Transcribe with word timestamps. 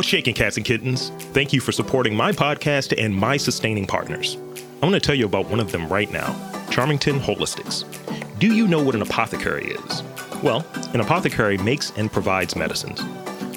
What's 0.00 0.08
shaking, 0.08 0.32
cats 0.32 0.56
and 0.56 0.64
kittens? 0.64 1.10
Thank 1.34 1.52
you 1.52 1.60
for 1.60 1.72
supporting 1.72 2.16
my 2.16 2.32
podcast 2.32 2.94
and 2.96 3.14
my 3.14 3.36
sustaining 3.36 3.86
partners. 3.86 4.38
I 4.80 4.86
want 4.86 4.94
to 4.94 4.98
tell 4.98 5.14
you 5.14 5.26
about 5.26 5.50
one 5.50 5.60
of 5.60 5.72
them 5.72 5.90
right 5.90 6.10
now 6.10 6.34
Charmington 6.70 7.20
Holistics. 7.20 7.84
Do 8.38 8.46
you 8.46 8.66
know 8.66 8.82
what 8.82 8.94
an 8.94 9.02
apothecary 9.02 9.66
is? 9.66 10.02
Well, 10.42 10.64
an 10.94 11.02
apothecary 11.02 11.58
makes 11.58 11.90
and 11.98 12.10
provides 12.10 12.56
medicines. 12.56 12.98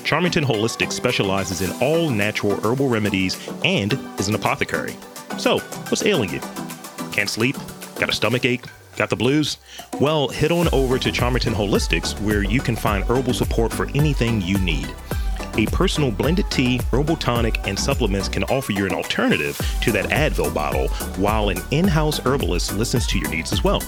Charmington 0.03 0.43
Holistics 0.43 0.91
specializes 0.91 1.61
in 1.61 1.71
all 1.81 2.09
natural 2.09 2.59
herbal 2.59 2.89
remedies 2.89 3.37
and 3.63 3.93
is 4.19 4.27
an 4.27 4.35
apothecary. 4.35 4.97
So, 5.37 5.59
what's 5.59 6.05
ailing 6.05 6.29
you? 6.29 6.41
Can't 7.13 7.29
sleep? 7.29 7.55
Got 7.95 8.09
a 8.09 8.13
stomach 8.13 8.43
ache? 8.43 8.65
Got 8.97 9.09
the 9.09 9.15
blues? 9.15 9.59
Well, 10.01 10.27
head 10.27 10.51
on 10.51 10.67
over 10.73 10.99
to 10.99 11.09
Charmington 11.09 11.53
Holistics 11.53 12.19
where 12.19 12.43
you 12.43 12.59
can 12.59 12.75
find 12.75 13.01
herbal 13.05 13.33
support 13.33 13.71
for 13.71 13.87
anything 13.91 14.41
you 14.41 14.57
need. 14.59 14.93
A 15.55 15.67
personal 15.67 16.09
blended 16.09 16.49
tea, 16.49 16.79
herbal 16.91 17.17
tonic, 17.17 17.67
and 17.67 17.77
supplements 17.77 18.27
can 18.27 18.43
offer 18.45 18.71
you 18.71 18.85
an 18.85 18.93
alternative 18.93 19.55
to 19.81 19.91
that 19.91 20.05
Advil 20.05 20.51
bottle, 20.53 20.87
while 21.17 21.49
an 21.49 21.59
in 21.69 21.87
house 21.87 22.19
herbalist 22.25 22.75
listens 22.75 23.05
to 23.07 23.19
your 23.19 23.29
needs 23.29 23.53
as 23.53 23.63
well. 23.63 23.81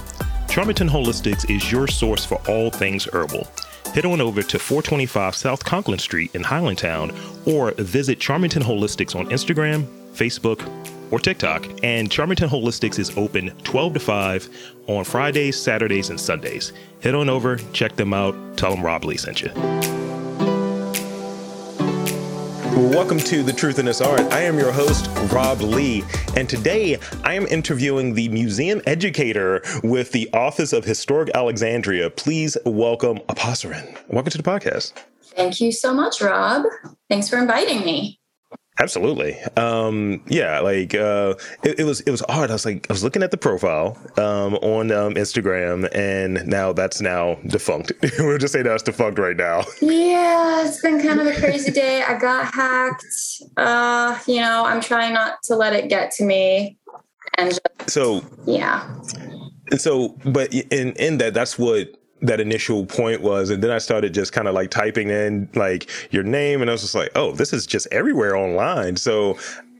Charmington 0.47 0.87
Holistics 0.87 1.49
is 1.49 1.71
your 1.71 1.87
source 1.87 2.23
for 2.23 2.39
all 2.47 2.69
things 2.69 3.07
herbal. 3.11 3.47
Head 3.95 4.05
on 4.05 4.21
over 4.21 4.43
to 4.43 4.59
425 4.59 5.35
South 5.35 5.63
Conkling 5.63 5.99
Street 5.99 6.35
in 6.35 6.43
Highlandtown 6.43 7.15
or 7.47 7.71
visit 7.71 8.19
Charmington 8.19 8.61
Holistics 8.61 9.15
on 9.15 9.27
Instagram, 9.29 9.85
Facebook, 10.13 10.61
or 11.11 11.19
TikTok. 11.19 11.67
And 11.83 12.11
Charmington 12.11 12.49
Holistics 12.49 12.99
is 12.99 13.17
open 13.17 13.49
12 13.63 13.93
to 13.95 13.99
5 13.99 14.49
on 14.87 15.03
Fridays, 15.03 15.59
Saturdays, 15.59 16.09
and 16.09 16.19
Sundays. 16.19 16.73
Head 17.01 17.15
on 17.15 17.29
over, 17.29 17.57
check 17.73 17.95
them 17.95 18.13
out, 18.13 18.35
tell 18.55 18.71
them 18.71 18.83
Rob 18.83 19.03
Lee 19.03 19.17
sent 19.17 19.41
you. 19.41 19.49
Welcome 22.75 23.19
to 23.19 23.41
The 23.41 23.53
Truth 23.53 23.79
in 23.79 23.85
This 23.85 24.01
Art. 24.01 24.19
I 24.33 24.41
am 24.41 24.59
your 24.59 24.73
host, 24.73 25.07
Rob 25.31 25.61
Lee, 25.61 26.03
and 26.35 26.49
today 26.49 26.97
I 27.23 27.33
am 27.33 27.47
interviewing 27.47 28.13
the 28.13 28.27
museum 28.27 28.81
educator 28.85 29.61
with 29.81 30.11
the 30.11 30.29
Office 30.33 30.73
of 30.73 30.83
Historic 30.83 31.29
Alexandria. 31.33 32.09
Please 32.09 32.57
welcome 32.65 33.19
Apasrin. 33.29 33.97
Welcome 34.09 34.31
to 34.31 34.37
the 34.37 34.43
podcast. 34.43 34.91
Thank 35.21 35.61
you 35.61 35.71
so 35.71 35.93
much, 35.93 36.19
Rob. 36.19 36.65
Thanks 37.09 37.29
for 37.29 37.37
inviting 37.37 37.85
me. 37.85 38.19
Absolutely. 38.77 39.37
Um, 39.55 40.21
yeah, 40.27 40.59
like 40.59 40.93
uh, 40.93 41.35
it, 41.63 41.79
it, 41.79 41.83
was 41.85 42.01
it 42.01 42.11
was 42.11 42.21
odd. 42.27 42.49
I 42.49 42.53
was 42.53 42.65
like 42.65 42.85
I 42.89 42.93
was 42.93 43.05
looking 43.05 43.23
at 43.23 43.31
the 43.31 43.37
profile 43.37 43.97
um, 44.17 44.55
on 44.55 44.91
um, 44.91 45.13
Instagram, 45.15 45.89
and 45.95 46.45
now 46.45 46.73
that's 46.73 46.99
now 46.99 47.35
defunct. 47.47 47.93
we'll 48.19 48.37
just 48.37 48.51
say 48.51 48.63
that's 48.63 48.83
defunct 48.83 49.17
right 49.17 49.37
now. 49.37 49.63
Yeah, 49.81 50.65
it's 50.65 50.81
been 50.81 51.01
kind 51.01 51.21
of 51.21 51.27
a 51.27 51.35
crazy 51.39 51.71
day. 51.71 52.03
I 52.03 52.17
got 52.17 52.53
hacked. 52.53 53.05
Uh, 53.55 54.19
you 54.27 54.41
know, 54.41 54.65
I'm 54.65 54.81
trying 54.81 55.13
not 55.13 55.41
to 55.43 55.55
let 55.55 55.71
it 55.71 55.87
get 55.87 56.11
to 56.11 56.25
me. 56.25 56.77
And 57.37 57.51
just, 57.51 57.89
so 57.89 58.23
yeah. 58.45 58.93
And 59.71 59.79
so, 59.79 60.17
but 60.25 60.53
in 60.53 60.91
in 60.93 61.17
that, 61.19 61.33
that's 61.33 61.57
what 61.57 61.95
that 62.21 62.39
initial 62.39 62.85
point 62.85 63.21
was 63.21 63.49
and 63.49 63.61
then 63.61 63.71
i 63.71 63.77
started 63.77 64.13
just 64.13 64.31
kind 64.31 64.47
of 64.47 64.53
like 64.53 64.71
typing 64.71 65.09
in 65.09 65.49
like 65.53 65.89
your 66.11 66.23
name 66.23 66.61
and 66.61 66.69
i 66.69 66.73
was 66.73 66.81
just 66.81 66.95
like 66.95 67.11
oh 67.15 67.31
this 67.33 67.51
is 67.51 67.65
just 67.65 67.87
everywhere 67.91 68.35
online 68.35 68.95
so 68.95 69.37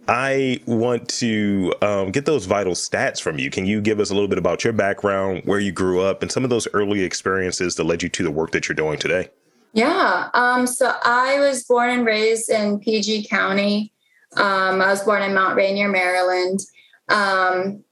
I 0.07 0.61
want 0.65 1.09
to 1.09 1.73
um, 1.81 2.11
get 2.11 2.25
those 2.25 2.45
vital 2.45 2.73
stats 2.73 3.19
from 3.19 3.39
you. 3.39 3.49
Can 3.49 3.65
you 3.65 3.81
give 3.81 3.99
us 3.99 4.11
a 4.11 4.13
little 4.13 4.27
bit 4.27 4.37
about 4.37 4.63
your 4.63 4.73
background, 4.73 5.41
where 5.45 5.59
you 5.59 5.71
grew 5.71 6.01
up, 6.01 6.21
and 6.21 6.31
some 6.31 6.43
of 6.43 6.49
those 6.49 6.67
early 6.73 7.01
experiences 7.01 7.75
that 7.75 7.85
led 7.85 8.03
you 8.03 8.09
to 8.09 8.23
the 8.23 8.31
work 8.31 8.51
that 8.51 8.67
you're 8.67 8.75
doing 8.75 8.99
today? 8.99 9.29
Yeah. 9.73 10.29
Um, 10.33 10.67
so 10.67 10.95
I 11.03 11.39
was 11.39 11.63
born 11.63 11.89
and 11.89 12.05
raised 12.05 12.49
in 12.49 12.79
PG 12.79 13.27
County. 13.27 13.91
Um, 14.37 14.81
I 14.81 14.87
was 14.87 15.03
born 15.03 15.23
in 15.23 15.33
Mount 15.33 15.55
Rainier, 15.55 15.89
Maryland. 15.89 16.59
Um, 17.09 17.83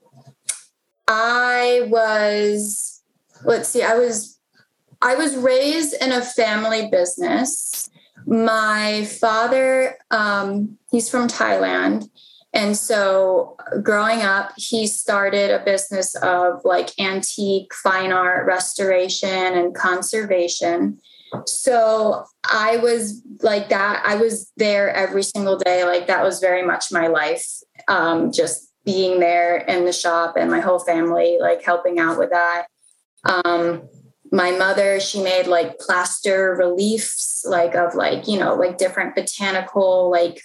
I 1.07 1.87
was, 1.89 3.01
let's 3.43 3.69
see, 3.69 3.81
I 3.81 3.95
was 3.95 4.32
I 5.03 5.15
was 5.15 5.35
raised 5.35 6.01
in 6.01 6.13
a 6.13 6.21
family 6.21 6.87
business. 6.89 7.89
My 8.25 9.03
father, 9.03 9.97
um, 10.11 10.77
he's 10.89 11.09
from 11.09 11.27
Thailand. 11.27 12.09
And 12.53 12.77
so 12.77 13.57
growing 13.81 14.21
up, 14.21 14.53
he 14.55 14.87
started 14.87 15.51
a 15.51 15.65
business 15.65 16.15
of 16.15 16.61
like 16.63 16.97
antique 16.99 17.73
fine 17.73 18.13
art 18.13 18.47
restoration 18.47 19.29
and 19.29 19.75
conservation. 19.75 20.99
So 21.47 22.23
I 22.49 22.77
was 22.77 23.21
like 23.41 23.69
that. 23.69 24.03
I 24.05 24.15
was 24.15 24.53
there 24.55 24.89
every 24.91 25.23
single 25.23 25.57
day. 25.57 25.83
Like 25.83 26.07
that 26.07 26.23
was 26.23 26.39
very 26.39 26.65
much 26.65 26.91
my 26.91 27.07
life. 27.07 27.45
Um, 27.89 28.31
just 28.31 28.71
being 28.85 29.19
there 29.19 29.57
in 29.57 29.83
the 29.83 29.91
shop 29.91 30.35
and 30.37 30.49
my 30.49 30.61
whole 30.61 30.79
family, 30.79 31.39
like 31.41 31.61
helping 31.61 31.99
out 31.99 32.17
with 32.17 32.29
that. 32.29 32.67
Um, 33.25 33.89
my 34.33 34.51
mother 34.51 34.99
she 34.99 35.21
made 35.21 35.47
like 35.47 35.79
plaster 35.79 36.55
reliefs 36.57 37.45
like 37.47 37.75
of 37.75 37.95
like 37.95 38.27
you 38.27 38.37
know 38.37 38.55
like 38.55 38.77
different 38.77 39.15
botanical 39.15 40.09
like 40.11 40.41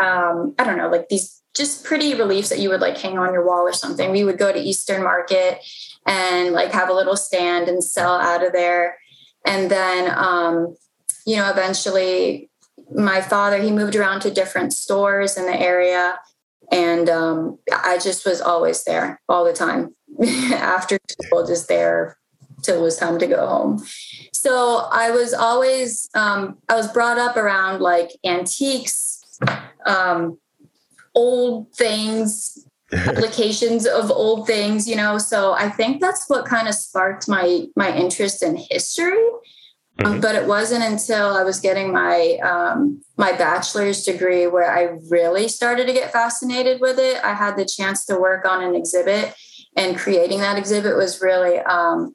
um 0.00 0.54
i 0.58 0.64
don't 0.64 0.76
know 0.76 0.88
like 0.88 1.08
these 1.08 1.36
just 1.56 1.84
pretty 1.84 2.14
reliefs 2.14 2.50
that 2.50 2.58
you 2.58 2.68
would 2.68 2.82
like 2.82 2.98
hang 2.98 3.18
on 3.18 3.32
your 3.32 3.44
wall 3.44 3.62
or 3.62 3.72
something. 3.72 4.12
We 4.12 4.24
would 4.24 4.36
go 4.36 4.52
to 4.52 4.58
eastern 4.58 5.02
market 5.02 5.58
and 6.06 6.52
like 6.52 6.70
have 6.72 6.90
a 6.90 6.92
little 6.92 7.16
stand 7.16 7.68
and 7.68 7.82
sell 7.82 8.14
out 8.14 8.44
of 8.44 8.52
there. 8.52 8.98
And 9.46 9.70
then 9.70 10.12
um 10.16 10.76
you 11.26 11.36
know 11.36 11.50
eventually 11.50 12.50
my 12.94 13.20
father 13.20 13.60
he 13.60 13.72
moved 13.72 13.96
around 13.96 14.20
to 14.20 14.30
different 14.30 14.72
stores 14.72 15.36
in 15.36 15.46
the 15.46 15.58
area 15.58 16.20
and 16.70 17.08
um, 17.08 17.58
i 17.72 17.98
just 17.98 18.24
was 18.24 18.40
always 18.40 18.84
there 18.84 19.20
all 19.28 19.44
the 19.44 19.52
time. 19.52 19.94
After 20.52 20.98
school 21.10 21.46
just 21.46 21.68
there 21.68 22.16
till 22.66 22.78
it 22.78 22.82
was 22.82 22.96
time 22.96 23.18
to 23.18 23.26
go 23.26 23.46
home. 23.46 23.84
So 24.32 24.88
I 24.92 25.10
was 25.10 25.32
always 25.32 26.08
um, 26.14 26.58
I 26.68 26.74
was 26.74 26.88
brought 26.92 27.18
up 27.18 27.36
around 27.36 27.80
like 27.80 28.10
antiques, 28.24 29.24
um, 29.86 30.38
old 31.14 31.72
things, 31.74 32.66
applications 32.92 33.86
of 34.00 34.10
old 34.10 34.46
things, 34.46 34.88
you 34.88 34.96
know. 34.96 35.18
So 35.18 35.52
I 35.52 35.68
think 35.70 36.00
that's 36.00 36.28
what 36.28 36.44
kind 36.44 36.68
of 36.68 36.74
sparked 36.74 37.28
my 37.28 37.66
my 37.76 37.96
interest 37.96 38.42
in 38.42 38.56
history. 38.56 39.24
Um, 40.04 40.12
mm-hmm. 40.12 40.20
but 40.20 40.34
it 40.34 40.46
wasn't 40.46 40.84
until 40.84 41.34
I 41.34 41.42
was 41.42 41.58
getting 41.58 41.90
my 41.90 42.38
um, 42.42 43.00
my 43.16 43.32
bachelor's 43.32 44.04
degree 44.04 44.46
where 44.46 44.70
I 44.70 44.98
really 45.10 45.48
started 45.48 45.86
to 45.86 45.94
get 45.94 46.12
fascinated 46.12 46.82
with 46.82 46.98
it. 46.98 47.24
I 47.24 47.32
had 47.32 47.56
the 47.56 47.64
chance 47.64 48.04
to 48.06 48.18
work 48.18 48.44
on 48.44 48.62
an 48.62 48.74
exhibit, 48.74 49.34
and 49.74 49.96
creating 49.96 50.40
that 50.40 50.58
exhibit 50.58 50.96
was 50.96 51.22
really 51.22 51.60
um, 51.60 52.14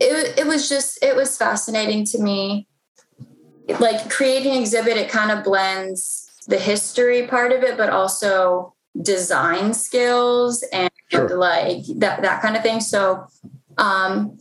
it, 0.00 0.38
it 0.38 0.46
was 0.46 0.68
just 0.68 1.02
it 1.02 1.14
was 1.14 1.36
fascinating 1.36 2.04
to 2.04 2.18
me 2.18 2.66
like 3.80 4.10
creating 4.10 4.60
exhibit 4.60 4.96
it 4.96 5.08
kind 5.08 5.30
of 5.30 5.44
blends 5.44 6.30
the 6.48 6.58
history 6.58 7.26
part 7.26 7.52
of 7.52 7.62
it 7.62 7.76
but 7.76 7.90
also 7.90 8.74
design 9.02 9.72
skills 9.72 10.62
and 10.72 10.90
sure. 11.08 11.36
like 11.36 11.82
that 11.96 12.22
that 12.22 12.42
kind 12.42 12.56
of 12.56 12.62
thing 12.62 12.80
so 12.80 13.26
um 13.78 14.38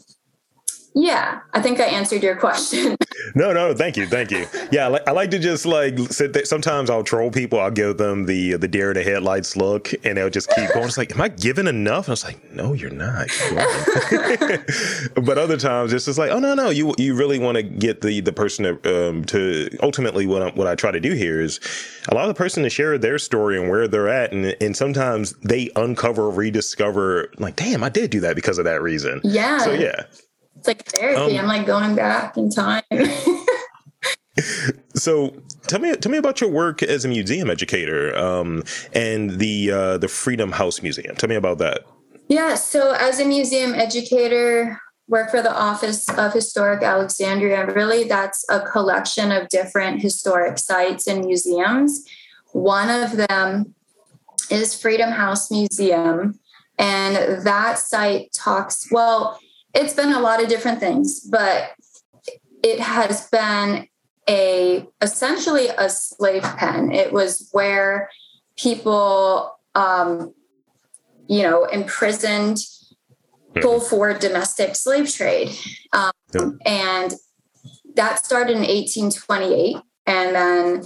yeah, 0.96 1.40
I 1.54 1.62
think 1.62 1.80
I 1.80 1.86
answered 1.86 2.22
your 2.22 2.36
question. 2.36 2.96
no, 3.36 3.52
no, 3.52 3.74
thank 3.74 3.98
you, 3.98 4.06
thank 4.06 4.30
you. 4.30 4.46
Yeah, 4.72 4.86
I 4.86 4.88
like, 4.90 5.08
I 5.08 5.12
like 5.12 5.32
to 5.32 5.40
just 5.40 5.66
like 5.66 5.98
sit 6.12 6.34
there. 6.34 6.46
Sometimes 6.46 6.90
I'll 6.90 7.04
troll 7.04 7.32
people. 7.32 7.60
I'll 7.60 7.72
give 7.72 7.98
them 7.98 8.26
the 8.26 8.58
the 8.58 8.68
deer 8.68 8.92
in 8.92 8.96
the 8.96 9.04
headlights 9.04 9.56
look, 9.56 9.92
and 10.04 10.18
they'll 10.18 10.30
just 10.30 10.50
keep 10.50 10.72
going. 10.74 10.86
It's 10.86 10.98
like, 10.98 11.12
am 11.14 11.22
I 11.22 11.30
giving 11.30 11.66
enough? 11.66 12.06
And 12.06 12.10
I 12.10 12.14
was 12.14 12.24
like, 12.24 12.54
no, 12.54 12.74
you're 12.74 12.92
not. 12.92 13.28
but 15.16 15.38
other 15.38 15.58
times 15.58 15.94
it's 15.94 16.06
just 16.06 16.20
like, 16.20 16.30
oh 16.30 16.40
no, 16.40 16.54
no, 16.54 16.70
you 16.70 16.94
you 17.00 17.16
really 17.16 17.40
want 17.40 17.56
to 17.56 17.64
get 17.64 18.02
the 18.02 18.22
the 18.22 18.34
person 18.34 18.66
to, 18.66 19.10
um, 19.10 19.26
to 19.26 19.70
ultimately 19.82 20.28
what 20.28 20.44
I, 20.44 20.50
what 20.52 20.68
I 20.68 20.76
try 20.76 20.92
to 20.92 21.00
do 21.00 21.14
here 21.14 21.42
is 21.42 21.60
allow 22.10 22.28
the 22.28 22.36
person 22.36 22.62
to 22.64 22.70
share 22.70 23.00
their 23.00 23.18
story 23.18 23.60
and 23.60 23.68
where 23.68 23.88
they're 23.88 24.10
at, 24.10 24.32
and 24.32 24.56
and 24.62 24.78
sometimes 24.78 25.34
they 25.42 25.72
uncover, 25.76 26.30
rediscover, 26.30 27.32
like, 27.40 27.56
damn, 27.56 27.84
I 27.84 27.90
did 27.90 28.12
do 28.12 28.20
that 28.20 28.36
because 28.36 28.60
of 28.60 28.66
that 28.66 28.84
reason. 28.84 29.22
Yeah. 29.24 29.58
So 29.58 29.72
yeah. 29.74 30.04
It's 30.64 30.68
like 30.70 30.86
therapy. 30.86 31.38
Um, 31.38 31.44
I'm 31.44 31.48
like 31.48 31.68
going 31.68 31.94
back 31.94 32.38
in 32.38 32.50
time. 32.50 32.84
so 34.96 35.36
tell 35.68 35.82
me 35.82 35.94
tell 35.96 36.10
me 36.10 36.18
about 36.18 36.40
your 36.40 36.50
work 36.50 36.82
as 36.82 37.04
a 37.04 37.10
museum 37.10 37.50
educator 37.50 38.16
um, 38.16 38.64
and 38.94 39.32
the 39.32 39.72
uh, 39.72 39.98
the 39.98 40.08
Freedom 40.08 40.54
House 40.54 40.82
Museum. 40.82 41.18
Tell 41.18 41.28
me 41.28 41.36
about 41.36 41.58
that. 41.58 41.82
Yeah, 42.30 42.56
so 42.56 42.94
as 42.94 43.20
a 43.20 43.26
museum 43.26 43.74
educator, 43.74 44.80
work 45.10 45.32
for 45.32 45.42
the 45.42 45.54
Office 45.54 46.08
of 46.12 46.32
Historic 46.32 46.82
Alexandria. 46.82 47.66
Really, 47.74 48.06
that's 48.06 48.46
a 48.50 48.62
collection 48.62 49.34
of 49.34 49.50
different 49.50 50.02
historic 50.02 50.58
sites 50.58 51.08
and 51.08 51.26
museums. 51.26 52.06
One 52.54 52.90
of 52.90 53.18
them 53.18 53.76
is 54.50 54.80
Freedom 54.80 55.12
House 55.12 55.52
Museum, 55.52 56.40
and 56.80 57.44
that 57.44 57.80
site 57.80 58.32
talks 58.32 58.90
well 58.90 59.42
it's 59.74 59.94
been 59.94 60.12
a 60.12 60.20
lot 60.20 60.42
of 60.42 60.50
different 60.50 60.80
things, 60.80 61.20
but 61.22 61.72
it 62.64 62.80
has 62.80 63.28
been 63.30 63.88
a 64.30 64.88
essentially 65.02 65.68
a 65.78 65.90
slave 65.90 66.44
pen. 66.44 66.92
It 66.92 67.12
was 67.12 67.50
where 67.52 68.10
people, 68.58 69.58
um, 69.76 70.34
you 71.28 71.44
know, 71.44 71.66
imprisoned 71.66 72.60
hmm. 73.56 73.80
for 73.90 74.14
domestic 74.14 74.76
slave 74.76 75.12
trade, 75.12 75.50
um, 75.92 76.12
yeah. 76.34 76.50
and 76.66 77.14
that 77.96 78.26
started 78.26 78.54
in 78.54 78.62
1828, 78.62 79.78
and 80.06 80.36
then 80.36 80.84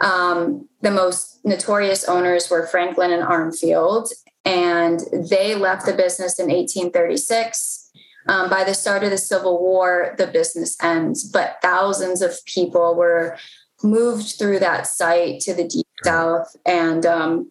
um, 0.00 0.68
the 0.80 0.90
most 0.90 1.40
notorious 1.44 2.08
owners 2.08 2.50
were 2.50 2.66
Franklin 2.66 3.12
and 3.12 3.22
Armfield, 3.22 4.08
and 4.44 5.00
they 5.30 5.54
left 5.54 5.86
the 5.86 5.92
business 5.92 6.38
in 6.38 6.46
1836. 6.46 7.87
Um, 8.28 8.50
by 8.50 8.62
the 8.62 8.74
start 8.74 9.02
of 9.04 9.10
the 9.10 9.18
Civil 9.18 9.58
War, 9.58 10.14
the 10.18 10.26
business 10.26 10.76
ends, 10.82 11.24
but 11.24 11.56
thousands 11.62 12.20
of 12.20 12.44
people 12.44 12.94
were 12.94 13.38
moved 13.82 14.38
through 14.38 14.58
that 14.58 14.86
site 14.86 15.40
to 15.40 15.54
the 15.54 15.66
deep 15.66 15.86
south. 16.04 16.54
And 16.66 17.06
um, 17.06 17.50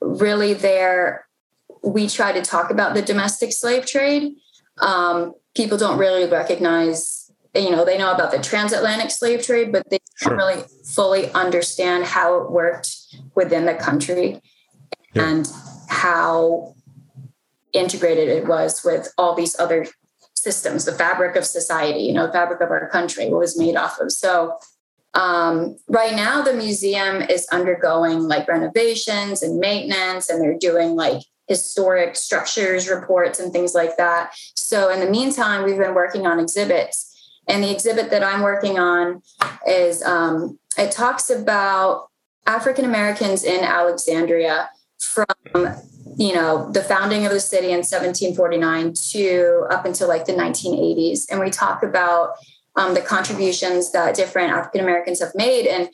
really, 0.00 0.54
there, 0.54 1.26
we 1.82 2.08
try 2.08 2.32
to 2.32 2.42
talk 2.42 2.70
about 2.70 2.94
the 2.94 3.02
domestic 3.02 3.52
slave 3.52 3.84
trade. 3.86 4.36
Um, 4.78 5.34
people 5.54 5.78
don't 5.78 5.98
really 5.98 6.26
recognize 6.26 7.24
you 7.54 7.70
know 7.70 7.84
they 7.84 7.96
know 7.96 8.12
about 8.12 8.32
the 8.32 8.38
transatlantic 8.38 9.10
slave 9.10 9.42
trade 9.42 9.70
but 9.70 9.88
they 9.88 9.98
sure. 10.16 10.30
don't 10.30 10.38
really 10.38 10.62
fully 10.84 11.30
understand 11.32 12.04
how 12.04 12.36
it 12.40 12.50
worked 12.50 12.96
within 13.34 13.64
the 13.64 13.74
country 13.74 14.40
yeah. 15.14 15.28
and 15.28 15.52
how 15.88 16.74
integrated 17.72 18.28
it 18.28 18.46
was 18.46 18.82
with 18.84 19.12
all 19.18 19.34
these 19.34 19.58
other 19.58 19.86
systems 20.44 20.84
the 20.84 20.92
fabric 20.92 21.34
of 21.36 21.44
society 21.44 22.00
you 22.00 22.12
know 22.12 22.26
the 22.26 22.32
fabric 22.32 22.60
of 22.60 22.70
our 22.70 22.88
country 22.90 23.28
what 23.28 23.40
was 23.40 23.58
made 23.58 23.76
off 23.76 23.98
of. 24.00 24.12
So 24.12 24.58
um, 25.14 25.76
right 25.88 26.14
now 26.14 26.42
the 26.42 26.52
museum 26.52 27.22
is 27.22 27.46
undergoing 27.52 28.22
like 28.22 28.48
renovations 28.48 29.42
and 29.42 29.60
maintenance 29.60 30.28
and 30.28 30.40
they're 30.40 30.58
doing 30.58 30.96
like 30.96 31.22
historic 31.46 32.16
structures 32.16 32.88
reports 32.88 33.38
and 33.38 33.52
things 33.52 33.74
like 33.74 33.96
that. 33.96 34.34
So 34.54 34.90
in 34.90 35.00
the 35.00 35.10
meantime 35.10 35.64
we've 35.64 35.78
been 35.78 35.94
working 35.94 36.26
on 36.26 36.40
exhibits. 36.40 37.10
And 37.46 37.62
the 37.62 37.70
exhibit 37.70 38.10
that 38.10 38.24
I'm 38.24 38.40
working 38.40 38.78
on 38.78 39.22
is 39.68 40.02
um, 40.02 40.58
it 40.78 40.90
talks 40.90 41.30
about 41.30 42.08
African 42.46 42.84
Americans 42.84 43.44
in 43.44 43.62
Alexandria 43.62 44.70
from 44.98 45.26
you 46.16 46.34
know 46.34 46.70
the 46.72 46.82
founding 46.82 47.26
of 47.26 47.32
the 47.32 47.40
city 47.40 47.68
in 47.68 47.78
1749 47.78 48.92
to 49.10 49.66
up 49.70 49.84
until 49.84 50.08
like 50.08 50.24
the 50.24 50.32
1980s, 50.32 51.30
and 51.30 51.40
we 51.40 51.50
talk 51.50 51.82
about 51.82 52.34
um, 52.76 52.94
the 52.94 53.00
contributions 53.00 53.92
that 53.92 54.14
different 54.14 54.52
African 54.52 54.80
Americans 54.80 55.20
have 55.20 55.34
made, 55.34 55.66
and 55.66 55.88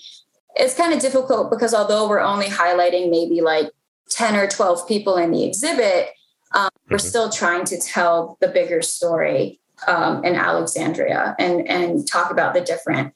it's 0.55 0.75
kind 0.75 0.93
of 0.93 1.01
difficult 1.01 1.51
because 1.51 1.75
although 1.75 2.09
we're 2.09 2.21
only 2.21 2.47
highlighting 2.47 3.11
maybe 3.11 3.41
like 3.41 3.71
10 4.11 4.37
or 4.37 4.49
12 4.49 4.87
people 4.89 5.17
in 5.17 5.31
the 5.31 5.45
exhibit, 5.45 6.11
um, 6.53 6.69
we're 6.89 6.97
mm-hmm. 6.97 7.07
still 7.07 7.31
trying 7.31 7.65
to 7.65 7.79
tell 7.79 8.37
the 8.41 8.49
bigger 8.49 8.83
story 8.83 9.61
um, 9.87 10.25
in 10.25 10.35
Alexandria 10.35 11.37
and, 11.39 11.67
and 11.69 12.07
talk 12.07 12.31
about 12.31 12.55
the 12.55 12.61
different 12.61 13.15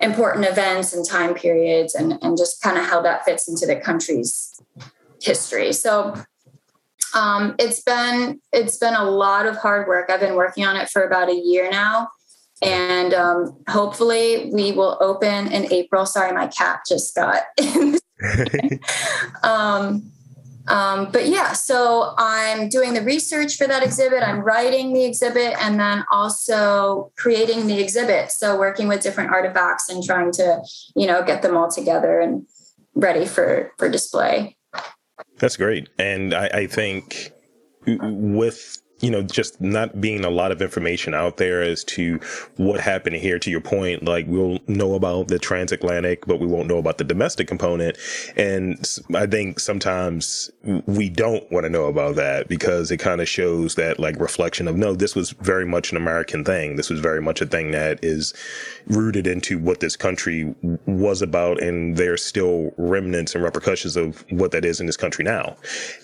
important 0.00 0.46
events 0.46 0.92
and 0.92 1.06
time 1.06 1.34
periods 1.34 1.94
and, 1.94 2.18
and 2.22 2.36
just 2.36 2.62
kind 2.62 2.78
of 2.78 2.84
how 2.84 3.00
that 3.02 3.24
fits 3.24 3.48
into 3.48 3.66
the 3.66 3.76
country's 3.76 4.49
history. 5.20 5.72
So 5.72 6.14
um, 7.14 7.56
it's 7.58 7.82
been 7.82 8.40
it's 8.52 8.78
been 8.78 8.94
a 8.94 9.04
lot 9.04 9.46
of 9.46 9.56
hard 9.56 9.88
work. 9.88 10.10
I've 10.10 10.20
been 10.20 10.34
working 10.34 10.64
on 10.64 10.76
it 10.76 10.88
for 10.88 11.02
about 11.02 11.28
a 11.28 11.34
year 11.34 11.70
now, 11.70 12.08
and 12.62 13.14
um, 13.14 13.62
hopefully 13.68 14.50
we 14.52 14.72
will 14.72 14.96
open 15.00 15.52
in 15.52 15.72
April. 15.72 16.06
Sorry, 16.06 16.32
my 16.32 16.46
cat 16.46 16.80
just 16.88 17.14
got. 17.14 17.42
um, 19.42 20.10
um, 20.68 21.10
but 21.10 21.26
yeah, 21.26 21.52
so 21.52 22.14
I'm 22.16 22.68
doing 22.68 22.94
the 22.94 23.02
research 23.02 23.56
for 23.56 23.66
that 23.66 23.82
exhibit, 23.82 24.22
I'm 24.22 24.40
writing 24.40 24.92
the 24.92 25.04
exhibit, 25.04 25.54
and 25.60 25.80
then 25.80 26.04
also 26.12 27.12
creating 27.16 27.66
the 27.66 27.80
exhibit. 27.80 28.30
So 28.30 28.58
working 28.58 28.86
with 28.86 29.02
different 29.02 29.30
artifacts 29.30 29.88
and 29.88 30.04
trying 30.04 30.30
to, 30.32 30.62
you 30.94 31.06
know, 31.06 31.24
get 31.24 31.42
them 31.42 31.56
all 31.56 31.70
together 31.70 32.20
and 32.20 32.46
ready 32.94 33.26
for 33.26 33.72
for 33.78 33.88
display. 33.88 34.56
That's 35.38 35.56
great, 35.56 35.88
and 35.98 36.34
I, 36.34 36.46
I 36.46 36.66
think 36.66 37.32
with 37.86 38.79
you 39.00 39.10
know, 39.10 39.22
just 39.22 39.60
not 39.60 40.00
being 40.00 40.24
a 40.24 40.30
lot 40.30 40.52
of 40.52 40.62
information 40.62 41.14
out 41.14 41.38
there 41.38 41.62
as 41.62 41.84
to 41.84 42.20
what 42.56 42.80
happened 42.80 43.16
here. 43.16 43.38
To 43.38 43.50
your 43.50 43.60
point, 43.60 44.04
like 44.04 44.26
we'll 44.28 44.58
know 44.66 44.94
about 44.94 45.28
the 45.28 45.38
transatlantic, 45.38 46.26
but 46.26 46.38
we 46.38 46.46
won't 46.46 46.68
know 46.68 46.78
about 46.78 46.98
the 46.98 47.04
domestic 47.04 47.48
component. 47.48 47.96
And 48.36 48.78
I 49.14 49.26
think 49.26 49.60
sometimes 49.60 50.50
we 50.86 51.08
don't 51.08 51.50
want 51.50 51.64
to 51.64 51.70
know 51.70 51.86
about 51.86 52.16
that 52.16 52.48
because 52.48 52.90
it 52.90 52.98
kind 52.98 53.20
of 53.20 53.28
shows 53.28 53.74
that 53.76 53.98
like 53.98 54.20
reflection 54.20 54.68
of 54.68 54.76
no, 54.76 54.94
this 54.94 55.14
was 55.14 55.30
very 55.30 55.66
much 55.66 55.90
an 55.90 55.96
American 55.96 56.44
thing. 56.44 56.76
This 56.76 56.90
was 56.90 57.00
very 57.00 57.22
much 57.22 57.40
a 57.40 57.46
thing 57.46 57.70
that 57.70 57.98
is 58.02 58.34
rooted 58.86 59.26
into 59.26 59.58
what 59.58 59.80
this 59.80 59.96
country 59.96 60.54
was 60.86 61.22
about. 61.22 61.62
And 61.62 61.96
there's 61.96 62.24
still 62.24 62.72
remnants 62.76 63.34
and 63.34 63.42
repercussions 63.42 63.96
of 63.96 64.24
what 64.30 64.50
that 64.52 64.64
is 64.64 64.80
in 64.80 64.86
this 64.86 64.96
country 64.96 65.24
now. 65.24 65.56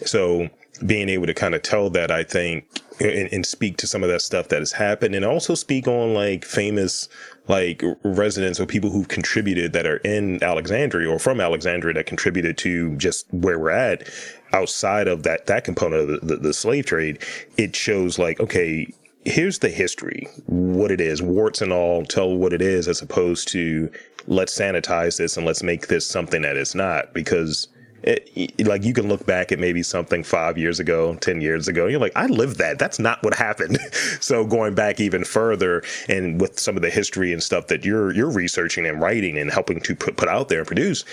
So 0.04 0.48
being 0.84 1.08
able 1.08 1.26
to 1.26 1.34
kind 1.34 1.54
of 1.54 1.62
tell 1.62 1.90
that, 1.90 2.10
I 2.10 2.22
think, 2.22 2.66
and, 3.00 3.28
and, 3.32 3.46
speak 3.46 3.76
to 3.78 3.86
some 3.86 4.02
of 4.02 4.08
that 4.08 4.22
stuff 4.22 4.48
that 4.48 4.60
has 4.60 4.72
happened 4.72 5.14
and 5.14 5.24
also 5.24 5.54
speak 5.54 5.86
on 5.86 6.14
like 6.14 6.44
famous 6.44 7.08
like 7.48 7.82
residents 8.02 8.58
or 8.58 8.66
people 8.66 8.90
who've 8.90 9.08
contributed 9.08 9.72
that 9.72 9.86
are 9.86 9.98
in 9.98 10.42
Alexandria 10.42 11.08
or 11.08 11.18
from 11.18 11.40
Alexandria 11.40 11.94
that 11.94 12.06
contributed 12.06 12.58
to 12.58 12.96
just 12.96 13.26
where 13.32 13.58
we're 13.58 13.70
at 13.70 14.08
outside 14.52 15.08
of 15.08 15.22
that 15.24 15.46
that 15.46 15.64
component 15.64 16.02
of 16.02 16.08
the, 16.08 16.26
the, 16.26 16.36
the 16.36 16.54
slave 16.54 16.86
trade. 16.86 17.22
It 17.56 17.76
shows 17.76 18.18
like 18.18 18.40
okay 18.40 18.92
here's 19.26 19.58
the 19.58 19.68
history 19.68 20.28
what 20.46 20.90
it 20.90 21.00
is 21.00 21.20
warts 21.20 21.60
and 21.60 21.72
all 21.72 22.04
tell 22.04 22.36
what 22.36 22.52
it 22.52 22.62
is 22.62 22.86
as 22.86 23.02
opposed 23.02 23.48
to 23.48 23.90
let's 24.28 24.56
sanitize 24.56 25.18
this 25.18 25.36
and 25.36 25.44
let's 25.44 25.62
make 25.62 25.88
this 25.88 26.06
something 26.06 26.42
that 26.42 26.56
it's 26.56 26.74
not 26.74 27.12
because 27.12 27.68
it, 28.06 28.66
like 28.66 28.84
you 28.84 28.94
can 28.94 29.08
look 29.08 29.26
back 29.26 29.50
at 29.50 29.58
maybe 29.58 29.82
something 29.82 30.22
five 30.22 30.56
years 30.56 30.78
ago, 30.78 31.16
10 31.16 31.40
years 31.40 31.66
ago, 31.66 31.86
you're 31.86 32.00
like, 32.00 32.12
I 32.14 32.26
lived 32.26 32.58
that. 32.58 32.78
That's 32.78 32.98
not 32.98 33.22
what 33.22 33.34
happened. 33.46 33.78
so 34.20 34.44
going 34.44 34.74
back 34.74 35.00
even 35.00 35.24
further 35.24 35.82
and 36.08 36.40
with 36.40 36.58
some 36.58 36.76
of 36.76 36.82
the 36.82 36.90
history 36.90 37.32
and 37.32 37.42
stuff 37.42 37.66
that 37.66 37.84
you're, 37.84 38.12
you're 38.12 38.30
researching 38.30 38.86
and 38.86 39.00
writing 39.00 39.36
and 39.36 39.50
helping 39.50 39.80
to 39.80 39.94
put, 39.96 40.16
put 40.16 40.28
out 40.28 40.48
there 40.48 40.60
and 40.60 40.66
produce, 40.66 41.04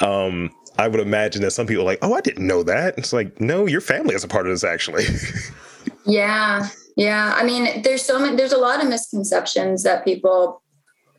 um, 0.00 0.50
I 0.78 0.88
would 0.88 1.00
imagine 1.00 1.42
that 1.42 1.50
some 1.50 1.66
people 1.66 1.82
are 1.82 1.86
like, 1.86 1.98
oh, 2.02 2.14
I 2.14 2.20
didn't 2.20 2.46
know 2.46 2.62
that. 2.62 2.96
It's 2.96 3.12
like, 3.12 3.40
no, 3.40 3.66
your 3.66 3.80
family 3.80 4.14
is 4.14 4.24
a 4.24 4.28
part 4.28 4.46
of 4.46 4.52
this 4.52 4.64
actually. 4.64 5.04
yeah. 6.06 6.68
Yeah. 6.96 7.34
I 7.36 7.44
mean, 7.44 7.82
there's 7.82 8.02
so 8.02 8.18
many, 8.18 8.36
there's 8.36 8.52
a 8.52 8.58
lot 8.58 8.82
of 8.82 8.88
misconceptions 8.88 9.82
that 9.82 10.04
people 10.04 10.62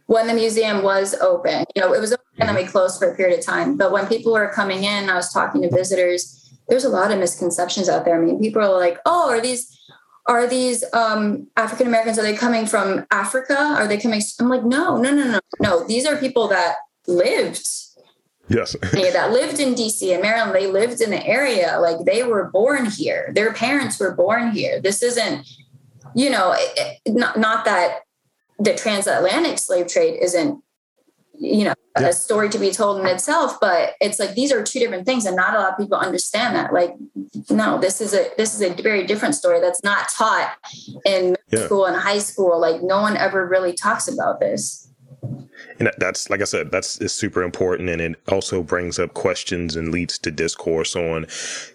when 0.09 0.25
the 0.25 0.33
museum 0.33 0.81
was 0.81 1.13
open. 1.21 1.63
You 1.75 1.83
know, 1.83 1.93
it 1.93 2.01
was 2.01 2.11
open 2.11 2.25
and 2.39 2.49
then 2.49 2.55
we 2.55 2.63
closed 2.63 2.97
for 2.97 3.11
a 3.11 3.15
period 3.15 3.37
of 3.37 3.45
time. 3.45 3.77
But 3.77 3.91
when 3.91 4.07
people 4.07 4.33
were 4.33 4.47
coming 4.47 4.83
in, 4.83 5.07
I 5.07 5.13
was 5.13 5.31
talking 5.31 5.61
to 5.61 5.69
visitors. 5.69 6.51
There's 6.67 6.83
a 6.83 6.89
lot 6.89 7.11
of 7.11 7.19
misconceptions 7.19 7.87
out 7.87 8.05
there. 8.05 8.19
I 8.19 8.25
mean, 8.25 8.39
people 8.39 8.59
are 8.63 8.79
like, 8.79 8.97
"Oh, 9.05 9.29
are 9.29 9.39
these 9.39 9.79
are 10.25 10.47
these 10.47 10.83
um, 10.93 11.47
African 11.57 11.85
Americans? 11.85 12.17
Are 12.17 12.23
they 12.23 12.35
coming 12.35 12.65
from 12.65 13.05
Africa? 13.11 13.55
Are 13.55 13.87
they 13.87 13.99
coming?" 13.99 14.19
I'm 14.39 14.49
like, 14.49 14.63
"No, 14.63 14.97
no, 14.97 15.13
no, 15.13 15.25
no, 15.25 15.39
no. 15.59 15.87
These 15.87 16.07
are 16.07 16.15
people 16.17 16.47
that 16.47 16.77
lived." 17.07 17.69
Yes. 18.47 18.75
that 18.91 19.31
lived 19.31 19.59
in 19.59 19.75
DC 19.75 20.11
and 20.11 20.23
Maryland. 20.23 20.55
They 20.55 20.65
lived 20.65 21.01
in 21.01 21.11
the 21.11 21.23
area. 21.23 21.77
Like 21.79 22.03
they 22.05 22.23
were 22.23 22.49
born 22.51 22.87
here. 22.87 23.31
Their 23.35 23.53
parents 23.53 23.99
were 23.99 24.15
born 24.15 24.53
here. 24.53 24.81
This 24.81 25.03
isn't, 25.03 25.47
you 26.15 26.31
know, 26.31 26.55
it, 26.57 26.99
not, 27.05 27.37
not 27.37 27.65
that 27.65 27.99
the 28.59 28.75
transatlantic 28.75 29.57
slave 29.57 29.87
trade 29.87 30.17
isn't 30.21 30.61
you 31.39 31.63
know 31.63 31.73
yeah. 31.99 32.07
a 32.07 32.13
story 32.13 32.49
to 32.49 32.59
be 32.59 32.69
told 32.69 32.99
in 32.99 33.07
itself 33.07 33.59
but 33.61 33.95
it's 34.01 34.19
like 34.19 34.35
these 34.35 34.51
are 34.51 34.61
two 34.61 34.79
different 34.79 35.05
things 35.05 35.25
and 35.25 35.35
not 35.35 35.55
a 35.55 35.59
lot 35.59 35.71
of 35.71 35.77
people 35.77 35.97
understand 35.97 36.55
that. 36.55 36.73
Like 36.73 36.95
no 37.49 37.79
this 37.79 38.01
is 38.01 38.13
a 38.13 38.29
this 38.37 38.53
is 38.53 38.61
a 38.61 38.73
very 38.81 39.05
different 39.05 39.35
story 39.35 39.59
that's 39.59 39.83
not 39.83 40.09
taught 40.09 40.57
in 41.05 41.35
yeah. 41.49 41.65
school 41.65 41.85
and 41.85 41.95
high 41.95 42.19
school. 42.19 42.59
Like 42.59 42.81
no 42.83 43.01
one 43.01 43.15
ever 43.15 43.47
really 43.47 43.73
talks 43.73 44.07
about 44.07 44.39
this. 44.39 44.87
And 45.79 45.91
that's 45.97 46.29
like 46.29 46.41
i 46.41 46.45
said 46.45 46.71
that's 46.71 46.99
is 46.99 47.13
super 47.13 47.41
important 47.41 47.89
and 47.89 48.01
it 48.01 48.15
also 48.27 48.63
brings 48.63 48.99
up 48.99 49.13
questions 49.13 49.75
and 49.75 49.91
leads 49.91 50.17
to 50.19 50.31
discourse 50.31 50.95
on 50.95 51.25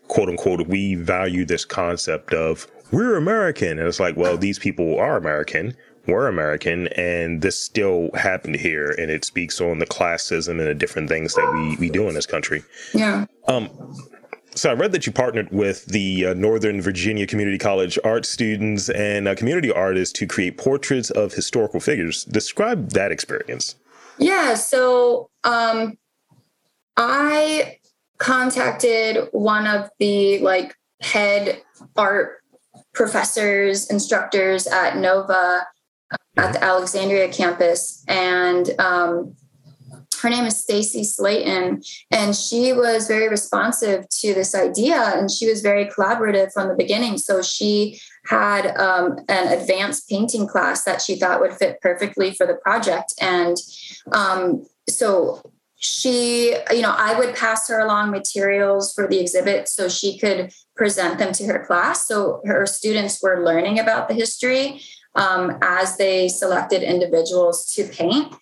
quote 0.08 0.28
unquote 0.28 0.66
we 0.68 0.94
value 0.94 1.44
this 1.44 1.64
concept 1.64 2.34
of 2.34 2.66
we're 2.92 3.16
american. 3.16 3.78
And 3.78 3.88
it's 3.88 4.00
like 4.00 4.16
well 4.16 4.36
these 4.36 4.58
people 4.58 4.98
are 4.98 5.16
american 5.16 5.74
were 6.06 6.28
American, 6.28 6.88
and 6.88 7.42
this 7.42 7.58
still 7.58 8.10
happened 8.14 8.56
here, 8.56 8.94
and 8.98 9.10
it 9.10 9.24
speaks 9.24 9.60
on 9.60 9.78
the 9.78 9.86
classism 9.86 10.52
and 10.52 10.60
the 10.60 10.74
different 10.74 11.08
things 11.08 11.34
that 11.34 11.52
we 11.52 11.76
we 11.76 11.90
do 11.90 12.08
in 12.08 12.14
this 12.14 12.26
country. 12.26 12.62
Yeah. 12.92 13.26
Um. 13.48 13.70
So 14.56 14.70
I 14.70 14.74
read 14.74 14.92
that 14.92 15.04
you 15.04 15.12
partnered 15.12 15.50
with 15.50 15.86
the 15.86 16.26
uh, 16.26 16.34
Northern 16.34 16.80
Virginia 16.80 17.26
Community 17.26 17.58
College 17.58 17.98
art 18.04 18.24
students 18.24 18.88
and 18.88 19.26
uh, 19.26 19.34
community 19.34 19.72
artists 19.72 20.16
to 20.20 20.28
create 20.28 20.58
portraits 20.58 21.10
of 21.10 21.32
historical 21.32 21.80
figures. 21.80 22.24
Describe 22.24 22.90
that 22.90 23.10
experience. 23.10 23.74
Yeah. 24.16 24.54
So 24.54 25.28
um, 25.42 25.98
I 26.96 27.78
contacted 28.18 29.28
one 29.32 29.66
of 29.66 29.90
the 29.98 30.38
like 30.38 30.76
head 31.00 31.60
art 31.96 32.38
professors, 32.92 33.90
instructors 33.90 34.68
at 34.68 34.96
Nova 34.96 35.66
at 36.36 36.52
the 36.52 36.62
Alexandria 36.62 37.28
campus, 37.32 38.04
and 38.08 38.70
um, 38.78 39.36
her 40.20 40.30
name 40.30 40.46
is 40.46 40.58
Stacy 40.58 41.04
Slayton, 41.04 41.82
and 42.10 42.34
she 42.34 42.72
was 42.72 43.06
very 43.06 43.28
responsive 43.28 44.08
to 44.08 44.34
this 44.34 44.54
idea, 44.54 45.12
and 45.16 45.30
she 45.30 45.46
was 45.46 45.60
very 45.60 45.84
collaborative 45.86 46.52
from 46.52 46.68
the 46.68 46.74
beginning. 46.74 47.18
So 47.18 47.42
she 47.42 48.00
had 48.24 48.74
um, 48.78 49.18
an 49.28 49.52
advanced 49.52 50.08
painting 50.08 50.46
class 50.46 50.84
that 50.84 51.02
she 51.02 51.16
thought 51.16 51.40
would 51.40 51.52
fit 51.52 51.80
perfectly 51.82 52.32
for 52.32 52.46
the 52.46 52.54
project, 52.54 53.14
and 53.20 53.56
um, 54.12 54.66
so 54.88 55.42
she, 55.76 56.56
you 56.70 56.80
know, 56.80 56.94
I 56.96 57.18
would 57.18 57.34
pass 57.34 57.68
her 57.68 57.78
along 57.80 58.10
materials 58.10 58.94
for 58.94 59.06
the 59.06 59.20
exhibit 59.20 59.68
so 59.68 59.88
she 59.90 60.18
could 60.18 60.50
present 60.74 61.18
them 61.18 61.32
to 61.34 61.44
her 61.44 61.64
class. 61.66 62.08
So 62.08 62.40
her 62.46 62.64
students 62.64 63.22
were 63.22 63.44
learning 63.44 63.78
about 63.78 64.08
the 64.08 64.14
history 64.14 64.80
um, 65.14 65.58
as 65.62 65.96
they 65.96 66.28
selected 66.28 66.82
individuals 66.82 67.72
to 67.74 67.84
paint. 67.84 68.34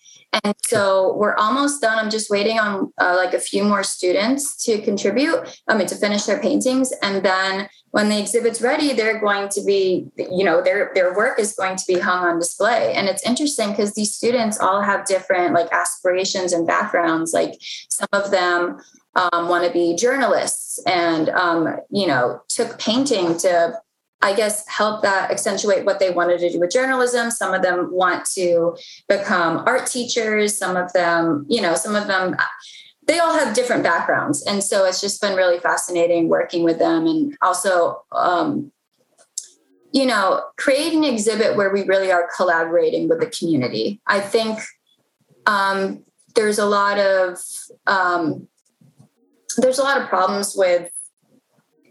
And 0.43 0.55
so 0.65 1.15
we're 1.15 1.35
almost 1.35 1.79
done. 1.81 1.99
I'm 1.99 2.09
just 2.09 2.31
waiting 2.31 2.59
on 2.59 2.91
uh, 2.97 3.13
like 3.15 3.35
a 3.35 3.39
few 3.39 3.63
more 3.63 3.83
students 3.83 4.63
to 4.65 4.81
contribute, 4.81 5.61
I 5.67 5.77
mean, 5.77 5.85
to 5.87 5.95
finish 5.95 6.23
their 6.23 6.39
paintings. 6.39 6.91
And 7.03 7.23
then 7.23 7.69
when 7.91 8.09
the 8.09 8.19
exhibit's 8.19 8.59
ready, 8.59 8.93
they're 8.93 9.19
going 9.19 9.49
to 9.49 9.63
be, 9.63 10.07
you 10.17 10.43
know, 10.43 10.63
their, 10.63 10.89
their 10.95 11.15
work 11.15 11.37
is 11.37 11.53
going 11.53 11.75
to 11.75 11.83
be 11.87 11.99
hung 11.99 12.25
on 12.25 12.39
display. 12.39 12.93
And 12.95 13.07
it's 13.07 13.23
interesting 13.23 13.69
because 13.69 13.93
these 13.93 14.15
students 14.15 14.59
all 14.59 14.81
have 14.81 15.05
different 15.05 15.53
like 15.53 15.71
aspirations 15.71 16.51
and 16.51 16.65
backgrounds. 16.65 17.31
Like 17.31 17.53
some 17.89 18.09
of 18.11 18.31
them 18.31 18.79
um, 19.13 19.47
want 19.47 19.67
to 19.67 19.71
be 19.71 19.95
journalists 19.95 20.81
and, 20.87 21.29
um, 21.29 21.77
you 21.91 22.07
know, 22.07 22.41
took 22.49 22.79
painting 22.79 23.37
to 23.37 23.79
I 24.23 24.33
guess, 24.33 24.65
help 24.69 25.01
that 25.01 25.29
accentuate 25.29 25.83
what 25.85 25.99
they 25.99 26.09
wanted 26.09 26.39
to 26.39 26.49
do 26.49 26.59
with 26.61 26.71
journalism. 26.71 27.29
Some 27.29 27.53
of 27.53 27.61
them 27.61 27.89
want 27.91 28.23
to 28.35 28.77
become 29.09 29.63
art 29.67 29.85
teachers. 29.85 30.57
Some 30.57 30.77
of 30.77 30.93
them, 30.93 31.45
you 31.49 31.61
know, 31.61 31.75
some 31.75 31.93
of 31.93 32.07
them, 32.07 32.37
they 33.05 33.19
all 33.19 33.37
have 33.37 33.53
different 33.53 33.83
backgrounds. 33.83 34.41
And 34.45 34.63
so 34.63 34.85
it's 34.85 35.01
just 35.01 35.19
been 35.19 35.35
really 35.35 35.59
fascinating 35.59 36.29
working 36.29 36.63
with 36.63 36.79
them 36.79 37.05
and 37.05 37.37
also, 37.41 38.01
um, 38.13 38.71
you 39.91 40.05
know, 40.05 40.41
creating 40.55 41.03
an 41.03 41.13
exhibit 41.13 41.57
where 41.57 41.73
we 41.73 41.83
really 41.83 42.09
are 42.09 42.29
collaborating 42.33 43.09
with 43.09 43.19
the 43.19 43.27
community. 43.27 43.99
I 44.07 44.21
think 44.21 44.57
um, 45.45 46.05
there's 46.33 46.59
a 46.59 46.65
lot 46.65 46.97
of, 46.97 47.39
um, 47.87 48.47
there's 49.57 49.79
a 49.79 49.83
lot 49.83 50.01
of 50.01 50.07
problems 50.07 50.55
with 50.55 50.89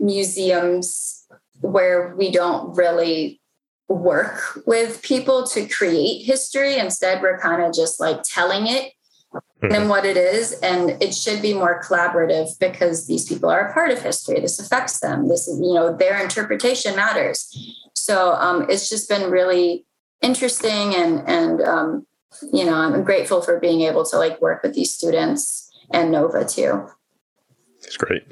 museums 0.00 1.21
where 1.62 2.14
we 2.16 2.30
don't 2.30 2.76
really 2.76 3.40
work 3.88 4.60
with 4.66 5.02
people 5.02 5.46
to 5.46 5.66
create 5.66 6.24
history. 6.24 6.76
Instead, 6.76 7.22
we're 7.22 7.38
kind 7.38 7.62
of 7.62 7.74
just 7.74 8.00
like 8.00 8.22
telling 8.22 8.66
it 8.66 8.92
mm-hmm. 9.34 9.74
and 9.74 9.88
what 9.88 10.04
it 10.04 10.16
is. 10.16 10.52
And 10.60 10.90
it 11.02 11.14
should 11.14 11.42
be 11.42 11.54
more 11.54 11.82
collaborative 11.82 12.58
because 12.58 13.06
these 13.06 13.26
people 13.26 13.48
are 13.48 13.68
a 13.68 13.72
part 13.72 13.90
of 13.90 14.02
history. 14.02 14.40
This 14.40 14.58
affects 14.58 15.00
them. 15.00 15.28
This 15.28 15.48
is, 15.48 15.60
you 15.60 15.74
know, 15.74 15.96
their 15.96 16.22
interpretation 16.22 16.96
matters. 16.96 17.48
So 17.94 18.32
um, 18.32 18.66
it's 18.68 18.88
just 18.88 19.08
been 19.08 19.30
really 19.30 19.84
interesting 20.20 20.94
and 20.94 21.28
and 21.28 21.60
um, 21.60 22.06
you 22.52 22.64
know, 22.64 22.74
I'm 22.74 23.04
grateful 23.04 23.42
for 23.42 23.60
being 23.60 23.82
able 23.82 24.04
to 24.06 24.16
like 24.16 24.40
work 24.40 24.62
with 24.62 24.74
these 24.74 24.92
students 24.92 25.70
and 25.90 26.10
Nova 26.10 26.44
too. 26.44 26.88
It's 27.82 27.96
great. 27.96 28.22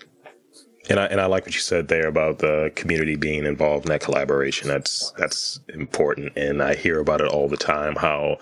And 0.91 0.99
I 0.99 1.07
and 1.07 1.21
I 1.21 1.27
like 1.27 1.47
what 1.47 1.55
you 1.55 1.61
said 1.61 1.87
there 1.87 2.09
about 2.09 2.41
the 2.41 2.73
community 2.75 3.15
being 3.15 3.47
involved 3.47 3.87
in 3.87 3.91
that 3.91 4.01
collaboration. 4.01 4.67
That's 4.67 5.13
that's 5.13 5.61
important, 5.69 6.37
and 6.37 6.61
I 6.61 6.75
hear 6.75 6.99
about 6.99 7.21
it 7.21 7.29
all 7.29 7.49
the 7.49 7.57
time. 7.57 7.95
How 7.95 8.39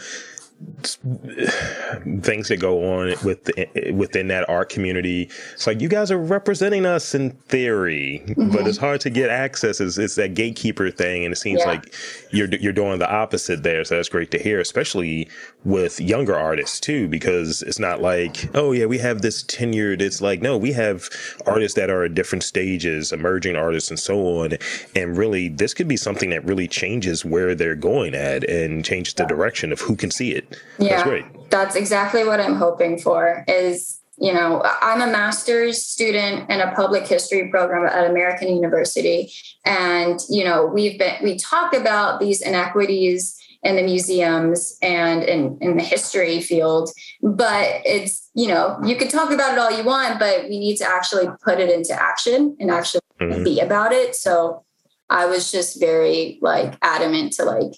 things 2.23 2.49
that 2.49 2.59
go 2.59 2.99
on 2.99 3.15
with 3.25 3.49
within 3.93 4.29
that 4.29 4.49
art 4.49 4.69
community. 4.69 5.31
It's 5.53 5.67
like 5.67 5.81
you 5.81 5.88
guys 5.88 6.11
are 6.11 6.19
representing 6.19 6.85
us 6.85 7.15
in 7.15 7.31
theory, 7.31 8.23
mm-hmm. 8.27 8.50
but 8.50 8.67
it's 8.67 8.79
hard 8.79 9.00
to 9.03 9.11
get 9.11 9.31
access. 9.31 9.81
It's, 9.81 9.99
it's 9.99 10.17
that 10.17 10.35
gatekeeper 10.35 10.91
thing, 10.91 11.25
and 11.25 11.33
it 11.33 11.37
seems 11.37 11.61
yeah. 11.61 11.67
like 11.67 11.95
you're 12.31 12.49
you're 12.49 12.73
doing 12.73 12.99
the 12.99 13.11
opposite 13.11 13.62
there. 13.62 13.85
So 13.85 13.97
that's 13.97 14.09
great 14.09 14.31
to 14.33 14.38
hear, 14.38 14.59
especially 14.59 15.29
with 15.65 16.00
younger 16.00 16.37
artists 16.37 16.81
too, 16.81 17.09
because 17.09 17.62
it's 17.62 17.79
not 17.79 18.00
like 18.00 18.50
oh 18.55 18.73
yeah 18.73 18.87
we 18.87 18.99
have 18.99 19.23
this 19.23 19.45
tenured. 19.45 20.00
It's 20.00 20.21
like 20.21 20.43
no, 20.43 20.57
we 20.59 20.73
have 20.73 21.09
artists 21.47 21.77
that 21.77 21.91
are 21.91 22.05
at 22.05 22.15
different 22.15 22.43
stages, 22.43 23.12
emerging 23.12 23.55
artists, 23.55 23.91
and 23.91 23.99
so 23.99 24.41
on. 24.41 24.59
And 24.97 25.17
really, 25.17 25.49
this 25.49 25.73
could 25.73 25.88
be 25.88 25.97
something 25.97 26.31
that 26.31 26.45
really 26.45 26.67
changes 26.67 27.25
where 27.25 27.55
they're 27.55 27.75
going 27.77 28.15
at 28.15 28.49
and 28.49 28.85
changes 28.85 29.15
the 29.15 29.25
direction 29.25 29.73
of 29.73 29.81
who 29.81 29.95
can 29.95 30.11
see 30.11 30.33
it. 30.33 30.48
Yeah, 30.78 30.88
that's 30.88 31.02
great. 31.05 31.50
That's 31.50 31.76
exactly 31.76 32.25
what 32.25 32.40
I'm 32.40 32.55
hoping 32.55 32.99
for. 32.99 33.45
Is 33.49 34.00
you 34.21 34.33
know, 34.33 34.62
I'm 34.83 35.00
a 35.00 35.07
master's 35.07 35.85
student 35.85 36.50
in 36.50 36.61
a 36.61 36.73
public 36.75 37.07
history 37.07 37.49
program 37.49 37.87
at 37.87 38.11
American 38.11 38.49
University, 38.55 39.33
and 39.64 40.21
you 40.28 40.45
know, 40.45 40.67
we've 40.67 40.99
been 40.99 41.14
we 41.23 41.38
talk 41.38 41.75
about 41.75 42.21
these 42.21 42.40
inequities 42.40 43.38
in 43.62 43.76
the 43.76 43.83
museums 43.83 44.78
and 44.83 45.23
in, 45.25 45.59
in 45.61 45.76
the 45.76 45.83
history 45.83 46.40
field 46.40 46.90
but 47.23 47.83
it's 47.85 48.31
you 48.35 48.47
know 48.47 48.78
you 48.85 48.97
can 48.97 49.09
talk 49.09 49.33
about 49.33 49.52
it 49.52 49.59
all 49.59 49.76
you 49.76 49.83
want 49.83 50.19
but 50.19 50.45
we 50.45 50.59
need 50.61 50.76
to 50.76 50.88
actually 50.88 51.26
put 51.43 51.59
it 51.59 51.69
into 51.69 51.93
action 51.93 52.57
and 52.61 52.71
actually 52.71 53.00
mm-hmm. 53.21 53.43
be 53.43 53.59
about 53.59 53.93
it 53.93 54.14
so 54.14 54.64
i 55.11 55.26
was 55.26 55.50
just 55.50 55.81
very 55.81 56.38
like 56.40 56.78
adamant 56.83 57.33
to 57.33 57.45
like 57.45 57.73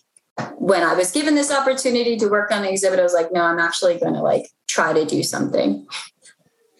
when 0.59 0.83
I 0.83 0.95
was 0.95 1.11
given 1.11 1.35
this 1.35 1.51
opportunity 1.51 2.17
to 2.17 2.29
work 2.29 2.51
on 2.51 2.63
the 2.63 2.71
exhibit, 2.71 2.99
I 2.99 3.03
was 3.03 3.15
like, 3.15 3.33
no, 3.33 3.43
I'm 3.43 3.59
actually 3.59 3.99
going 3.99 4.15
to 4.15 4.23
like 4.23 4.47
try 4.69 4.93
to 4.93 5.05
do 5.05 5.23
something. 5.23 5.87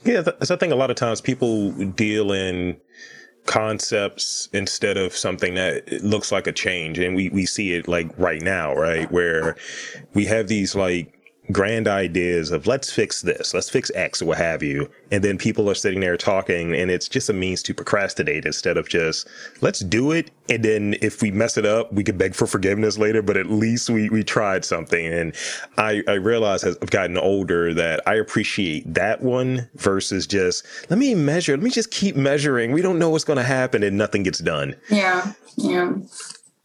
Yeah, 0.05 0.23
that's 0.23 0.51
I 0.51 0.57
think 0.57 0.73
a 0.73 0.77
lot 0.77 0.91
of 0.91 0.97
times 0.97 1.21
people 1.21 1.73
deal 1.91 2.33
in 2.33 2.81
concepts 3.47 4.49
instead 4.53 4.97
of 4.97 5.15
something 5.15 5.55
that 5.55 6.03
looks 6.03 6.33
like 6.33 6.47
a 6.47 6.53
change, 6.53 6.99
and 6.99 7.15
we 7.15 7.29
we 7.31 7.45
see 7.45 7.73
it 7.73 7.87
like 7.87 8.11
right 8.19 8.41
now, 8.41 8.75
right, 8.75 9.11
where 9.11 9.57
we 10.15 10.25
have 10.25 10.49
these 10.49 10.75
like 10.75 11.20
grand 11.53 11.89
ideas 11.89 12.51
of 12.51 12.67
let's 12.67 12.93
fix 12.93 13.23
this, 13.23 13.55
let's 13.55 13.71
fix 13.71 13.91
X 13.95 14.23
or 14.23 14.27
what 14.27 14.39
have 14.39 14.63
you. 14.63 14.91
And 15.11 15.25
then 15.25 15.39
people 15.39 15.69
are 15.71 15.75
sitting 15.75 16.01
there 16.01 16.17
talking 16.17 16.75
and 16.75 16.91
it's 16.91 17.09
just 17.09 17.29
a 17.29 17.33
means 17.33 17.63
to 17.65 17.75
procrastinate 17.75 18.45
instead 18.45 18.77
of 18.77 18.89
just 18.89 19.29
let's 19.61 19.81
do 19.81 20.13
it. 20.13 20.31
And 20.49 20.65
then 20.65 20.97
if 21.01 21.23
we 21.23 21.31
mess 21.31 21.57
it 21.57 21.65
up, 21.65 21.93
we 21.93 22.05
can 22.05 22.17
beg 22.17 22.35
for 22.35 22.47
forgiveness 22.47 22.99
later, 22.99 23.23
but 23.23 23.37
at 23.37 23.47
least 23.47 23.91
we, 23.91 24.09
we 24.09 24.25
tried 24.25 24.65
something. 24.65 25.07
And 25.07 25.35
I, 25.79 26.03
I 26.09 26.15
realize 26.15 26.65
as 26.65 26.77
I've 26.83 26.91
gotten 26.91 27.17
older 27.17 27.73
that 27.75 28.01
I 28.07 28.15
appreciate 28.15 28.93
that 28.93 29.23
one 29.23 29.69
versus 29.75 30.27
just 30.27 30.67
let 30.91 30.99
me 30.99 31.15
measure, 31.15 31.57
let 31.57 31.63
me 31.63 31.71
just 31.71 31.91
keep 31.91 32.17
measuring. 32.17 32.73
We 32.73 32.83
don't 32.83 32.99
know 32.99 33.11
what's 33.11 33.25
going 33.25 33.39
to 33.39 33.43
happen 33.43 33.83
and 33.83 33.97
nothing 33.97 34.23
gets 34.23 34.41
done. 34.41 34.77
Yeah. 34.91 35.33
Yeah. 35.57 35.93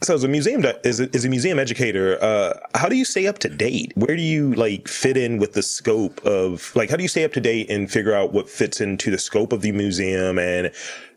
So 0.06 0.14
as 0.14 0.24
a 0.24 0.28
museum 0.28 0.64
as 0.84 1.00
a, 1.00 1.10
as 1.16 1.26
a 1.26 1.30
museum 1.30 1.58
educator, 1.58 2.24
uh, 2.24 2.54
how 2.76 2.88
do 2.88 2.96
you 2.96 3.06
stay 3.06 3.26
up 3.26 3.40
to 3.40 3.50
date? 3.50 3.92
Where 3.96 4.16
do 4.16 4.22
you 4.22 4.54
like 4.54 4.88
fit 4.88 5.18
in 5.18 5.40
with 5.40 5.54
the 5.54 5.64
scope 5.64 6.24
of 6.24 6.72
like 6.76 6.92
how 6.92 6.96
do 6.96 7.02
you 7.02 7.10
stay 7.10 7.24
up 7.24 7.34
to 7.34 7.42
date 7.42 7.72
and 7.72 7.92
figure 7.92 8.14
out 8.14 8.32
what 8.32 8.48
fits 8.48 8.80
into 8.80 9.10
the 9.10 9.18
scope 9.18 9.52
of 9.52 9.62
the 9.62 9.72
museum 9.72 10.38
and 10.38 10.72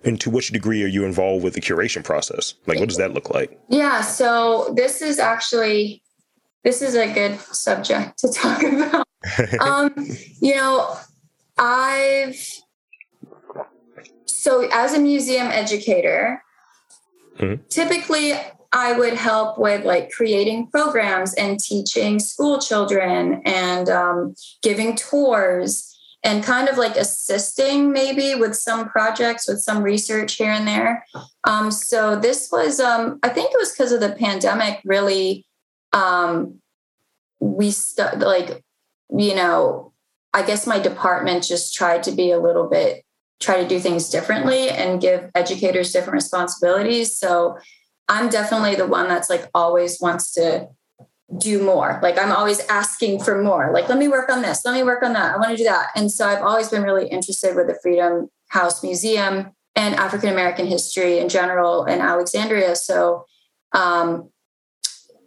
and 0.04 0.18
to 0.22 0.30
which 0.30 0.52
degree 0.52 0.82
are 0.82 0.88
you 0.88 1.04
involved 1.04 1.44
with 1.44 1.52
the 1.52 1.60
curation 1.60 2.02
process? 2.02 2.54
Like 2.66 2.78
what 2.78 2.88
does 2.88 2.96
that 2.96 3.12
look 3.12 3.28
like? 3.28 3.60
Yeah, 3.68 4.00
so 4.00 4.72
this 4.74 5.02
is 5.02 5.18
actually 5.18 6.02
this 6.64 6.80
is 6.80 6.94
a 6.94 7.12
good 7.12 7.38
subject 7.40 8.18
to 8.20 8.32
talk 8.32 8.62
about. 8.62 9.06
um, 9.60 9.92
you 10.40 10.56
know, 10.56 10.96
I've 11.58 12.42
so 14.24 14.66
as 14.72 14.94
a 14.94 14.98
museum 14.98 15.48
educator, 15.48 16.42
mm-hmm. 17.38 17.62
typically 17.68 18.32
I 18.72 18.92
would 18.92 19.14
help 19.14 19.58
with 19.58 19.84
like 19.84 20.10
creating 20.10 20.68
programs 20.68 21.34
and 21.34 21.58
teaching 21.58 22.18
school 22.18 22.58
children 22.58 23.40
and 23.44 23.88
um, 23.88 24.34
giving 24.62 24.94
tours 24.94 25.94
and 26.22 26.44
kind 26.44 26.68
of 26.68 26.76
like 26.76 26.96
assisting 26.96 27.92
maybe 27.92 28.34
with 28.34 28.54
some 28.54 28.88
projects 28.88 29.48
with 29.48 29.60
some 29.60 29.82
research 29.82 30.34
here 30.34 30.50
and 30.50 30.66
there. 30.66 31.04
Um, 31.44 31.70
so 31.70 32.16
this 32.16 32.50
was, 32.50 32.80
um, 32.80 33.18
I 33.22 33.28
think 33.28 33.52
it 33.52 33.58
was 33.58 33.72
because 33.72 33.92
of 33.92 34.00
the 34.00 34.12
pandemic, 34.12 34.80
really. 34.84 35.46
Um, 35.92 36.60
we 37.40 37.70
st- 37.70 38.18
like, 38.18 38.64
you 39.10 39.34
know, 39.34 39.92
I 40.34 40.42
guess 40.42 40.66
my 40.66 40.78
department 40.78 41.44
just 41.44 41.72
tried 41.72 42.02
to 42.02 42.12
be 42.12 42.32
a 42.32 42.40
little 42.40 42.68
bit, 42.68 43.04
try 43.40 43.62
to 43.62 43.68
do 43.68 43.78
things 43.78 44.10
differently 44.10 44.68
and 44.68 45.00
give 45.00 45.30
educators 45.34 45.92
different 45.92 46.14
responsibilities. 46.14 47.16
So 47.16 47.56
I'm 48.08 48.28
definitely 48.28 48.74
the 48.74 48.86
one 48.86 49.08
that's 49.08 49.28
like 49.28 49.48
always 49.54 50.00
wants 50.00 50.32
to 50.32 50.68
do 51.36 51.62
more. 51.62 52.00
Like 52.02 52.18
I'm 52.18 52.32
always 52.32 52.60
asking 52.68 53.22
for 53.22 53.42
more. 53.42 53.70
Like, 53.72 53.88
let 53.88 53.98
me 53.98 54.08
work 54.08 54.30
on 54.30 54.40
this. 54.40 54.62
Let 54.64 54.74
me 54.74 54.82
work 54.82 55.02
on 55.02 55.12
that. 55.12 55.34
I 55.34 55.36
want 55.36 55.50
to 55.50 55.56
do 55.56 55.64
that. 55.64 55.88
And 55.94 56.10
so 56.10 56.26
I've 56.26 56.42
always 56.42 56.68
been 56.68 56.82
really 56.82 57.08
interested 57.08 57.54
with 57.54 57.66
the 57.66 57.78
Freedom 57.82 58.28
House 58.48 58.82
Museum 58.82 59.52
and 59.76 59.94
African 59.96 60.30
American 60.30 60.66
history 60.66 61.18
in 61.18 61.28
general 61.28 61.84
in 61.84 62.00
Alexandria. 62.00 62.74
So 62.76 63.26
um, 63.72 64.30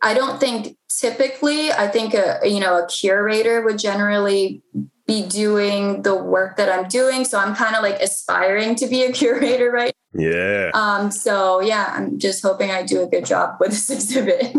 I 0.02 0.16
don't 0.16 0.40
think 0.40 0.76
typically, 0.90 1.72
I 1.72 1.88
think 1.88 2.16
a 2.16 2.40
you 2.44 2.60
know 2.60 2.84
a 2.84 2.88
curator 2.88 3.62
would 3.64 3.78
generally 3.78 4.64
be 5.06 5.28
doing 5.28 6.02
the 6.02 6.16
work 6.16 6.58
that 6.58 6.70
I'm 6.70 6.88
doing. 6.88 7.26
So 7.26 7.38
I'm 7.38 7.56
kind 7.56 7.76
of 7.76 7.84
like 7.84 8.02
aspiring 8.02 8.76
to 8.76 8.88
be 8.88 9.04
a 9.04 9.12
curator 9.14 9.70
right 9.70 9.94
Yeah. 10.14 10.72
Um, 10.74 11.12
so 11.12 11.62
yeah, 11.62 11.94
I'm 11.96 12.20
just 12.20 12.44
hoping 12.44 12.72
I 12.72 12.84
do 12.84 13.02
a 13.02 13.08
good 13.08 13.26
job 13.26 13.56
with 13.60 13.70
this 13.72 13.90
exhibit. 13.90 14.56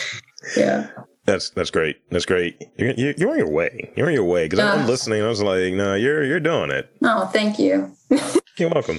yeah. 0.56 0.90
That's 1.24 1.50
that's 1.50 1.70
great. 1.70 1.96
That's 2.10 2.26
great. 2.26 2.60
You're 2.76 2.90
you're, 3.16 3.30
on 3.30 3.38
your 3.38 3.50
way. 3.50 3.92
You're 3.96 4.08
on 4.08 4.12
your 4.12 4.24
way 4.24 4.46
because 4.48 4.58
Uh. 4.58 4.76
I'm 4.78 4.86
listening. 4.88 5.22
I 5.22 5.28
was 5.28 5.40
like, 5.40 5.72
no, 5.74 5.94
you're 5.94 6.24
you're 6.24 6.40
doing 6.40 6.70
it. 6.72 6.90
Oh, 7.04 7.26
thank 7.26 7.58
you. 7.58 7.94
You're 8.58 8.68
welcome. 8.68 8.98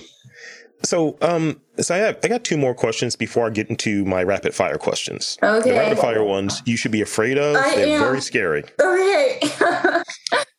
So, 0.82 1.16
um, 1.22 1.62
so 1.80 1.94
I 1.94 2.00
have 2.00 2.18
I 2.24 2.28
got 2.28 2.44
two 2.44 2.58
more 2.58 2.74
questions 2.74 3.16
before 3.16 3.46
I 3.46 3.50
get 3.52 3.70
into 3.70 4.04
my 4.06 4.24
rapid 4.24 4.56
fire 4.56 4.78
questions. 4.78 5.38
Okay. 5.44 5.70
The 5.70 5.76
rapid 5.78 6.00
fire 6.00 6.24
ones 6.24 6.62
you 6.66 6.76
should 6.76 6.92
be 6.92 7.02
afraid 7.02 7.38
of. 7.38 7.56
I 7.56 7.76
They're 7.76 7.98
am. 7.98 8.02
very 8.02 8.20
scary. 8.22 8.64
Okay. 8.82 9.40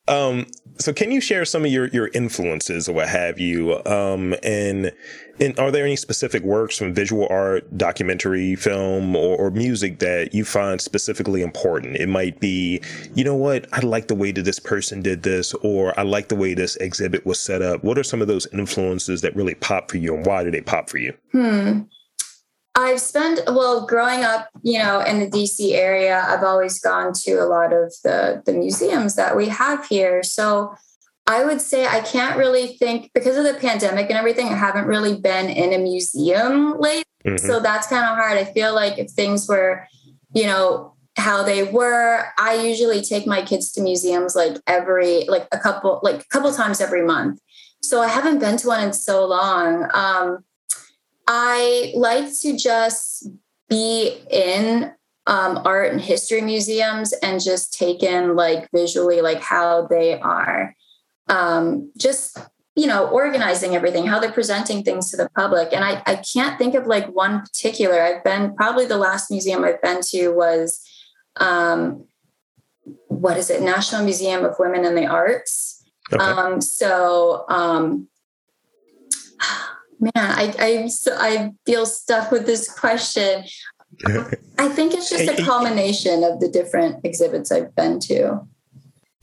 Um, 0.06 0.46
so 0.78 0.92
can 0.92 1.10
you 1.10 1.20
share 1.20 1.44
some 1.44 1.64
of 1.64 1.70
your 1.72 1.88
your 1.88 2.08
influences 2.14 2.88
or 2.88 2.92
what 2.94 3.08
have 3.08 3.40
you? 3.40 3.82
Um, 3.86 4.34
and 4.42 4.92
and 5.40 5.58
are 5.58 5.70
there 5.70 5.84
any 5.84 5.96
specific 5.96 6.42
works 6.42 6.78
from 6.78 6.94
visual 6.94 7.26
art, 7.30 7.76
documentary, 7.76 8.54
film, 8.56 9.16
or, 9.16 9.36
or 9.36 9.50
music 9.50 9.98
that 9.98 10.34
you 10.34 10.44
find 10.44 10.80
specifically 10.80 11.42
important? 11.42 11.96
It 11.96 12.08
might 12.08 12.40
be, 12.40 12.80
you 13.14 13.24
know 13.24 13.34
what, 13.34 13.66
I 13.72 13.80
like 13.80 14.08
the 14.08 14.14
way 14.14 14.32
that 14.32 14.42
this 14.42 14.58
person 14.58 15.02
did 15.02 15.22
this, 15.22 15.54
or 15.54 15.98
I 15.98 16.02
like 16.02 16.28
the 16.28 16.36
way 16.36 16.54
this 16.54 16.76
exhibit 16.76 17.26
was 17.26 17.40
set 17.40 17.62
up. 17.62 17.82
What 17.82 17.98
are 17.98 18.04
some 18.04 18.22
of 18.22 18.28
those 18.28 18.46
influences 18.52 19.20
that 19.22 19.34
really 19.34 19.54
pop 19.54 19.90
for 19.90 19.98
you, 19.98 20.14
and 20.14 20.24
why 20.24 20.44
do 20.44 20.50
they 20.50 20.60
pop 20.60 20.88
for 20.88 20.98
you? 20.98 21.14
hmm. 21.32 21.80
I've 22.76 23.00
spent 23.00 23.40
well 23.46 23.86
growing 23.86 24.24
up, 24.24 24.48
you 24.62 24.80
know, 24.80 25.00
in 25.00 25.20
the 25.20 25.30
DC 25.30 25.74
area. 25.74 26.24
I've 26.26 26.42
always 26.42 26.80
gone 26.80 27.12
to 27.22 27.34
a 27.34 27.46
lot 27.46 27.72
of 27.72 27.94
the 28.02 28.42
the 28.44 28.52
museums 28.52 29.14
that 29.14 29.36
we 29.36 29.48
have 29.48 29.86
here. 29.86 30.24
So 30.24 30.74
I 31.26 31.44
would 31.44 31.60
say 31.60 31.86
I 31.86 32.00
can't 32.00 32.36
really 32.36 32.76
think 32.76 33.10
because 33.14 33.36
of 33.36 33.44
the 33.44 33.54
pandemic 33.54 34.10
and 34.10 34.18
everything. 34.18 34.48
I 34.48 34.56
haven't 34.56 34.86
really 34.86 35.16
been 35.16 35.48
in 35.48 35.72
a 35.72 35.78
museum 35.78 36.78
lately. 36.78 37.04
Mhm. 37.24 37.40
So 37.40 37.60
that's 37.60 37.86
kind 37.86 38.04
of 38.04 38.16
hard. 38.16 38.36
I 38.36 38.44
feel 38.44 38.74
like 38.74 38.98
if 38.98 39.10
things 39.10 39.48
were, 39.48 39.86
you 40.34 40.44
know, 40.44 40.94
how 41.16 41.42
they 41.42 41.62
were, 41.62 42.26
I 42.38 42.54
usually 42.54 43.00
take 43.00 43.26
my 43.26 43.40
kids 43.42 43.72
to 43.72 43.80
museums 43.80 44.36
like 44.36 44.56
every, 44.66 45.24
like 45.24 45.46
a 45.52 45.58
couple, 45.58 46.00
like 46.02 46.20
a 46.20 46.28
couple 46.28 46.52
times 46.52 46.80
every 46.80 47.02
month. 47.02 47.40
So 47.82 48.02
I 48.02 48.08
haven't 48.08 48.40
been 48.40 48.56
to 48.58 48.68
one 48.68 48.82
in 48.82 48.92
so 48.92 49.24
long. 49.24 49.88
Um, 49.94 50.44
I 51.26 51.92
like 51.94 52.32
to 52.40 52.56
just 52.56 53.28
be 53.68 54.18
in 54.30 54.92
um, 55.26 55.62
art 55.64 55.92
and 55.92 56.00
history 56.00 56.42
museums 56.42 57.12
and 57.14 57.42
just 57.42 57.72
take 57.72 58.02
in 58.02 58.36
like 58.36 58.68
visually 58.72 59.22
like 59.22 59.40
how 59.40 59.86
they 59.86 60.20
are 60.20 60.74
um, 61.28 61.90
just 61.96 62.38
you 62.76 62.86
know 62.86 63.06
organizing 63.08 63.76
everything 63.76 64.06
how 64.06 64.18
they're 64.18 64.32
presenting 64.32 64.82
things 64.82 65.10
to 65.10 65.16
the 65.16 65.28
public. 65.36 65.72
And 65.72 65.84
I, 65.84 66.02
I 66.06 66.16
can't 66.16 66.58
think 66.58 66.74
of 66.74 66.86
like 66.86 67.06
one 67.08 67.40
particular. 67.40 68.02
I've 68.02 68.24
been 68.24 68.54
probably 68.54 68.86
the 68.86 68.98
last 68.98 69.30
museum 69.30 69.64
i've 69.64 69.82
been 69.82 70.00
to 70.10 70.30
was 70.30 70.80
um, 71.36 72.04
what 73.08 73.36
is 73.36 73.50
it? 73.50 73.62
National 73.62 74.04
museum 74.04 74.44
of 74.44 74.56
women 74.58 74.84
in 74.84 74.94
the 74.94 75.06
arts. 75.06 75.84
Okay. 76.12 76.22
um, 76.22 76.60
so 76.60 77.44
um, 77.48 78.08
man 80.00 80.12
I, 80.16 80.54
I 80.58 80.86
so 80.88 81.16
i 81.18 81.52
feel 81.64 81.86
stuck 81.86 82.30
with 82.30 82.46
this 82.46 82.72
question. 82.72 83.44
I 84.58 84.68
think 84.68 84.92
it's 84.92 85.08
just 85.08 85.28
a 85.28 85.44
culmination 85.44 86.24
of 86.24 86.40
the 86.40 86.48
different 86.48 87.04
exhibits 87.04 87.52
i've 87.52 87.74
been 87.76 88.00
to 88.00 88.44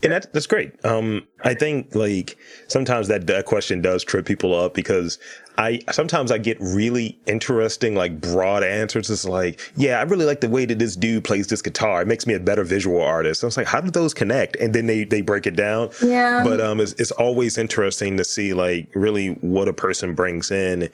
And 0.04 0.12
that's 0.12 0.28
that's 0.28 0.48
great. 0.48 0.74
Um, 0.86 1.28
I 1.44 1.54
think 1.54 1.94
like 1.96 2.38
sometimes 2.68 3.08
that, 3.08 3.28
that 3.28 3.46
question 3.46 3.82
does 3.82 4.04
trip 4.04 4.26
people 4.26 4.54
up 4.60 4.74
because 4.74 5.20
I 5.58 5.82
sometimes 5.92 6.32
I 6.32 6.38
get 6.38 6.58
really 6.60 7.20
interesting 7.28 7.94
like 7.96 8.20
broad 8.20 8.64
answers. 8.64 9.10
It's 9.10 9.26
like, 9.26 9.60
yeah, 9.76 10.00
I 10.00 10.04
really 10.04 10.26
like 10.26 10.42
the 10.42 10.50
way 10.50 10.66
that 10.66 10.80
this 10.80 10.96
dude 10.96 11.24
plays 11.24 11.48
this 11.48 11.62
guitar. 11.62 12.02
It 12.02 12.08
makes 12.08 12.26
me 12.26 12.34
a 12.34 12.40
better 12.40 12.64
visual 12.64 13.02
artist. 13.02 13.42
So 13.42 13.48
it's 13.48 13.58
like, 13.58 13.68
how 13.68 13.82
do 13.82 13.92
those 13.92 14.14
connect? 14.14 14.56
And 14.56 14.74
then 14.74 14.88
they 14.88 15.04
they 15.04 15.22
break 15.22 15.46
it 15.46 15.56
down. 15.56 15.90
yeah 16.02 16.44
But 16.44 16.62
um, 16.62 16.80
it's 16.80 16.94
it's 16.94 17.12
always 17.12 17.58
interesting 17.58 18.18
to 18.18 18.24
see 18.24 18.54
like 18.54 18.90
really 18.96 19.34
what 19.42 19.68
a 19.68 19.74
person 19.74 20.16
brings 20.16 20.52
in. 20.52 20.90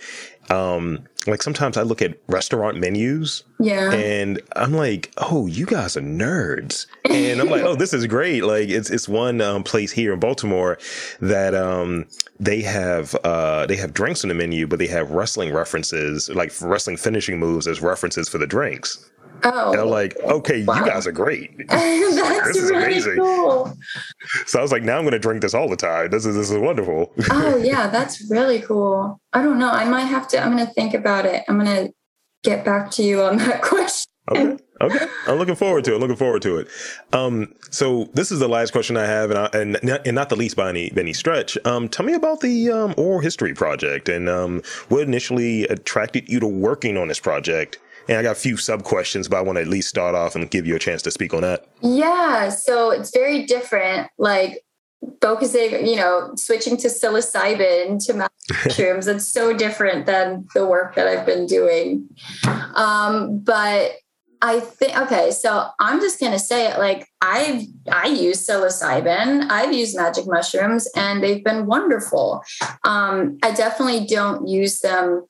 Um, 0.49 1.07
like 1.27 1.41
sometimes 1.41 1.77
I 1.77 1.83
look 1.83 2.01
at 2.01 2.17
restaurant 2.27 2.77
menus 2.79 3.43
yeah 3.59 3.91
and 3.91 4.39
I'm 4.55 4.73
like, 4.73 5.11
oh, 5.17 5.47
you 5.47 5.65
guys 5.65 5.97
are 5.97 6.01
nerds. 6.01 6.85
And 7.05 7.39
I'm 7.41 7.49
like, 7.49 7.63
oh, 7.63 7.75
this 7.75 7.93
is 7.93 8.05
great. 8.07 8.43
Like 8.43 8.69
it's 8.69 8.89
it's 8.89 9.07
one 9.07 9.41
um, 9.41 9.63
place 9.63 9.91
here 9.91 10.13
in 10.13 10.19
Baltimore 10.19 10.77
that 11.21 11.55
um 11.55 12.05
they 12.39 12.61
have 12.61 13.15
uh 13.23 13.65
they 13.65 13.75
have 13.75 13.93
drinks 13.93 14.23
on 14.23 14.29
the 14.29 14.35
menu, 14.35 14.67
but 14.67 14.79
they 14.79 14.87
have 14.87 15.11
wrestling 15.11 15.53
references, 15.53 16.29
like 16.29 16.51
wrestling 16.61 16.97
finishing 16.97 17.39
moves 17.39 17.67
as 17.67 17.81
references 17.81 18.29
for 18.29 18.37
the 18.37 18.47
drinks. 18.47 19.09
Oh 19.43 19.71
And 19.71 19.81
I'm 19.81 19.89
like, 19.89 20.15
okay, 20.19 20.63
Wow. 20.63 20.75
you 20.79 20.85
guys 20.85 21.07
are 21.07 21.11
great. 21.11 21.51
that's 21.69 22.47
this 22.47 22.57
is 22.57 22.69
really 22.71 22.85
amazing. 22.85 23.15
cool 23.17 23.73
So 24.45 24.59
I 24.59 24.61
was 24.61 24.71
like, 24.71 24.83
now 24.83 24.97
I'm 24.97 25.03
gonna 25.03 25.19
drink 25.19 25.41
this 25.41 25.53
all 25.53 25.69
the 25.69 25.75
time. 25.75 26.09
This 26.09 26.25
is 26.25 26.35
this 26.35 26.49
is 26.51 26.57
wonderful. 26.57 27.13
oh 27.31 27.57
yeah 27.63 27.87
that's 27.87 28.29
really 28.29 28.59
cool 28.61 29.19
i 29.33 29.41
don't 29.41 29.59
know 29.59 29.69
i 29.69 29.85
might 29.85 30.05
have 30.05 30.27
to 30.27 30.39
i'm 30.41 30.49
gonna 30.51 30.65
think 30.73 30.93
about 30.93 31.25
it 31.25 31.43
i'm 31.47 31.57
gonna 31.57 31.89
get 32.43 32.63
back 32.65 32.91
to 32.91 33.03
you 33.03 33.21
on 33.21 33.37
that 33.45 33.61
question 33.61 34.11
Okay. 34.29 34.57
Okay. 34.81 35.05
I'm 35.25 35.37
looking 35.37 35.55
forward 35.55 35.85
to 35.85 35.95
it. 35.95 35.99
Looking 35.99 36.17
forward 36.17 36.41
to 36.41 36.57
it. 36.57 36.67
Um, 37.13 37.53
so 37.71 38.09
this 38.13 38.29
is 38.29 38.39
the 38.39 38.49
last 38.49 38.71
question 38.71 38.97
I 38.97 39.05
have, 39.05 39.31
and 39.31 39.39
I, 39.39 39.45
and 39.53 39.79
not, 39.81 40.05
and 40.05 40.15
not 40.15 40.27
the 40.27 40.35
least 40.35 40.57
by 40.57 40.67
any 40.67 40.91
any 40.97 41.13
stretch. 41.13 41.57
Um, 41.63 41.87
tell 41.87 42.05
me 42.05 42.13
about 42.13 42.41
the 42.41 42.69
um, 42.69 42.93
oral 42.97 43.21
history 43.21 43.53
project 43.53 44.09
and 44.09 44.27
um, 44.27 44.61
what 44.89 45.03
initially 45.03 45.63
attracted 45.69 46.27
you 46.27 46.41
to 46.41 46.47
working 46.47 46.97
on 46.97 47.07
this 47.07 47.21
project. 47.21 47.79
And 48.07 48.17
I 48.17 48.23
got 48.23 48.31
a 48.31 48.39
few 48.39 48.57
sub 48.57 48.83
questions, 48.83 49.27
but 49.27 49.37
I 49.37 49.41
want 49.41 49.57
to 49.57 49.61
at 49.61 49.67
least 49.67 49.89
start 49.89 50.15
off 50.15 50.35
and 50.35 50.49
give 50.49 50.65
you 50.65 50.75
a 50.75 50.79
chance 50.79 51.01
to 51.03 51.11
speak 51.11 51.33
on 51.33 51.41
that. 51.41 51.67
Yeah, 51.81 52.49
so 52.49 52.91
it's 52.91 53.11
very 53.11 53.45
different. 53.45 54.09
Like 54.17 54.63
focusing, 55.21 55.85
you 55.85 55.95
know, 55.95 56.31
switching 56.35 56.77
to 56.77 56.87
psilocybin 56.87 58.03
to 58.05 58.13
magic 58.13 58.31
mushrooms. 58.65 59.07
it's 59.07 59.27
so 59.27 59.55
different 59.55 60.05
than 60.05 60.47
the 60.53 60.65
work 60.65 60.95
that 60.95 61.07
I've 61.07 61.25
been 61.25 61.45
doing. 61.45 62.09
Um, 62.75 63.39
but 63.39 63.91
I 64.41 64.59
think 64.59 64.97
okay, 64.97 65.31
so 65.31 65.67
I'm 65.79 65.99
just 65.99 66.19
gonna 66.19 66.39
say 66.39 66.67
it. 66.71 66.77
Like 66.77 67.07
I've 67.21 67.63
I 67.91 68.07
use 68.07 68.45
psilocybin, 68.47 69.49
I've 69.49 69.73
used 69.73 69.97
magic 69.97 70.25
mushrooms, 70.27 70.87
and 70.95 71.23
they've 71.23 71.43
been 71.43 71.65
wonderful. 71.65 72.43
Um, 72.83 73.39
I 73.41 73.51
definitely 73.51 74.05
don't 74.05 74.47
use 74.47 74.79
them 74.79 75.25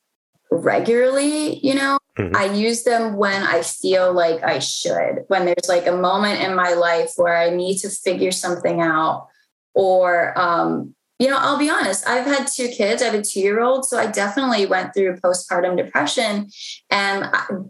regularly, 0.51 1.60
you 1.60 1.75
know. 1.75 1.97
Mhm. 2.17 2.36
I 2.36 2.45
use 2.45 2.83
them 2.83 3.15
when 3.15 3.43
I 3.43 3.62
feel 3.62 4.12
like 4.12 4.43
I 4.43 4.60
should, 4.60 5.25
when 5.27 5.45
there's 5.45 5.69
like 5.69 5.86
a 5.86 5.95
moment 5.95 6.41
in 6.41 6.55
my 6.55 6.73
life 6.73 7.12
where 7.15 7.38
I 7.38 7.49
need 7.51 7.77
to 7.79 7.89
figure 7.89 8.31
something 8.31 8.81
out. 8.81 9.27
Or, 9.75 10.38
um, 10.39 10.95
you 11.19 11.29
know, 11.29 11.38
I'll 11.38 11.57
be 11.60 11.69
honest, 11.69 12.07
I've 12.07 12.25
had 12.25 12.47
two 12.47 12.69
kids, 12.69 13.01
I 13.01 13.05
have 13.05 13.13
a 13.13 13.21
two 13.21 13.39
year 13.39 13.62
old. 13.62 13.86
So 13.86 13.97
I 13.99 14.07
definitely 14.07 14.65
went 14.65 14.93
through 14.93 15.17
postpartum 15.17 15.77
depression, 15.77 16.49
and 16.89 17.25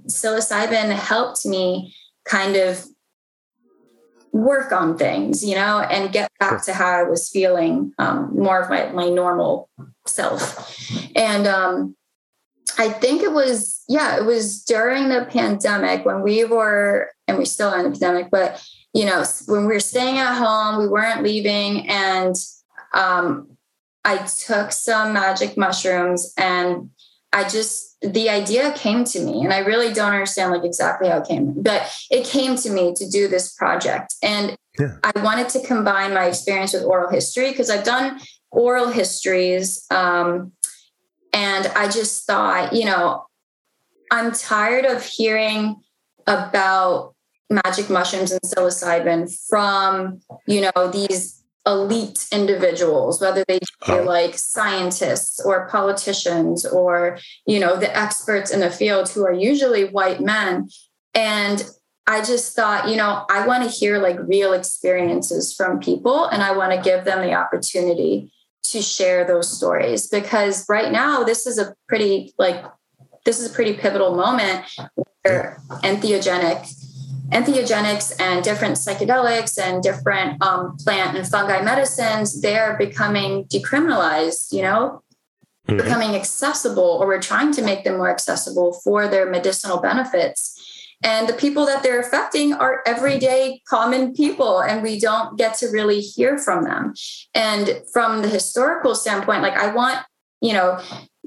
psilocybin 0.08 0.92
helped 0.92 1.46
me 1.46 1.94
kind 2.26 2.56
of 2.56 2.86
work 4.32 4.72
on 4.72 4.98
things, 4.98 5.44
you 5.44 5.56
know, 5.56 5.80
and 5.80 6.14
get 6.14 6.30
back 6.40 6.64
to 6.66 6.74
how 6.74 6.90
I 6.90 7.04
was 7.04 7.30
feeling 7.30 7.94
um, 7.98 8.32
more 8.34 8.62
of 8.62 8.70
my, 8.70 8.90
my 8.92 9.10
normal 9.10 9.70
self. 10.06 10.80
And, 11.16 11.48
um, 11.48 11.96
I 12.78 12.90
think 12.90 13.22
it 13.24 13.32
was, 13.32 13.84
yeah, 13.88 14.18
it 14.18 14.26
was 14.26 14.64
during 14.64 15.10
the 15.10 15.26
pandemic 15.30 16.06
when 16.06 16.22
we 16.22 16.44
were, 16.44 17.12
and 17.28 17.38
we 17.38 17.46
still 17.46 17.70
are 17.70 17.80
in 17.80 17.86
the 17.86 17.92
pandemic, 17.92 18.30
but 18.32 18.64
you 18.94 19.06
know, 19.06 19.24
when 19.48 19.68
we 19.68 19.74
were 19.74 19.80
staying 19.80 20.18
at 20.18 20.38
home, 20.38 20.80
we 20.80 20.88
weren't 20.88 21.22
leaving, 21.22 21.88
and 21.88 22.36
um, 22.94 23.58
I 24.04 24.18
took 24.18 24.72
some 24.72 25.14
magic 25.14 25.58
mushrooms, 25.58 26.34
and 26.38 26.90
I 27.32 27.48
just 27.48 27.96
the 28.02 28.30
idea 28.30 28.72
came 28.74 29.04
to 29.06 29.20
me, 29.20 29.44
and 29.44 29.54
I 29.54 29.60
really 29.60 29.94
don't 29.94 30.14
understand 30.14 30.52
like 30.52 30.64
exactly 30.64 31.10
how 31.10 31.20
it 31.20 31.28
came, 31.28 31.62
but 31.62 31.92
it 32.10 32.26
came 32.26 32.56
to 32.58 32.72
me 32.72 32.94
to 32.96 33.08
do 33.10 33.28
this 33.28 33.54
project, 33.54 34.16
and 34.24 34.56
Yeah. 34.80 34.96
I 35.04 35.12
wanted 35.22 35.50
to 35.50 35.60
combine 35.68 36.14
my 36.14 36.26
experience 36.26 36.74
with 36.74 36.84
oral 36.84 37.10
history 37.10 37.50
because 37.52 37.70
I've 37.70 37.84
done 37.84 38.20
oral 38.52 38.90
histories. 38.90 39.86
Um, 39.92 40.54
and 41.38 41.68
I 41.76 41.88
just 41.88 42.26
thought, 42.26 42.74
you 42.74 42.84
know, 42.84 43.28
I'm 44.10 44.32
tired 44.32 44.86
of 44.86 45.06
hearing 45.06 45.76
about 46.26 47.14
magic 47.48 47.92
mushrooms 47.92 48.32
and 48.32 48.42
psilocybin 48.42 49.32
from, 49.48 50.20
you 50.48 50.62
know, 50.62 50.88
these 50.92 51.44
elite 51.68 52.28
individuals, 52.32 53.22
whether 53.22 53.46
they 53.48 53.60
be 53.60 53.66
oh. 53.88 54.02
like 54.02 54.36
scientists 54.36 55.40
or 55.40 55.70
politicians 55.70 56.66
or, 56.66 57.20
you 57.46 57.60
know, 57.60 57.78
the 57.78 57.96
experts 57.96 58.50
in 58.50 58.62
the 58.62 58.72
field 58.72 59.08
who 59.08 59.24
are 59.24 59.32
usually 59.32 59.84
white 59.90 60.20
men. 60.20 60.68
And 61.14 61.70
I 62.08 62.24
just 62.24 62.56
thought, 62.56 62.90
you 62.90 62.96
know, 62.96 63.26
I 63.30 63.46
want 63.46 63.64
to 63.64 63.70
hear 63.70 64.00
like 64.00 64.18
real 64.22 64.54
experiences 64.54 65.54
from 65.54 65.80
people 65.80 66.26
and 66.26 66.42
I 66.42 66.58
want 66.58 66.72
to 66.72 66.82
give 66.82 67.06
them 67.06 67.22
the 67.22 67.36
opportunity 67.36 68.32
to 68.72 68.82
share 68.82 69.26
those 69.26 69.50
stories 69.50 70.08
because 70.08 70.66
right 70.70 70.92
now 70.92 71.24
this 71.24 71.46
is 71.46 71.58
a 71.58 71.74
pretty 71.88 72.34
like 72.38 72.64
this 73.26 73.40
is 73.40 73.52
a 73.52 73.54
pretty 73.54 73.74
pivotal 73.74 74.16
moment 74.16 74.66
where 75.24 75.60
entheogenic 75.84 76.74
entheogenics 77.30 78.14
and 78.22 78.44
different 78.44 78.76
psychedelics 78.76 79.62
and 79.62 79.84
different 79.84 80.42
um, 80.42 80.78
plant 80.78 81.18
and 81.18 81.28
fungi 81.28 81.62
medicines 81.62 82.42
they're 82.42 82.78
becoming 82.78 83.44
decriminalized 83.46 84.54
you 84.54 84.62
know 84.62 85.02
mm-hmm. 85.68 85.78
becoming 85.78 86.16
accessible 86.16 86.98
or 87.02 87.08
we're 87.08 87.22
trying 87.22 87.52
to 87.52 87.62
make 87.62 87.84
them 87.84 87.98
more 87.98 88.10
accessible 88.10 88.74
for 88.84 89.08
their 89.08 89.30
medicinal 89.30 89.80
benefits 89.80 90.57
and 91.04 91.30
the 91.30 91.34
people 91.34 91.66
that 91.66 91.84
they're 91.84 92.00
affecting 92.00 92.54
are 92.54 92.82
everyday 92.88 93.62
common 93.70 94.14
people, 94.14 94.60
and 94.60 94.82
we 94.82 95.00
don't 95.00 95.38
get 95.38 95.56
to 95.60 95.68
really 95.68 96.02
hear 96.02 96.38
from 96.38 96.64
them. 96.64 96.94
And 97.36 97.82
from 97.94 98.22
the 98.22 98.28
historical 98.28 98.96
standpoint, 98.96 99.44
like 99.44 99.58
I 99.58 99.74
want, 99.74 100.00
you 100.42 100.54
know, 100.54 100.80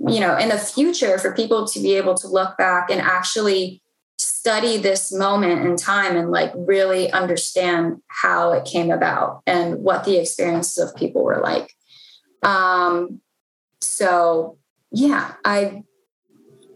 you 0.08 0.18
know, 0.18 0.36
in 0.36 0.48
the 0.48 0.58
future 0.58 1.18
for 1.18 1.34
people 1.34 1.66
to 1.68 1.80
be 1.80 1.94
able 1.94 2.14
to 2.14 2.26
look 2.26 2.56
back 2.56 2.90
and 2.90 3.00
actually 3.00 3.82
study 4.18 4.76
this 4.76 5.12
moment 5.12 5.64
in 5.64 5.76
time 5.76 6.16
and 6.16 6.30
like 6.30 6.52
really 6.54 7.10
understand 7.12 7.96
how 8.08 8.52
it 8.52 8.64
came 8.64 8.90
about 8.90 9.42
and 9.46 9.82
what 9.82 10.04
the 10.04 10.16
experiences 10.16 10.78
of 10.78 10.94
people 10.96 11.22
were 11.22 11.40
like. 11.40 11.72
Um, 12.42 13.20
so 13.80 14.58
yeah, 14.90 15.34
I 15.44 15.84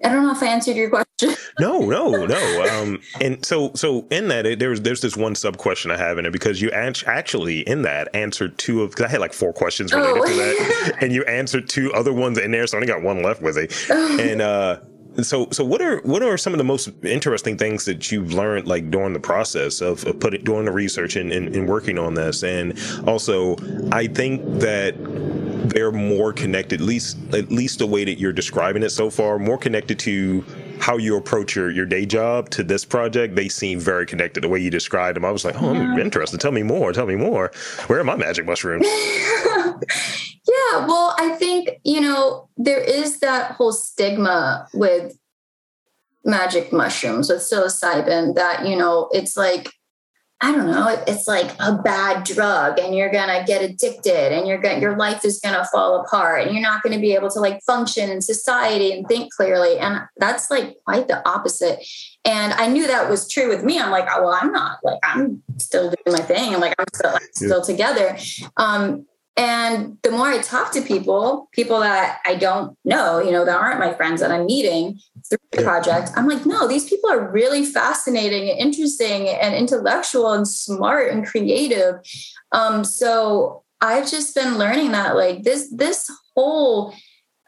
I 0.05 0.09
don't 0.11 0.23
know 0.23 0.33
if 0.33 0.43
I 0.43 0.47
answered 0.47 0.77
your 0.77 0.91
question. 0.91 1.04
no, 1.61 1.81
no, 1.81 2.27
no. 2.27 2.67
Um, 2.71 3.01
and 3.21 3.45
so, 3.45 3.73
so 3.75 4.07
in 4.11 4.29
that, 4.29 4.59
there's 4.59 4.81
there's 4.81 5.01
this 5.01 5.17
one 5.17 5.35
sub 5.35 5.57
question 5.57 5.91
I 5.91 5.97
have 5.97 6.19
in 6.19 6.27
it 6.27 6.33
because 6.33 6.61
you 6.61 6.71
actually 6.71 7.61
in 7.61 7.83
that 7.83 8.15
answered 8.15 8.57
two 8.59 8.83
of 8.83 8.91
because 8.91 9.07
I 9.07 9.09
had 9.09 9.21
like 9.21 9.33
four 9.33 9.53
questions 9.53 9.93
related 9.93 10.19
oh. 10.19 10.27
to 10.27 10.35
that, 10.35 10.95
and 11.03 11.13
you 11.13 11.25
answered 11.25 11.69
two 11.69 11.93
other 11.93 12.13
ones 12.13 12.39
in 12.39 12.51
there, 12.51 12.67
so 12.67 12.77
I 12.77 12.81
only 12.81 12.87
got 12.87 13.03
one 13.03 13.23
left 13.23 13.43
with 13.43 13.57
it. 13.59 13.73
Oh. 13.91 14.19
And 14.21 14.43
uh, 14.43 14.81
so, 15.23 15.49
so 15.51 15.65
what 15.65 15.81
are 15.81 16.01
what 16.01 16.23
are 16.23 16.37
some 16.37 16.53
of 16.53 16.59
the 16.59 16.65
most 16.65 16.91
interesting 17.05 17.57
things 17.57 17.85
that 17.85 18.11
you've 18.11 18.33
learned 18.33 18.67
like 18.67 18.91
during 18.91 19.13
the 19.13 19.21
process 19.21 19.81
of, 19.81 20.05
of 20.07 20.19
putting 20.19 20.43
doing 20.43 20.65
the 20.65 20.73
research 20.73 21.17
and, 21.17 21.31
and, 21.33 21.55
and 21.55 21.69
working 21.69 21.99
on 21.99 22.15
this? 22.15 22.43
And 22.43 22.79
also, 23.07 23.57
I 23.93 24.09
think 24.09 24.43
that 24.61 24.95
they're 25.69 25.93
more 25.93 26.33
connected, 26.33 26.81
at 26.81 26.87
least 26.87 27.17
at 27.33 27.51
least 27.53 27.79
the 27.79 27.87
way 27.87 28.05
that 28.05 28.19
you're 28.19 28.33
describing 28.33 28.83
it 28.83 28.91
so 28.91 29.09
far, 29.09 29.39
more 29.39 29.59
connected 29.59 29.99
to 30.01 30.45
how 30.85 30.99
you 30.99 31.17
approach 31.17 31.57
your, 31.57 31.71
your 31.71 31.87
day 31.87 32.05
job 32.05 32.51
to 32.51 32.63
this 32.63 32.85
project. 32.85 33.37
They 33.37 33.49
seem 33.49 33.81
very 33.81 34.05
connected. 34.05 34.43
The 34.43 34.51
way 34.51 34.59
you 34.59 34.69
described 34.69 35.17
them, 35.17 35.25
I 35.25 35.31
was 35.31 35.43
like, 35.43 35.55
oh, 35.63 35.75
I'm 35.75 35.99
interested. 35.99 36.41
Tell 36.41 36.53
me 36.53 36.63
more. 36.63 36.93
Tell 36.93 37.07
me 37.07 37.17
more. 37.17 37.53
Where 37.87 38.01
are 38.01 38.05
my 38.05 38.17
magic 38.17 38.45
mushrooms? 38.45 38.87
yeah, 38.87 40.87
well, 40.87 41.17
I 41.19 41.37
think 41.39 41.71
you 41.85 42.03
know 42.03 42.51
there 42.59 42.83
is 42.83 43.21
that 43.21 43.53
whole 43.53 43.73
stigma 43.73 44.69
with 44.75 45.17
magic 46.23 46.71
mushrooms 46.71 47.31
with 47.31 47.39
psilocybin 47.39 48.35
that 48.35 48.67
you 48.67 48.77
know 48.77 49.09
it's 49.11 49.39
like 49.39 49.73
I 50.41 50.53
don't 50.53 50.67
know, 50.67 51.03
it's 51.07 51.27
like 51.27 51.55
a 51.59 51.79
bad 51.79 52.25
drug 52.25 52.79
and 52.79 52.95
you're 52.95 53.11
going 53.11 53.29
to 53.29 53.45
get 53.47 53.63
addicted 53.63 54.33
and 54.33 54.47
you're 54.47 54.61
going 54.61 54.83
your 54.83 54.97
life 54.97 55.25
is 55.25 55.41
going 55.41 55.55
to 55.55 55.65
fall 55.67 56.01
apart 56.01 56.43
and 56.43 56.53
you're 56.53 56.63
not 56.63 56.83
going 56.83 56.95
to 56.95 57.01
be 57.01 57.15
able 57.15 57.31
to 57.31 57.41
like 57.41 57.63
function 57.63 58.11
in 58.11 58.21
society 58.21 58.93
and 58.93 59.07
think 59.07 59.33
clearly 59.33 59.79
and 59.79 60.01
that's 60.19 60.51
like 60.51 60.77
quite 60.85 61.09
the 61.09 61.27
opposite. 61.27 61.87
And 62.27 62.53
I 62.55 62.67
knew 62.67 62.87
that 62.87 63.09
was 63.09 63.29
true 63.29 63.49
with 63.49 63.65
me. 63.65 63.79
I'm 63.79 63.91
like, 63.91 64.07
oh, 64.11 64.25
well, 64.25 64.39
I'm 64.41 64.53
not 64.53 64.79
like 64.83 64.99
I'm 65.03 65.43
still 65.59 65.85
doing 65.85 66.19
my 66.19 66.25
thing 66.25 66.53
and 66.53 66.61
like 66.61 66.75
I'm 66.79 66.87
still 66.93 67.13
like, 67.13 67.31
still 67.35 67.63
together. 67.63 68.19
Um, 68.57 69.07
and 69.37 69.99
the 70.03 70.13
more 70.13 70.29
I 70.29 70.41
talk 70.41 70.73
to 70.73 70.83
people, 70.83 71.49
people 71.53 71.81
that 71.81 72.21
I 72.25 72.37
don't 72.37 72.79
know, 72.85 73.19
you 73.19 73.33
know, 73.33 73.45
that 73.45 73.57
aren't 73.57 73.81
my 73.81 73.93
friends 73.95 74.21
that 74.21 74.31
I'm 74.31 74.47
meeting 74.47 75.01
through 75.29 75.39
the 75.51 75.63
project, 75.63 76.11
I'm 76.15 76.29
like, 76.29 76.47
no, 76.47 76.69
these 76.69 76.89
people 76.89 77.11
are 77.11 77.31
really 77.31 77.65
fascinating 77.65 78.49
and 78.49 78.59
interesting 78.59 79.29
and 79.29 79.55
intellectual 79.55 80.33
and 80.33 80.47
smart 80.47 81.11
and 81.11 81.27
creative. 81.27 81.97
Um, 82.53 82.85
so 82.85 83.65
I've 83.81 84.09
just 84.09 84.37
been 84.37 84.57
learning 84.57 84.93
that 84.93 85.17
like 85.17 85.43
this, 85.43 85.69
this 85.75 86.09
whole 86.37 86.95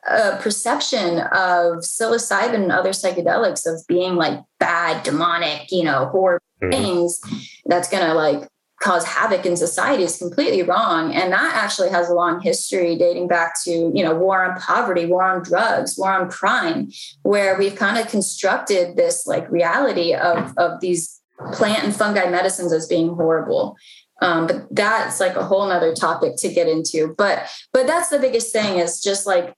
uh, 0.09 0.38
perception 0.40 1.20
of 1.20 1.79
psilocybin 1.79 2.55
and 2.55 2.72
other 2.72 2.90
psychedelics 2.90 3.64
of 3.64 3.87
being 3.87 4.16
like 4.16 4.40
bad, 4.59 5.05
demonic, 5.05 5.70
you 5.70 5.85
know, 5.85 6.07
horrible 6.07 6.44
mm-hmm. 6.62 6.70
things 6.70 7.20
that's 7.66 7.88
gonna 7.88 8.14
like 8.14 8.49
cause 8.87 9.05
havoc 9.05 9.44
in 9.44 9.57
society 9.57 10.05
is 10.05 10.16
completely 10.16 10.62
wrong. 10.62 11.12
And 11.12 11.33
that 11.33 11.55
actually 11.57 11.90
has 11.90 12.09
a 12.09 12.14
long 12.14 12.40
history 12.40 12.96
dating 12.96 13.27
back 13.27 13.61
to 13.64 13.70
you 13.70 14.05
know 14.05 14.14
war 14.14 14.44
on 14.44 14.61
poverty 14.61 15.07
war 15.07 15.25
on 15.25 15.42
drugs 15.42 15.99
war 15.99 16.12
on 16.12 16.31
crime 16.31 16.90
where 17.22 17.59
we've 17.59 17.75
kind 17.75 17.99
of 17.99 18.07
constructed 18.09 18.96
this 18.96 19.27
like 19.27 19.51
reality 19.51 20.14
of 20.14 20.55
of 20.57 20.81
these 20.81 21.20
plant 21.53 21.85
and 21.85 21.94
fungi 21.94 22.31
medicines 22.31 22.72
as 22.72 22.87
being 22.87 23.14
horrible. 23.14 23.77
Um, 24.22 24.46
but 24.46 24.66
that's 24.70 25.20
like 25.20 25.37
a 25.37 25.44
whole 25.44 25.66
nother 25.66 25.92
topic 25.92 26.37
to 26.38 26.49
get 26.49 26.68
into. 26.68 27.14
But 27.18 27.49
but 27.72 27.87
that's 27.87 28.09
the 28.09 28.20
biggest 28.20 28.53
thing 28.53 28.79
is 28.79 29.03
just 29.03 29.27
like 29.27 29.53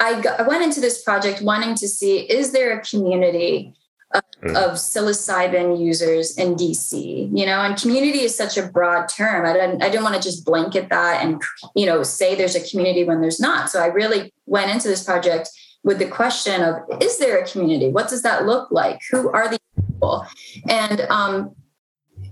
I, 0.00 0.20
got, 0.20 0.40
I 0.40 0.42
went 0.44 0.62
into 0.62 0.80
this 0.80 1.02
project 1.02 1.42
wanting 1.42 1.74
to 1.76 1.88
see 1.88 2.20
is 2.20 2.52
there 2.52 2.78
a 2.78 2.82
community 2.82 3.74
of, 4.12 4.22
mm. 4.42 4.56
of 4.56 4.72
psilocybin 4.72 5.80
users 5.80 6.36
in 6.36 6.54
DC, 6.56 7.30
you 7.36 7.46
know, 7.46 7.60
and 7.60 7.80
community 7.80 8.20
is 8.20 8.36
such 8.36 8.56
a 8.56 8.66
broad 8.66 9.06
term. 9.06 9.46
I 9.46 9.52
didn't, 9.52 9.82
I 9.82 9.88
didn't 9.88 10.04
want 10.04 10.16
to 10.16 10.22
just 10.22 10.44
blanket 10.44 10.88
that 10.90 11.24
and, 11.24 11.40
you 11.74 11.86
know, 11.86 12.02
say 12.02 12.34
there's 12.34 12.56
a 12.56 12.68
community 12.68 13.04
when 13.04 13.20
there's 13.20 13.40
not. 13.40 13.70
So 13.70 13.80
I 13.80 13.86
really 13.86 14.32
went 14.46 14.70
into 14.70 14.88
this 14.88 15.04
project 15.04 15.48
with 15.82 15.98
the 15.98 16.06
question 16.06 16.62
of, 16.62 16.76
is 17.00 17.18
there 17.18 17.38
a 17.38 17.46
community? 17.46 17.88
What 17.88 18.08
does 18.08 18.22
that 18.22 18.46
look 18.46 18.70
like? 18.70 19.00
Who 19.10 19.30
are 19.30 19.48
these 19.48 19.58
people? 19.76 20.26
And, 20.68 21.00
um, 21.02 21.54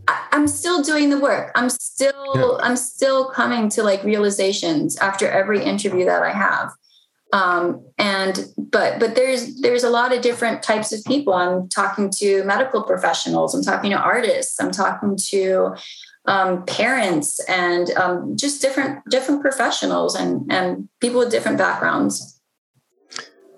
I, 0.07 0.27
I'm 0.33 0.49
still 0.49 0.83
doing 0.83 1.11
the 1.11 1.21
work. 1.21 1.53
I'm 1.55 1.71
still, 1.71 2.33
yeah. 2.35 2.67
I'm 2.67 2.77
still 2.77 3.31
coming 3.31 3.69
to 3.71 3.83
like 3.83 4.03
realizations 4.05 4.97
after 4.97 5.29
every 5.29 5.63
interview 5.63 6.05
that 6.07 6.23
I 6.23 6.33
have 6.33 6.73
um, 7.33 7.85
and 7.99 8.47
but 8.57 8.99
but 8.99 9.15
there's 9.15 9.61
there's 9.61 9.85
a 9.85 9.91
lot 9.91 10.15
of 10.15 10.23
different 10.23 10.63
types 10.63 10.93
of 10.93 11.05
people. 11.05 11.35
I'm 11.35 11.69
talking 11.69 12.11
to 12.19 12.45
medical 12.45 12.83
professionals 12.83 13.55
i'm 13.55 13.63
talking 13.63 13.91
to 13.91 13.99
artists 13.99 14.61
i'm 14.61 14.71
talking 14.71 15.17
to 15.17 15.75
um, 16.27 16.65
parents 16.67 17.41
and 17.49 17.91
um, 17.93 18.37
just 18.37 18.61
different 18.61 19.03
different 19.11 19.41
professionals 19.41 20.15
and 20.15 20.51
and 20.51 20.89
people 21.01 21.19
with 21.21 21.31
different 21.31 21.59
backgrounds 21.59 22.38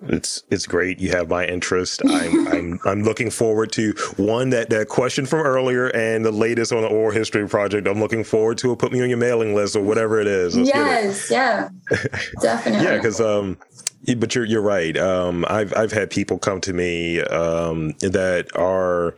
it's 0.09 0.43
it's 0.51 0.67
great. 0.67 0.99
You 0.99 1.11
have 1.11 1.29
my 1.29 1.47
interest. 1.47 2.03
I'm 2.07 2.49
I'm 2.53 2.81
I'm 2.85 3.03
looking 3.03 3.31
forward 3.31 3.73
to 3.73 3.93
one 4.17 4.51
that 4.51 4.71
that 4.71 4.89
question 4.89 5.27
from 5.27 5.41
earlier 5.41 5.89
and 5.89 6.25
the 6.25 6.31
latest 6.31 6.73
on 6.73 6.83
the 6.83 6.89
oral 6.89 7.11
history 7.11 7.47
project. 7.49 7.87
I'm 7.87 8.01
looking 8.01 8.25
forward 8.25 8.59
to 8.59 8.73
it. 8.73 8.79
Put 8.79 8.93
me 8.93 9.03
on 9.03 9.09
your 9.09 9.19
mailing 9.19 9.55
list 9.55 9.77
or 9.77 9.83
whatever 9.83 10.21
it 10.21 10.27
is. 10.27 10.57
Let's 10.57 10.69
yes, 10.69 11.31
yeah, 11.31 11.69
definitely. 12.41 12.85
yeah, 12.85 12.97
because 12.97 13.21
um, 13.21 13.59
but 14.17 14.35
you're 14.35 14.45
you're 14.45 14.63
right. 14.63 14.97
Um, 14.97 15.45
I've 15.49 15.75
I've 15.77 15.93
had 15.93 16.11
people 16.11 16.39
come 16.39 16.61
to 16.63 16.73
me 16.73 17.21
um 17.21 17.91
that 18.01 18.49
are 18.57 19.15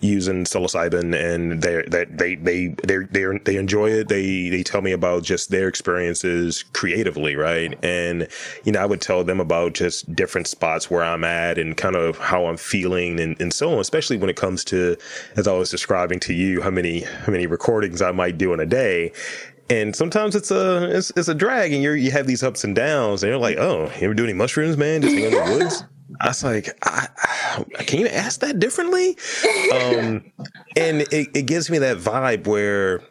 using 0.00 0.44
psilocybin 0.44 1.14
and 1.14 1.62
they 1.62 1.82
that 1.88 2.18
they 2.18 2.34
they 2.34 2.68
they 2.84 2.98
they 3.06 3.38
they 3.44 3.56
enjoy 3.56 3.90
it. 3.90 4.08
They 4.08 4.48
they 4.50 4.62
tell 4.62 4.82
me 4.82 4.92
about 4.92 5.22
just 5.22 5.50
their 5.50 5.68
experiences 5.68 6.62
creatively, 6.72 7.36
right? 7.36 7.78
And 7.84 8.28
you 8.64 8.72
know, 8.72 8.80
I 8.80 8.86
would 8.86 9.00
tell 9.00 9.24
them 9.24 9.40
about 9.40 9.74
just 9.74 10.14
different 10.14 10.46
spots 10.46 10.90
where 10.90 11.02
I'm 11.02 11.24
at 11.24 11.58
and 11.58 11.76
kind 11.76 11.96
of 11.96 12.18
how 12.18 12.46
I'm 12.46 12.56
feeling 12.56 13.20
and, 13.20 13.40
and 13.40 13.52
so 13.52 13.72
on, 13.72 13.78
especially 13.78 14.18
when 14.18 14.30
it 14.30 14.36
comes 14.36 14.64
to 14.64 14.96
as 15.36 15.48
I 15.48 15.52
was 15.52 15.70
describing 15.70 16.20
to 16.20 16.34
you 16.34 16.60
how 16.60 16.70
many 16.70 17.00
how 17.00 17.32
many 17.32 17.46
recordings 17.46 18.02
I 18.02 18.12
might 18.12 18.38
do 18.38 18.52
in 18.52 18.60
a 18.60 18.66
day. 18.66 19.12
And 19.68 19.96
sometimes 19.96 20.36
it's 20.36 20.50
a 20.50 20.96
it's, 20.96 21.10
it's 21.16 21.28
a 21.28 21.34
drag 21.34 21.72
and 21.72 21.82
you're 21.82 21.96
you 21.96 22.12
have 22.12 22.26
these 22.26 22.42
ups 22.42 22.62
and 22.62 22.74
downs 22.74 23.22
and 23.22 23.30
you're 23.30 23.38
like, 23.38 23.58
oh, 23.58 23.86
you 23.96 24.04
ever 24.04 24.14
do 24.14 24.24
any 24.24 24.32
mushrooms, 24.32 24.76
man? 24.76 25.02
Just 25.02 25.14
hang 25.14 25.24
in 25.24 25.30
the 25.32 25.58
woods? 25.58 25.84
I 26.20 26.28
was 26.28 26.44
like, 26.44 26.68
I, 26.82 27.08
I, 27.78 27.84
can 27.84 28.00
you 28.00 28.06
ask 28.06 28.40
that 28.40 28.58
differently? 28.58 29.16
Um, 29.72 30.32
and 30.76 31.02
it, 31.12 31.28
it 31.34 31.46
gives 31.46 31.68
me 31.68 31.78
that 31.78 31.98
vibe 31.98 32.46
where, 32.46 33.02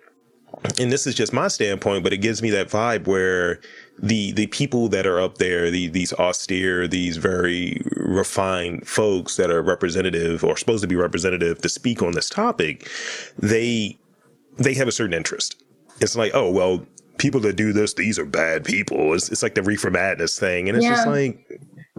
and 0.80 0.92
this 0.92 1.06
is 1.06 1.14
just 1.14 1.34
my 1.34 1.48
standpoint, 1.48 2.04
but 2.04 2.14
it 2.14 2.18
gives 2.18 2.42
me 2.42 2.50
that 2.52 2.70
vibe 2.70 3.06
where 3.06 3.60
the 4.00 4.32
the 4.32 4.48
people 4.48 4.88
that 4.90 5.06
are 5.06 5.20
up 5.20 5.38
there, 5.38 5.70
the, 5.70 5.88
these 5.90 6.14
austere, 6.14 6.88
these 6.88 7.18
very 7.18 7.82
refined 7.96 8.88
folks 8.88 9.36
that 9.36 9.52
are 9.52 9.62
representative 9.62 10.44
or 10.44 10.58
supposed 10.58 10.82
to 10.82 10.88
be 10.88 10.96
representative 10.96 11.62
to 11.62 11.70
speak 11.70 12.02
on 12.02 12.14
this 12.14 12.30
topic, 12.30 12.90
they 13.38 13.98
they 14.58 14.74
have 14.74 14.88
a 14.88 14.92
certain 14.92 15.14
interest. 15.14 15.62
It's 16.02 16.16
like, 16.16 16.32
oh 16.34 16.52
well, 16.52 16.86
people 17.18 17.40
that 17.42 17.56
do 17.56 17.74
this, 17.74 17.94
these 17.94 18.20
are 18.20 18.26
bad 18.26 18.64
people. 18.66 19.14
It's, 19.14 19.30
it's 19.30 19.44
like 19.44 19.56
the 19.56 19.64
reefer 19.64 19.92
madness 19.92 20.38
thing, 20.40 20.68
and 20.68 20.78
it's 20.78 20.86
yeah. 20.86 20.96
just 20.96 21.08
like 21.08 21.46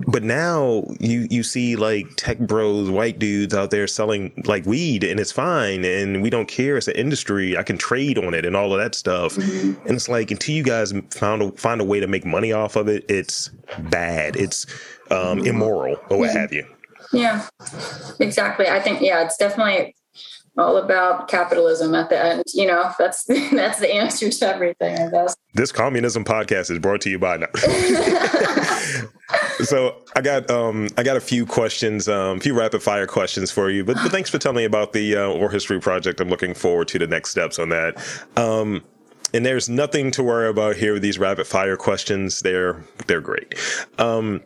but 0.08 0.22
now 0.22 0.84
you 1.00 1.26
you 1.30 1.42
see 1.42 1.74
like 1.74 2.06
tech 2.16 2.38
bros, 2.38 2.90
white 2.90 3.18
dudes 3.18 3.54
out 3.54 3.70
there 3.70 3.86
selling 3.86 4.30
like 4.44 4.66
weed, 4.66 5.02
and 5.02 5.18
it's 5.18 5.32
fine, 5.32 5.84
and 5.84 6.22
we 6.22 6.28
don't 6.28 6.48
care. 6.48 6.76
It's 6.76 6.88
an 6.88 6.96
industry. 6.96 7.56
I 7.56 7.62
can 7.62 7.78
trade 7.78 8.18
on 8.18 8.34
it 8.34 8.44
and 8.44 8.54
all 8.54 8.72
of 8.74 8.78
that 8.78 8.94
stuff. 8.94 9.36
Mm-hmm. 9.36 9.86
And 9.86 9.96
it's 9.96 10.08
like 10.08 10.30
until 10.30 10.54
you 10.54 10.62
guys 10.62 10.92
found 11.10 11.42
a, 11.42 11.50
find 11.52 11.80
a 11.80 11.84
way 11.84 12.00
to 12.00 12.06
make 12.06 12.26
money 12.26 12.52
off 12.52 12.76
of 12.76 12.88
it, 12.88 13.06
it's 13.08 13.48
bad. 13.90 14.36
It's 14.36 14.66
um, 15.10 15.38
mm-hmm. 15.38 15.46
immoral 15.46 15.96
or 16.10 16.18
what 16.18 16.28
mm-hmm. 16.28 16.38
have 16.38 16.52
you. 16.52 16.66
Yeah, 17.12 17.48
exactly. 18.20 18.68
I 18.68 18.80
think 18.80 19.00
yeah, 19.00 19.24
it's 19.24 19.38
definitely 19.38 19.96
all 20.58 20.76
about 20.78 21.28
capitalism 21.28 21.94
at 21.94 22.08
the 22.08 22.22
end. 22.22 22.44
You 22.54 22.66
know, 22.66 22.90
that's 22.98 23.24
that's 23.52 23.78
the 23.78 23.94
answer 23.94 24.30
to 24.30 24.46
everything, 24.46 24.98
I 24.98 25.10
guess. 25.10 25.36
This 25.54 25.72
communism 25.72 26.24
podcast 26.24 26.70
is 26.70 26.78
brought 26.78 27.00
to 27.02 27.10
you 27.10 27.18
by 27.18 27.36
so 29.64 29.96
I 30.14 30.20
got 30.22 30.50
um 30.50 30.88
I 30.96 31.02
got 31.02 31.16
a 31.16 31.20
few 31.20 31.46
questions, 31.46 32.08
um, 32.08 32.38
a 32.38 32.40
few 32.40 32.58
rapid 32.58 32.82
fire 32.82 33.06
questions 33.06 33.50
for 33.50 33.70
you. 33.70 33.84
But, 33.84 33.96
but 33.96 34.10
thanks 34.10 34.30
for 34.30 34.38
telling 34.38 34.56
me 34.56 34.64
about 34.64 34.92
the 34.92 35.16
uh, 35.16 35.28
Oral 35.28 35.48
History 35.48 35.80
Project. 35.80 36.20
I'm 36.20 36.28
looking 36.28 36.54
forward 36.54 36.88
to 36.88 36.98
the 36.98 37.06
next 37.06 37.30
steps 37.30 37.58
on 37.58 37.68
that. 37.70 37.96
Um, 38.36 38.84
and 39.34 39.44
there's 39.44 39.68
nothing 39.68 40.10
to 40.12 40.22
worry 40.22 40.48
about 40.48 40.76
here 40.76 40.94
with 40.94 41.02
these 41.02 41.18
rapid 41.18 41.46
fire 41.46 41.76
questions. 41.76 42.40
They're 42.40 42.82
they're 43.06 43.20
great. 43.20 43.54
Um, 43.98 44.42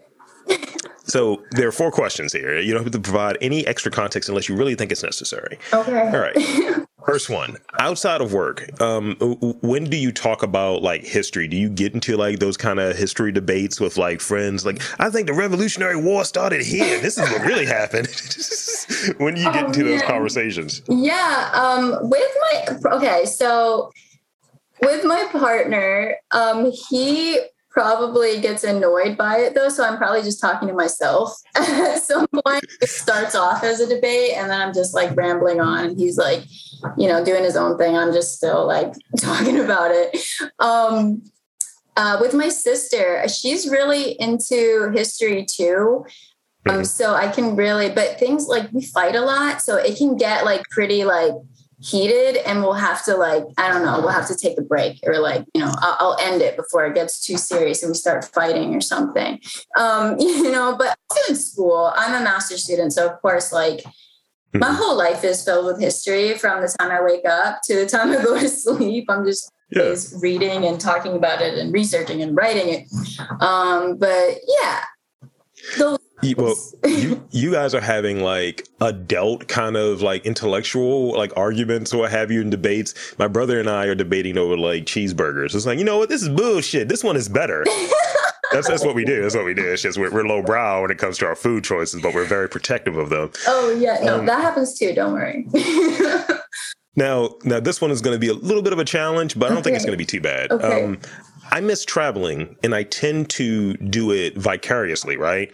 so 1.11 1.43
there 1.53 1.69
are 1.69 1.73
four 1.73 1.91
questions 1.91 2.33
here. 2.33 2.59
You 2.59 2.73
don't 2.73 2.83
have 2.83 2.93
to 2.93 3.01
provide 3.01 3.37
any 3.41 3.67
extra 3.67 3.91
context 3.91 4.29
unless 4.29 4.49
you 4.49 4.57
really 4.57 4.75
think 4.75 4.93
it's 4.93 5.03
necessary. 5.03 5.59
Okay. 5.73 6.09
All 6.09 6.19
right. 6.19 6.37
First 7.07 7.31
one, 7.31 7.57
outside 7.79 8.21
of 8.21 8.33
work, 8.33 8.81
um, 8.81 9.17
when 9.63 9.85
do 9.85 9.97
you 9.97 10.13
talk 10.13 10.43
about 10.43 10.83
like 10.83 11.03
history? 11.03 11.49
Do 11.49 11.57
you 11.57 11.71
get 11.71 11.95
into 11.95 12.17
like 12.17 12.39
those 12.39 12.57
kind 12.57 12.79
of 12.79 12.97
history 12.97 13.33
debates 13.33 13.81
with 13.81 13.97
like 13.97 14.21
friends? 14.21 14.67
Like, 14.67 14.83
I 15.01 15.09
think 15.09 15.27
the 15.27 15.33
Revolutionary 15.33 15.97
War 15.97 16.25
started 16.25 16.63
here. 16.63 17.01
This 17.01 17.17
is 17.17 17.29
what 17.31 17.45
really 17.47 17.67
happened. 17.67 18.07
when 19.17 19.35
do 19.35 19.41
you 19.41 19.51
get 19.51 19.65
oh, 19.65 19.67
into 19.69 19.83
those 19.83 20.03
conversations? 20.03 20.83
Yeah. 20.89 21.51
Um, 21.55 22.11
with 22.11 22.31
my 22.43 22.91
okay, 22.97 23.25
so 23.25 23.91
with 24.83 25.05
my 25.05 25.27
partner, 25.33 26.17
um, 26.33 26.71
he 26.91 27.41
probably 27.71 28.41
gets 28.41 28.65
annoyed 28.65 29.17
by 29.17 29.39
it 29.39 29.55
though. 29.55 29.69
So 29.69 29.85
I'm 29.85 29.97
probably 29.97 30.23
just 30.23 30.41
talking 30.41 30.69
to 30.69 30.75
myself 30.75 31.33
at 31.57 32.03
some 32.03 32.27
point. 32.29 32.65
It 32.83 32.89
starts 32.89 33.35
off 33.35 33.63
as 33.63 33.81
a 33.81 33.89
debate 33.89 34.33
and 34.35 34.51
then 34.51 34.61
I'm 34.61 34.75
just 34.75 34.95
like 34.95 35.17
rambling 35.17 35.61
on 35.61 35.87
and 35.87 35.99
he's 35.99 36.19
like, 36.19 36.45
you 36.97 37.09
know, 37.09 37.25
doing 37.25 37.45
his 37.45 37.57
own 37.57 37.79
thing. 37.79 37.97
I'm 37.97 38.13
just 38.13 38.37
still 38.37 38.67
like 38.67 38.93
talking 39.19 39.61
about 39.61 39.93
it. 39.93 40.17
Um, 40.59 41.23
uh, 41.97 42.19
with 42.21 42.35
my 42.35 42.49
sister, 42.49 43.29
she's 43.29 43.69
really 43.69 44.13
into 44.21 44.91
history 44.95 45.45
too. 45.45 46.05
Um, 46.69 46.77
mm-hmm. 46.77 46.85
so 46.85 47.15
I 47.15 47.29
can 47.29 47.57
really, 47.57 47.89
but 47.91 48.19
things 48.19 48.47
like 48.47 48.71
we 48.73 48.85
fight 48.85 49.17
a 49.17 49.23
lot, 49.23 49.63
so 49.63 49.77
it 49.77 49.97
can 49.97 50.17
get 50.17 50.45
like 50.45 50.63
pretty 50.71 51.05
like 51.05 51.33
heated 51.83 52.37
and 52.47 52.63
we'll 52.63 52.75
have 52.75 53.03
to 53.03 53.17
like 53.17 53.43
i 53.57 53.73
don't 53.73 53.83
know 53.83 53.99
we'll 54.01 54.09
have 54.09 54.29
to 54.29 54.37
take 54.37 54.59
a 54.59 54.63
break 54.63 55.01
or 55.05 55.19
like 55.19 55.47
you 55.55 55.61
know 55.63 55.73
i'll, 55.79 55.97
I'll 55.99 56.17
end 56.21 56.43
it 56.43 56.55
before 56.57 56.85
it 56.85 56.95
gets 56.95 57.25
too 57.25 57.39
serious 57.39 57.83
and 57.83 57.91
we 57.91 57.95
start 57.95 58.25
fighting 58.25 58.75
or 58.75 58.83
something. 58.83 59.41
Um 59.77 60.17
you 60.19 60.51
know 60.53 60.77
but 60.77 60.97
in 61.29 61.37
school. 61.37 61.93
I'm 61.97 62.21
a 62.21 62.23
master's 62.23 62.65
student 62.65 62.93
so 62.93 63.09
of 63.09 63.21
course 63.23 63.53
like 63.53 63.83
my 64.53 64.67
mm-hmm. 64.67 64.77
whole 64.77 64.97
life 64.97 65.25
is 65.25 65.45
filled 65.45 65.67
with 65.67 65.81
history 65.81 66.37
from 66.37 66.61
the 66.61 66.69
time 66.79 66.91
i 66.91 67.01
wake 67.01 67.25
up 67.27 67.61
to 67.65 67.77
the 67.77 67.87
time 67.87 68.11
i 68.11 68.23
go 68.23 68.39
to 68.39 68.49
sleep. 68.65 69.07
I'm 69.09 69.25
just 69.25 69.51
yeah. 69.71 69.95
reading 70.21 70.67
and 70.67 70.79
talking 70.79 71.15
about 71.15 71.41
it 71.41 71.57
and 71.57 71.73
researching 71.73 72.21
and 72.23 72.37
writing 72.37 72.69
it. 72.75 72.89
Um 73.41 73.97
but 73.97 74.39
yeah. 74.47 74.85
Those 75.79 75.99
well, 76.37 76.55
you, 76.87 77.27
you 77.31 77.53
guys 77.53 77.75
are 77.75 77.81
having 77.81 78.23
like 78.23 78.69
adult 78.81 79.49
kind 79.49 79.77
of 79.77 80.03
like 80.03 80.25
intellectual 80.27 81.17
like 81.17 81.33
arguments 81.37 81.93
or 81.93 81.99
what 82.01 82.11
have 82.11 82.31
you 82.31 82.41
in 82.41 82.51
debates. 82.51 82.95
My 83.19 83.29
brother 83.29 83.59
and 83.59 83.69
I 83.69 83.87
are 83.87 83.95
debating 83.95 84.39
over 84.39 84.57
like 84.57 84.85
cheeseburgers. 84.85 85.55
It's 85.55 85.67
like, 85.67 85.79
you 85.79 85.85
know 85.85 85.99
what? 85.99 86.09
This 86.09 86.23
is 86.23 86.29
bullshit. 86.29 86.89
This 86.89 87.05
one 87.05 87.17
is 87.17 87.29
better. 87.29 87.65
that's 88.53 88.69
that's 88.69 88.85
what 88.85 88.95
we 88.95 89.05
do. 89.05 89.23
That's 89.23 89.35
what 89.35 89.45
we 89.45 89.55
do. 89.55 89.67
It's 89.73 89.83
just 89.83 89.99
we're, 89.99 90.13
we're 90.13 90.27
low 90.27 90.43
brow 90.43 90.83
when 90.83 90.91
it 90.91 90.99
comes 90.99 91.19
to 91.19 91.27
our 91.27 91.37
food 91.37 91.65
choices, 91.65 92.03
but 92.03 92.15
we're 92.15 92.25
very 92.25 92.49
protective 92.49 92.97
of 92.97 93.11
them. 93.11 93.31
Oh 93.47 93.71
yeah, 93.79 93.99
no, 94.03 94.19
um, 94.19 94.27
that 94.27 94.41
happens 94.43 94.79
too. 94.79 94.95
Don't 94.95 95.13
worry. 95.13 95.47
now, 96.97 97.35
now 97.45 97.61
this 97.61 97.81
one 97.81 97.91
is 97.91 98.01
going 98.01 98.15
to 98.15 98.21
be 98.21 98.29
a 98.29 98.35
little 98.35 98.63
bit 98.63 98.73
of 98.73 98.79
a 98.79 98.85
challenge, 98.85 99.39
but 99.39 99.47
I 99.47 99.49
don't 99.51 99.59
okay. 99.59 99.65
think 99.65 99.77
it's 99.77 99.85
going 99.85 99.99
to 99.99 99.99
be 99.99 100.07
too 100.07 100.21
bad. 100.21 100.51
Okay. 100.51 100.85
Um, 100.85 100.99
I 101.53 101.61
miss 101.61 101.85
traveling 101.85 102.57
and 102.63 102.75
I 102.75 102.85
tend 102.85 103.29
to 103.31 103.75
do 103.75 104.13
it 104.13 104.37
vicariously, 104.37 105.17
right? 105.17 105.53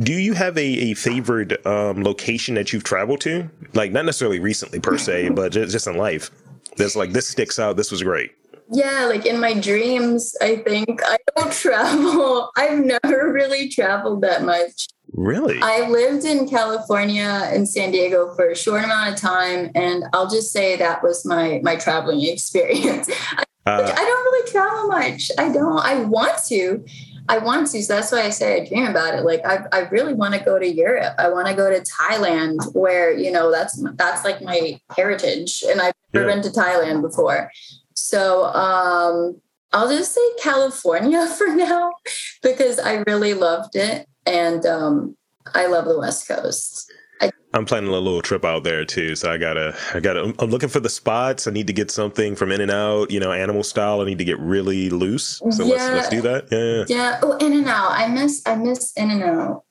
Do 0.00 0.12
you 0.12 0.34
have 0.34 0.56
a, 0.56 0.60
a 0.60 0.94
favored 0.94 1.64
um, 1.66 2.02
location 2.02 2.54
that 2.54 2.72
you've 2.72 2.84
traveled 2.84 3.20
to? 3.22 3.48
Like, 3.74 3.92
not 3.92 4.04
necessarily 4.04 4.40
recently 4.40 4.80
per 4.80 4.98
se, 4.98 5.28
but 5.34 5.52
just, 5.52 5.72
just 5.72 5.86
in 5.86 5.96
life. 5.96 6.30
That's 6.76 6.96
like, 6.96 7.12
this 7.12 7.26
sticks 7.26 7.58
out. 7.58 7.76
This 7.76 7.90
was 7.90 8.02
great. 8.02 8.32
Yeah, 8.70 9.06
like 9.06 9.24
in 9.24 9.40
my 9.40 9.54
dreams, 9.54 10.36
I 10.42 10.56
think 10.56 11.00
I 11.04 11.16
don't 11.36 11.52
travel. 11.52 12.50
I've 12.56 12.84
never 12.84 13.32
really 13.32 13.68
traveled 13.68 14.22
that 14.22 14.44
much. 14.44 14.88
Really? 15.12 15.58
I 15.62 15.88
lived 15.88 16.26
in 16.26 16.46
California 16.46 17.48
and 17.50 17.66
San 17.66 17.92
Diego 17.92 18.34
for 18.34 18.50
a 18.50 18.56
short 18.56 18.84
amount 18.84 19.14
of 19.14 19.18
time, 19.18 19.70
and 19.74 20.04
I'll 20.12 20.28
just 20.28 20.52
say 20.52 20.76
that 20.76 21.02
was 21.02 21.24
my 21.24 21.60
my 21.64 21.76
traveling 21.76 22.22
experience. 22.28 23.08
Uh, 23.68 23.92
I 23.94 24.04
don't 24.04 24.24
really 24.24 24.50
travel 24.50 24.88
much. 24.88 25.30
I 25.38 25.52
don't. 25.52 25.78
I 25.78 26.04
want 26.04 26.42
to. 26.46 26.84
I 27.28 27.38
want 27.38 27.70
to. 27.70 27.82
So 27.82 27.94
that's 27.94 28.10
why 28.10 28.22
I 28.22 28.30
say 28.30 28.62
I 28.62 28.66
dream 28.66 28.86
about 28.86 29.14
it. 29.14 29.22
Like 29.22 29.44
I, 29.44 29.64
I 29.72 29.80
really 29.88 30.14
want 30.14 30.34
to 30.34 30.40
go 30.40 30.58
to 30.58 30.66
Europe. 30.66 31.14
I 31.18 31.28
want 31.28 31.46
to 31.48 31.54
go 31.54 31.70
to 31.70 31.80
Thailand, 31.80 32.74
where 32.74 33.12
you 33.12 33.30
know 33.30 33.50
that's 33.50 33.82
that's 33.94 34.24
like 34.24 34.40
my 34.42 34.80
heritage, 34.96 35.62
and 35.68 35.80
I've 35.80 35.94
never 36.12 36.28
yeah. 36.28 36.34
been 36.34 36.42
to 36.44 36.50
Thailand 36.50 37.02
before. 37.02 37.50
So 37.94 38.44
um, 38.46 39.40
I'll 39.72 39.88
just 39.88 40.14
say 40.14 40.20
California 40.42 41.26
for 41.38 41.48
now 41.48 41.92
because 42.42 42.78
I 42.78 43.02
really 43.06 43.34
loved 43.34 43.76
it, 43.76 44.08
and 44.24 44.64
um, 44.64 45.16
I 45.54 45.66
love 45.66 45.84
the 45.84 45.98
West 45.98 46.26
Coast. 46.26 46.87
I'm 47.58 47.66
planning 47.66 47.90
a 47.90 47.92
little 47.92 48.22
trip 48.22 48.44
out 48.44 48.62
there 48.62 48.84
too, 48.84 49.16
so 49.16 49.32
I 49.32 49.36
gotta, 49.36 49.76
I 49.92 49.98
gotta. 49.98 50.32
I'm 50.38 50.50
looking 50.50 50.68
for 50.68 50.78
the 50.78 50.88
spots. 50.88 51.48
I 51.48 51.50
need 51.50 51.66
to 51.66 51.72
get 51.72 51.90
something 51.90 52.36
from 52.36 52.52
In-N-Out, 52.52 53.10
you 53.10 53.18
know, 53.18 53.32
animal 53.32 53.64
style. 53.64 54.00
I 54.00 54.04
need 54.04 54.18
to 54.18 54.24
get 54.24 54.38
really 54.38 54.90
loose. 54.90 55.42
So 55.50 55.64
yeah. 55.64 55.74
let's 55.74 55.90
let's 55.90 56.08
do 56.08 56.20
that. 56.22 56.46
Yeah. 56.52 56.84
Yeah. 56.88 57.20
Oh, 57.20 57.36
In-N-Out. 57.36 57.90
I 57.90 58.06
miss, 58.06 58.42
I 58.46 58.54
miss 58.54 58.92
In-N-Out. 58.92 59.64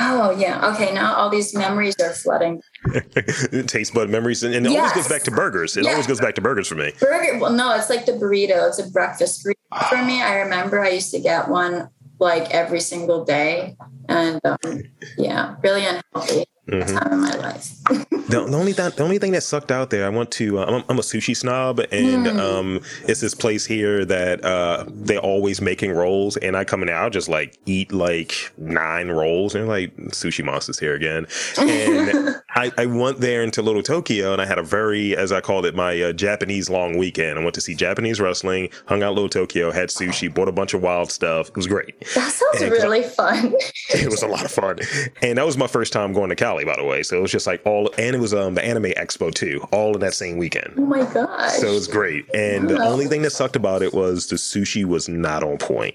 Oh 0.00 0.36
yeah. 0.36 0.68
Okay. 0.74 0.92
Now 0.92 1.14
all 1.14 1.30
these 1.30 1.54
memories 1.54 1.94
are 2.00 2.10
flooding. 2.10 2.60
Taste 3.66 3.94
bud 3.94 4.10
memories, 4.10 4.42
and, 4.42 4.54
and 4.54 4.66
it 4.66 4.72
yes. 4.72 4.78
always 4.78 4.92
goes 4.94 5.08
back 5.08 5.22
to 5.24 5.30
burgers. 5.30 5.76
It 5.76 5.86
always 5.86 6.08
goes 6.08 6.20
back 6.20 6.34
to 6.34 6.40
burgers 6.40 6.66
for 6.66 6.74
me. 6.74 6.92
Burger. 7.00 7.38
Well, 7.38 7.52
no, 7.52 7.74
it's 7.76 7.88
like 7.88 8.04
the 8.04 8.12
burrito. 8.12 8.66
It's 8.68 8.80
a 8.80 8.90
breakfast 8.90 9.44
burrito 9.44 9.88
for 9.88 10.04
me. 10.04 10.20
I 10.22 10.40
remember 10.40 10.80
I 10.80 10.90
used 10.90 11.12
to 11.12 11.20
get 11.20 11.48
one 11.48 11.88
like 12.18 12.50
every 12.52 12.80
single 12.80 13.24
day, 13.24 13.76
and 14.08 14.40
um, 14.44 14.82
yeah, 15.16 15.54
really 15.62 15.84
unhealthy 15.86 16.44
mm-hmm. 16.68 16.96
time 16.96 17.12
in 17.12 17.20
my 17.20 17.34
life. 17.36 17.74
the, 17.88 18.46
the, 18.48 18.56
only 18.56 18.72
th- 18.72 18.96
the 18.96 19.02
only 19.02 19.18
thing 19.18 19.32
that 19.32 19.42
sucked 19.42 19.70
out 19.70 19.90
there, 19.90 20.06
I 20.06 20.08
want 20.08 20.30
to. 20.32 20.58
Uh, 20.58 20.64
I'm, 20.64 20.84
I'm, 20.88 20.98
a 20.98 21.02
sushi 21.02 21.36
snob, 21.36 21.80
and 21.80 22.26
mm. 22.26 22.38
um, 22.38 22.80
it's 23.06 23.20
this 23.20 23.34
place 23.34 23.64
here 23.64 24.04
that 24.04 24.44
uh, 24.44 24.84
they're 24.88 25.18
always 25.18 25.60
making 25.60 25.92
rolls, 25.92 26.36
and 26.38 26.56
I 26.56 26.64
come 26.64 26.82
in 26.82 26.88
there, 26.88 26.96
I'll 26.96 27.10
just 27.10 27.28
like 27.28 27.58
eat 27.66 27.92
like 27.92 28.52
nine 28.56 29.08
rolls, 29.08 29.54
and 29.54 29.68
like 29.68 29.96
sushi 30.08 30.44
monsters 30.44 30.78
here 30.78 30.94
again. 30.94 31.26
And 31.58 32.40
I, 32.58 32.72
I 32.76 32.86
went 32.86 33.20
there 33.20 33.44
into 33.44 33.62
Little 33.62 33.84
Tokyo, 33.84 34.32
and 34.32 34.42
I 34.42 34.46
had 34.46 34.58
a 34.58 34.64
very, 34.64 35.16
as 35.16 35.30
I 35.30 35.40
called 35.40 35.64
it, 35.64 35.76
my 35.76 36.02
uh, 36.02 36.12
Japanese 36.12 36.68
long 36.68 36.98
weekend. 36.98 37.38
I 37.38 37.42
went 37.42 37.54
to 37.54 37.60
see 37.60 37.72
Japanese 37.72 38.20
wrestling, 38.20 38.70
hung 38.86 39.00
out 39.04 39.14
Little 39.14 39.28
Tokyo, 39.28 39.70
had 39.70 39.90
sushi, 39.90 40.32
bought 40.32 40.48
a 40.48 40.52
bunch 40.52 40.74
of 40.74 40.82
wild 40.82 41.12
stuff. 41.12 41.50
It 41.50 41.56
was 41.56 41.68
great. 41.68 41.94
That 42.16 42.32
sounds 42.32 42.60
and 42.60 42.72
really 42.72 43.04
fun. 43.04 43.54
it 43.90 44.10
was 44.10 44.24
a 44.24 44.26
lot 44.26 44.44
of 44.44 44.50
fun, 44.50 44.80
and 45.22 45.38
that 45.38 45.46
was 45.46 45.56
my 45.56 45.68
first 45.68 45.92
time 45.92 46.12
going 46.12 46.30
to 46.30 46.34
Cali 46.34 46.64
by 46.64 46.74
the 46.74 46.84
way. 46.84 47.04
So 47.04 47.16
it 47.16 47.20
was 47.20 47.30
just 47.30 47.46
like 47.46 47.64
all, 47.64 47.92
and 47.96 48.16
it 48.16 48.18
was 48.18 48.34
um 48.34 48.54
the 48.54 48.64
Anime 48.64 48.90
Expo 48.96 49.32
too, 49.32 49.64
all 49.70 49.94
in 49.94 50.00
that 50.00 50.14
same 50.14 50.36
weekend. 50.36 50.74
Oh 50.76 50.84
my 50.84 51.04
gosh! 51.12 51.52
So 51.52 51.68
it 51.68 51.74
was 51.74 51.86
great. 51.86 52.26
And 52.34 52.68
wow. 52.68 52.78
the 52.78 52.84
only 52.84 53.06
thing 53.06 53.22
that 53.22 53.30
sucked 53.30 53.54
about 53.54 53.82
it 53.82 53.94
was 53.94 54.26
the 54.26 54.36
sushi 54.36 54.84
was 54.84 55.08
not 55.08 55.44
on 55.44 55.58
point. 55.58 55.94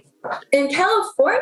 In 0.54 0.70
California. 0.70 1.42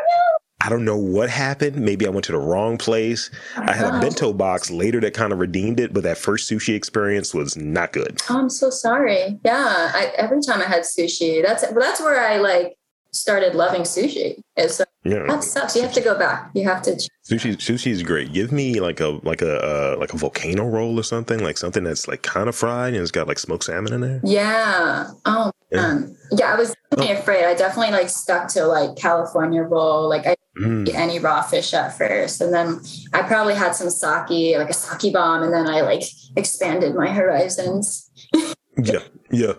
I 0.63 0.69
don't 0.69 0.85
know 0.85 0.97
what 0.97 1.29
happened. 1.29 1.77
Maybe 1.77 2.05
I 2.05 2.09
went 2.09 2.25
to 2.25 2.31
the 2.33 2.37
wrong 2.37 2.77
place. 2.77 3.31
I 3.55 3.73
had 3.73 3.93
a 3.95 3.99
bento 3.99 4.31
box 4.33 4.69
later 4.69 4.99
that 5.01 5.13
kind 5.13 5.33
of 5.33 5.39
redeemed 5.39 5.79
it, 5.79 5.93
but 5.93 6.03
that 6.03 6.17
first 6.17 6.49
sushi 6.51 6.75
experience 6.75 7.33
was 7.33 7.57
not 7.57 7.93
good. 7.93 8.19
Oh, 8.29 8.37
I'm 8.39 8.49
so 8.49 8.69
sorry. 8.69 9.39
Yeah, 9.43 9.91
I, 9.93 10.11
every 10.17 10.41
time 10.41 10.61
I 10.61 10.65
had 10.65 10.81
sushi, 10.83 11.41
that's 11.43 11.65
that's 11.67 11.99
where 12.01 12.19
I 12.23 12.37
like 12.37 12.75
started 13.13 13.55
loving 13.55 13.81
sushi. 13.81 14.39
It's 14.55 14.75
so 14.75 14.83
Yeah. 15.03 15.25
that 15.27 15.43
sucks. 15.43 15.75
You 15.75 15.81
have 15.81 15.93
to 15.93 16.01
go 16.01 16.17
back. 16.17 16.51
You 16.53 16.63
have 16.65 16.81
to. 16.83 16.91
Sushi 17.29 17.55
sushi 17.57 17.91
is 17.91 18.03
great. 18.03 18.31
Give 18.33 18.51
me 18.51 18.79
like 18.79 18.99
a 18.99 19.19
like 19.23 19.41
a 19.41 19.57
uh, 19.63 19.95
like 19.99 20.13
a 20.13 20.17
volcano 20.17 20.65
roll 20.67 20.99
or 20.99 21.03
something, 21.03 21.39
like 21.43 21.57
something 21.57 21.83
that's 21.83 22.07
like 22.07 22.21
kind 22.21 22.47
of 22.47 22.55
fried 22.55 22.93
and 22.93 23.01
it's 23.01 23.11
got 23.11 23.27
like 23.27 23.39
smoked 23.39 23.63
salmon 23.63 23.93
in 23.93 24.01
there. 24.01 24.21
Yeah. 24.23 25.09
Oh 25.25 25.51
Yeah. 25.71 25.81
man. 25.81 26.17
Yeah, 26.31 26.53
I 26.53 26.55
was 26.55 26.75
definitely 26.91 27.15
afraid. 27.17 27.45
I 27.45 27.53
definitely 27.55 27.93
like 27.93 28.09
stuck 28.09 28.47
to 28.49 28.65
like 28.65 28.95
California 28.95 29.63
roll. 29.63 30.07
Like 30.07 30.25
I 30.27 30.35
Mm. 30.59 30.93
any 30.93 31.17
raw 31.17 31.41
fish 31.41 31.73
at 31.73 31.97
first, 31.97 32.41
and 32.41 32.53
then 32.53 32.81
I 33.13 33.21
probably 33.21 33.55
had 33.55 33.73
some 33.73 33.89
sake, 33.89 34.57
like 34.57 34.69
a 34.69 34.73
sake 34.73 35.13
bomb, 35.13 35.43
and 35.43 35.53
then 35.53 35.65
I 35.65 35.79
like 35.79 36.03
expanded 36.35 36.95
my 36.95 37.07
horizons. 37.07 38.09
Yeah, 38.77 38.99
yeah. 39.29 39.53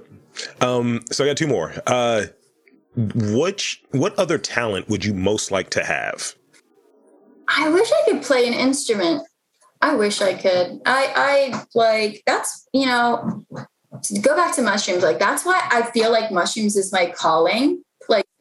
Um, 0.63 1.03
so 1.11 1.23
I 1.23 1.29
got 1.29 1.37
two 1.37 1.47
more. 1.47 1.75
Uh, 1.87 2.25
which 2.97 3.83
what 3.91 4.19
other 4.19 4.39
talent 4.39 4.89
would 4.89 5.05
you 5.05 5.15
most 5.15 5.51
like 5.51 5.71
to 5.71 5.85
have? 5.85 6.35
I 7.49 7.69
wish 7.69 7.91
I 7.91 8.11
could 8.11 8.23
play 8.23 8.47
an 8.47 8.55
instrument. 8.55 9.23
I 9.81 9.95
wish 9.95 10.21
I 10.21 10.35
could. 10.35 10.81
I 10.87 11.13
I 11.55 11.65
like 11.75 12.23
that's 12.27 12.69
you 12.73 12.87
know 12.87 13.45
to 14.03 14.21
go 14.21 14.35
back 14.37 14.55
to 14.57 14.63
mushrooms. 14.63 15.03
Like 15.03 15.19
that's 15.19 15.45
why 15.45 15.61
I 15.71 15.91
feel 15.91 16.11
like 16.11 16.31
mushrooms 16.31 16.77
is 16.77 16.93
my 16.93 17.13
calling. 17.17 17.83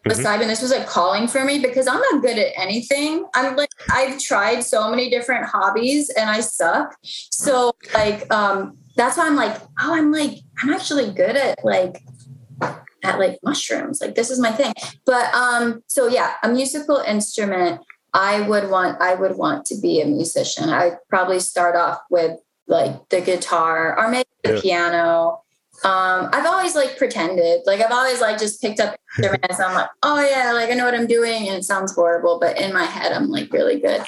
Like 0.06 0.18
Mhm. 0.18 0.48
this 0.48 0.62
was 0.62 0.72
a 0.72 0.84
calling 0.86 1.28
for 1.28 1.44
me 1.46 1.60
because 1.60 1.88
I'm 1.88 2.02
not 2.12 2.22
good 2.22 2.38
at 2.38 2.54
anything. 2.60 3.28
I'm 3.36 3.56
like 3.56 3.70
I've 3.92 4.18
tried 4.20 4.62
so 4.62 4.90
many 4.90 5.10
different 5.10 5.46
hobbies 5.46 6.10
and 6.10 6.30
I 6.30 6.40
suck. 6.42 6.96
So 7.04 7.72
like 7.94 8.32
um 8.34 8.78
that's 8.96 9.18
why 9.18 9.28
I'm 9.28 9.36
like 9.36 9.56
oh 9.80 9.94
I'm 9.94 10.12
like 10.12 10.40
I'm 10.62 10.74
actually 10.74 11.12
good 11.12 11.36
at 11.36 11.64
like 11.64 12.04
at 13.04 13.20
like 13.20 13.40
mushrooms. 13.44 14.02
Like 14.02 14.16
this 14.16 14.30
is 14.32 14.40
my 14.40 14.52
thing. 14.52 14.74
But 15.06 15.32
um 15.36 15.84
so 15.88 16.08
yeah, 16.08 16.34
a 16.44 16.50
musical 16.50 16.98
instrument 16.98 17.82
I 18.14 18.42
would 18.42 18.70
want 18.70 19.00
I 19.02 19.14
would 19.14 19.38
want 19.38 19.66
to 19.68 19.80
be 19.80 20.02
a 20.02 20.06
musician. 20.06 20.70
I'd 20.70 20.98
probably 21.10 21.40
start 21.40 21.76
off 21.76 22.00
with 22.10 22.40
like 22.68 23.08
the 23.10 23.22
guitar 23.22 23.98
or 24.00 24.10
maybe 24.10 24.30
the 24.44 24.56
Yeah. 24.56 24.62
piano. 24.62 25.42
Um, 25.84 26.30
I've 26.32 26.46
always 26.46 26.76
like 26.76 26.98
pretended, 26.98 27.62
like 27.66 27.82
I've 27.82 27.92
always 27.92 28.22
like 28.22 28.38
just 28.38 28.62
picked 28.62 28.80
up 28.80 28.96
instruments. 29.18 29.60
I'm 29.66 29.74
like, 29.74 29.90
oh 30.04 30.22
yeah, 30.22 30.52
like 30.54 30.70
I 30.70 30.74
know 30.74 30.86
what 30.86 30.94
I'm 30.94 31.08
doing, 31.08 31.48
and 31.48 31.58
it 31.58 31.64
sounds 31.64 31.94
horrible, 31.96 32.40
but 32.40 32.60
in 32.60 32.72
my 32.74 32.84
head, 32.84 33.12
I'm 33.12 33.30
like 33.30 33.52
really 33.52 33.80
good. 33.80 34.04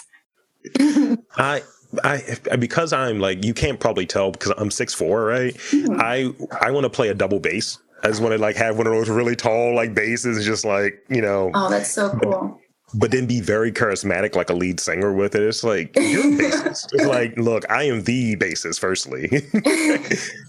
I 1.37 1.63
I 2.03 2.21
because 2.59 2.93
I'm 2.93 3.19
like 3.19 3.43
you 3.43 3.53
can't 3.53 3.79
probably 3.79 4.05
tell 4.05 4.31
because 4.31 4.53
I'm 4.57 4.71
six 4.71 4.93
four, 4.93 5.25
right? 5.25 5.53
Mhm. 5.55 5.99
I 5.99 6.33
I 6.65 6.71
want 6.71 6.83
to 6.85 6.89
play 6.89 7.09
a 7.09 7.13
double 7.13 7.39
bass. 7.39 7.79
I 8.03 8.07
just 8.07 8.21
want 8.21 8.33
to 8.33 8.37
like 8.37 8.55
have 8.57 8.77
one 8.77 8.85
of 8.85 8.93
those 8.93 9.09
really 9.09 9.35
tall 9.35 9.75
like 9.75 9.93
basses, 9.93 10.45
just 10.45 10.65
like 10.65 11.03
you 11.09 11.21
know, 11.21 11.51
Oh, 11.53 11.69
that's 11.69 11.89
so 11.89 12.09
cool. 12.21 12.59
But 12.93 13.11
then 13.11 13.25
be 13.25 13.41
very 13.41 13.71
charismatic 13.71 14.35
like 14.35 14.49
a 14.49 14.53
lead 14.53 14.79
singer 14.79 15.13
with 15.13 15.35
it. 15.35 15.41
It's 15.43 15.63
like 15.63 15.95
you're 15.95 16.23
bassist. 16.23 16.89
It's 16.93 17.05
like, 17.07 17.37
look, 17.37 17.69
I 17.69 17.83
am 17.83 18.03
the 18.03 18.35
bassist. 18.35 18.79
Firstly, 18.79 19.29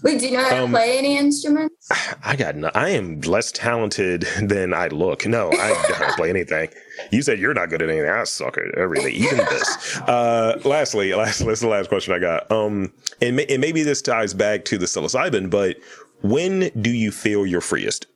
Wait, 0.03 0.19
do 0.19 0.27
you 0.27 0.31
know 0.37 0.43
how 0.43 0.49
to 0.49 0.63
Um, 0.63 0.71
play 0.71 0.97
any 0.97 1.17
instruments? 1.17 1.89
I 2.23 2.35
got 2.35 2.55
no, 2.55 2.69
I 2.73 2.89
am 2.89 3.21
less 3.21 3.51
talented 3.51 4.27
than 4.41 4.73
I 4.73 4.87
look. 4.87 5.25
No, 5.25 5.49
I 5.51 5.95
don't 5.99 6.15
play 6.15 6.29
anything. 6.29 6.69
You 7.11 7.21
said 7.21 7.39
you're 7.39 7.53
not 7.53 7.69
good 7.69 7.81
at 7.81 7.89
anything. 7.89 8.09
I 8.09 8.23
suck 8.23 8.57
at 8.57 8.77
everything, 8.77 9.13
even 9.15 9.37
this. 9.37 9.99
Uh, 10.07 10.59
lastly, 10.63 11.13
last, 11.13 11.39
this 11.39 11.47
is 11.47 11.59
the 11.61 11.67
last 11.67 11.89
question 11.89 12.13
I 12.13 12.19
got. 12.19 12.49
Um, 12.51 12.93
and, 13.21 13.39
and 13.39 13.59
maybe 13.59 13.81
this 13.83 14.01
ties 14.01 14.33
back 14.33 14.63
to 14.65 14.77
the 14.77 14.85
psilocybin, 14.85 15.49
but 15.49 15.77
when 16.21 16.69
do 16.79 16.89
you 16.91 17.11
feel 17.11 17.45
your 17.45 17.61
freest? 17.61 18.07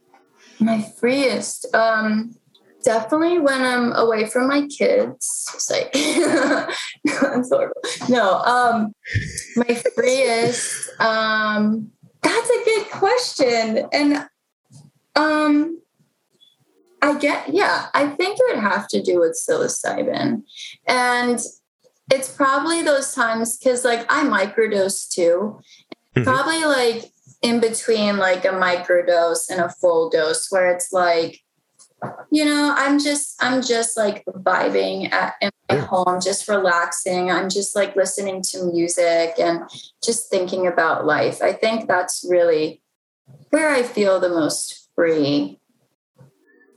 My 0.59 0.81
freest, 0.99 1.65
um, 1.73 2.35
definitely 2.83 3.39
when 3.39 3.61
I'm 3.61 3.93
away 3.93 4.25
from 4.25 4.47
my 4.47 4.67
kids. 4.67 5.49
It's 5.53 5.69
like 5.69 5.91
that's 7.03 7.49
horrible. 7.49 7.81
No, 8.07 8.39
um, 8.39 8.93
my 9.55 9.75
freest. 9.95 10.89
Um, 10.99 11.91
that's 12.21 12.49
a 12.49 12.65
good 12.65 12.89
question, 12.91 13.87
and 13.93 14.27
um, 15.15 15.81
I 17.01 17.17
get 17.17 17.53
yeah. 17.53 17.87
I 17.93 18.07
think 18.07 18.37
it 18.39 18.55
would 18.55 18.63
have 18.63 18.87
to 18.89 19.01
do 19.01 19.19
with 19.19 19.39
psilocybin, 19.39 20.43
and 20.87 21.39
it's 22.11 22.29
probably 22.29 22.81
those 22.81 23.13
times 23.13 23.57
because 23.57 23.85
like 23.85 24.05
I 24.09 24.23
microdose 24.23 25.09
too. 25.09 25.59
Mhm. 26.17 26.23
Probably 26.23 26.65
like 26.65 27.11
in 27.41 27.59
between 27.59 28.17
like 28.17 28.43
a 28.45 28.49
microdose 28.49 29.49
and 29.49 29.61
a 29.61 29.69
full 29.69 30.09
dose 30.09 30.47
where 30.49 30.69
it's 30.69 30.91
like 30.91 31.39
you 32.31 32.45
know 32.45 32.73
i'm 32.77 32.99
just 32.99 33.35
i'm 33.41 33.61
just 33.61 33.97
like 33.97 34.23
vibing 34.25 35.11
at 35.11 35.33
in 35.41 35.49
my 35.69 35.75
Yeah. 35.75 35.85
home 35.85 36.19
just 36.21 36.47
relaxing 36.47 37.29
i'm 37.31 37.49
just 37.49 37.75
like 37.75 37.95
listening 37.95 38.41
to 38.43 38.63
music 38.65 39.33
and 39.39 39.61
just 40.03 40.29
thinking 40.29 40.67
about 40.67 41.05
life 41.05 41.41
i 41.41 41.51
think 41.53 41.87
that's 41.87 42.25
really 42.29 42.81
where 43.49 43.69
i 43.69 43.83
feel 43.83 44.19
the 44.19 44.29
most 44.29 44.89
free 44.95 45.59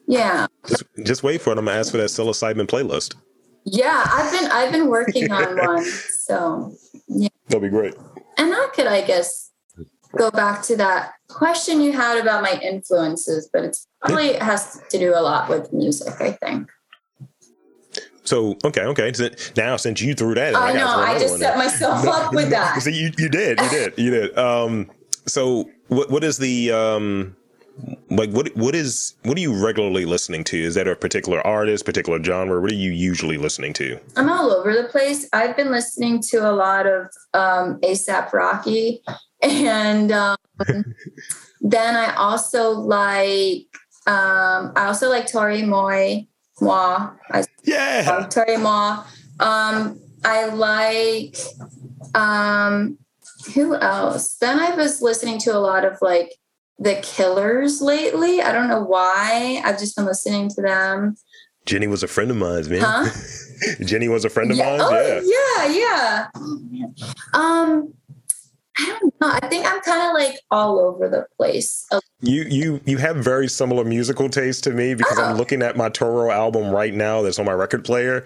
yeah 0.09 0.47
Just, 0.67 0.85
just 1.05 1.23
wait 1.23 1.41
for 1.41 1.51
it. 1.53 1.59
I'm 1.59 1.65
gonna 1.67 1.79
ask 1.79 1.91
for 1.93 1.99
that 1.99 2.11
psilocybin 2.11 2.67
playlist. 2.67 3.15
yeah 3.65 4.05
i've 4.07 4.33
been 4.33 4.51
i've 4.51 4.73
been 4.73 4.89
working 4.89 5.31
on 5.31 5.57
one 5.57 5.85
so 5.85 6.75
yeah. 7.09 7.29
That'd 7.49 7.63
be 7.63 7.69
great. 7.69 7.95
And 8.39 8.51
that 8.51 8.73
could, 8.73 8.87
I 8.87 9.03
guess, 9.03 9.51
go 10.17 10.31
back 10.31 10.63
to 10.65 10.77
that 10.77 11.13
question 11.29 11.81
you 11.81 11.93
had 11.93 12.19
about 12.19 12.43
my 12.43 12.59
influences, 12.63 13.49
but 13.53 13.65
it's 13.65 13.87
probably 14.01 14.35
has 14.35 14.81
to 14.91 14.99
do 14.99 15.15
a 15.15 15.21
lot 15.21 15.49
with 15.49 15.73
music, 15.73 16.21
I 16.21 16.33
think. 16.33 16.69
So 18.25 18.57
okay, 18.65 18.83
okay. 18.83 19.13
So 19.13 19.31
now 19.57 19.77
since 19.77 20.01
you 20.01 20.15
threw 20.15 20.35
that, 20.35 20.51
in, 20.51 20.57
I 20.57 20.73
gotta 20.73 20.79
know, 20.79 21.03
I 21.03 21.19
just 21.19 21.39
set 21.39 21.59
myself 21.59 22.07
up 22.07 22.33
with 22.33 22.51
that. 22.51 22.81
See, 22.83 22.93
you, 22.93 23.11
you 23.19 23.29
did, 23.29 23.61
you 23.61 23.69
did, 23.69 23.95
you 23.99 24.11
did. 24.11 24.39
Um, 24.39 24.91
so 25.27 25.69
what 25.89 26.11
what 26.11 26.25
is 26.25 26.39
the 26.39 26.71
um 26.73 27.37
like 28.11 28.31
what 28.31 28.55
what 28.57 28.75
is 28.75 29.15
what 29.23 29.37
are 29.37 29.41
you 29.41 29.53
regularly 29.53 30.05
listening 30.05 30.45
to? 30.45 30.59
Is 30.59 30.75
that 30.75 30.87
a 30.87 30.95
particular 30.95 31.45
artist, 31.47 31.85
particular 31.85 32.23
genre? 32.23 32.61
What 32.61 32.71
are 32.71 32.75
you 32.75 32.91
usually 32.91 33.39
listening 33.39 33.73
to? 33.75 33.99
I'm 34.17 34.29
all 34.29 34.53
over 34.53 34.73
the 34.73 34.85
place. 34.85 35.29
I've 35.33 35.57
been 35.57 35.71
listening 35.71 36.23
to 36.31 36.49
a 36.49 36.53
lot 36.53 36.87
of 36.87 37.07
um, 37.35 37.81
ASAP 37.81 38.33
Rocky, 38.33 39.03
and 39.51 40.13
um, 40.13 40.37
then 41.61 41.97
I 41.97 42.15
also 42.15 42.71
like 42.71 43.67
um, 44.07 44.73
I 44.77 44.87
also 44.87 45.09
like 45.09 45.31
Tori 45.31 45.63
Moy. 45.63 46.27
Moi. 46.61 47.11
I 47.31 47.45
Yeah. 47.65 48.19
um, 48.23 48.29
Tori 48.29 48.57
Moore. 48.57 49.05
Um, 49.41 50.01
I 50.25 50.47
like 50.47 51.37
um, 52.15 52.99
who 53.55 53.75
else? 53.77 54.37
Then 54.37 54.59
I 54.61 54.75
was 54.75 55.03
listening 55.03 55.39
to 55.41 55.57
a 55.57 55.59
lot 55.59 55.85
of 55.85 55.99
like 56.01 56.35
the 56.79 56.97
Killers 57.03 57.81
lately. 57.81 58.41
I 58.43 58.53
don't 58.53 58.69
know 58.69 58.83
why. 58.83 59.61
I've 59.65 59.79
just 59.79 59.97
been 59.97 60.05
listening 60.05 60.49
to 60.51 60.63
them. 60.63 61.17
Jenny 61.65 61.87
was 61.87 62.03
a 62.03 62.09
friend 62.09 62.31
of 62.31 62.37
mine, 62.37 62.69
man. 62.69 62.81
Huh? 62.83 63.09
Jenny 63.85 64.09
was 64.09 64.25
a 64.25 64.29
friend 64.31 64.51
of 64.51 64.57
Yeah. 64.57 64.77
mine. 64.77 64.81
Oh, 64.83 65.21
yeah. 65.25 65.67
yeah, 65.67 66.29
yeah. 66.73 66.87
Oh. 67.35 67.41
Um, 67.41 67.95
I 68.79 68.87
don't 69.01 69.15
know. 69.21 69.29
I 69.43 69.47
think 69.49 69.67
I'm 69.67 69.81
kind 69.83 70.03
of 70.09 70.15
like 70.15 70.39
all 70.51 70.79
over 70.81 71.09
the 71.09 71.27
place. 71.37 71.87
You 72.21 72.43
you 72.45 72.81
you 72.87 72.97
have 72.99 73.17
very 73.17 73.49
similar 73.49 73.85
musical 73.85 74.29
taste 74.29 74.65
to 74.65 74.71
me 74.71 74.95
because 74.95 75.19
I'm 75.19 75.35
Oh. 75.35 75.37
looking 75.37 75.61
at 75.63 75.77
my 75.77 75.89
Toro 75.89 76.31
album 76.31 76.71
right 76.71 76.95
now 76.95 77.21
that's 77.23 77.39
on 77.39 77.45
my 77.45 77.53
record 77.53 77.85
player, 77.85 78.25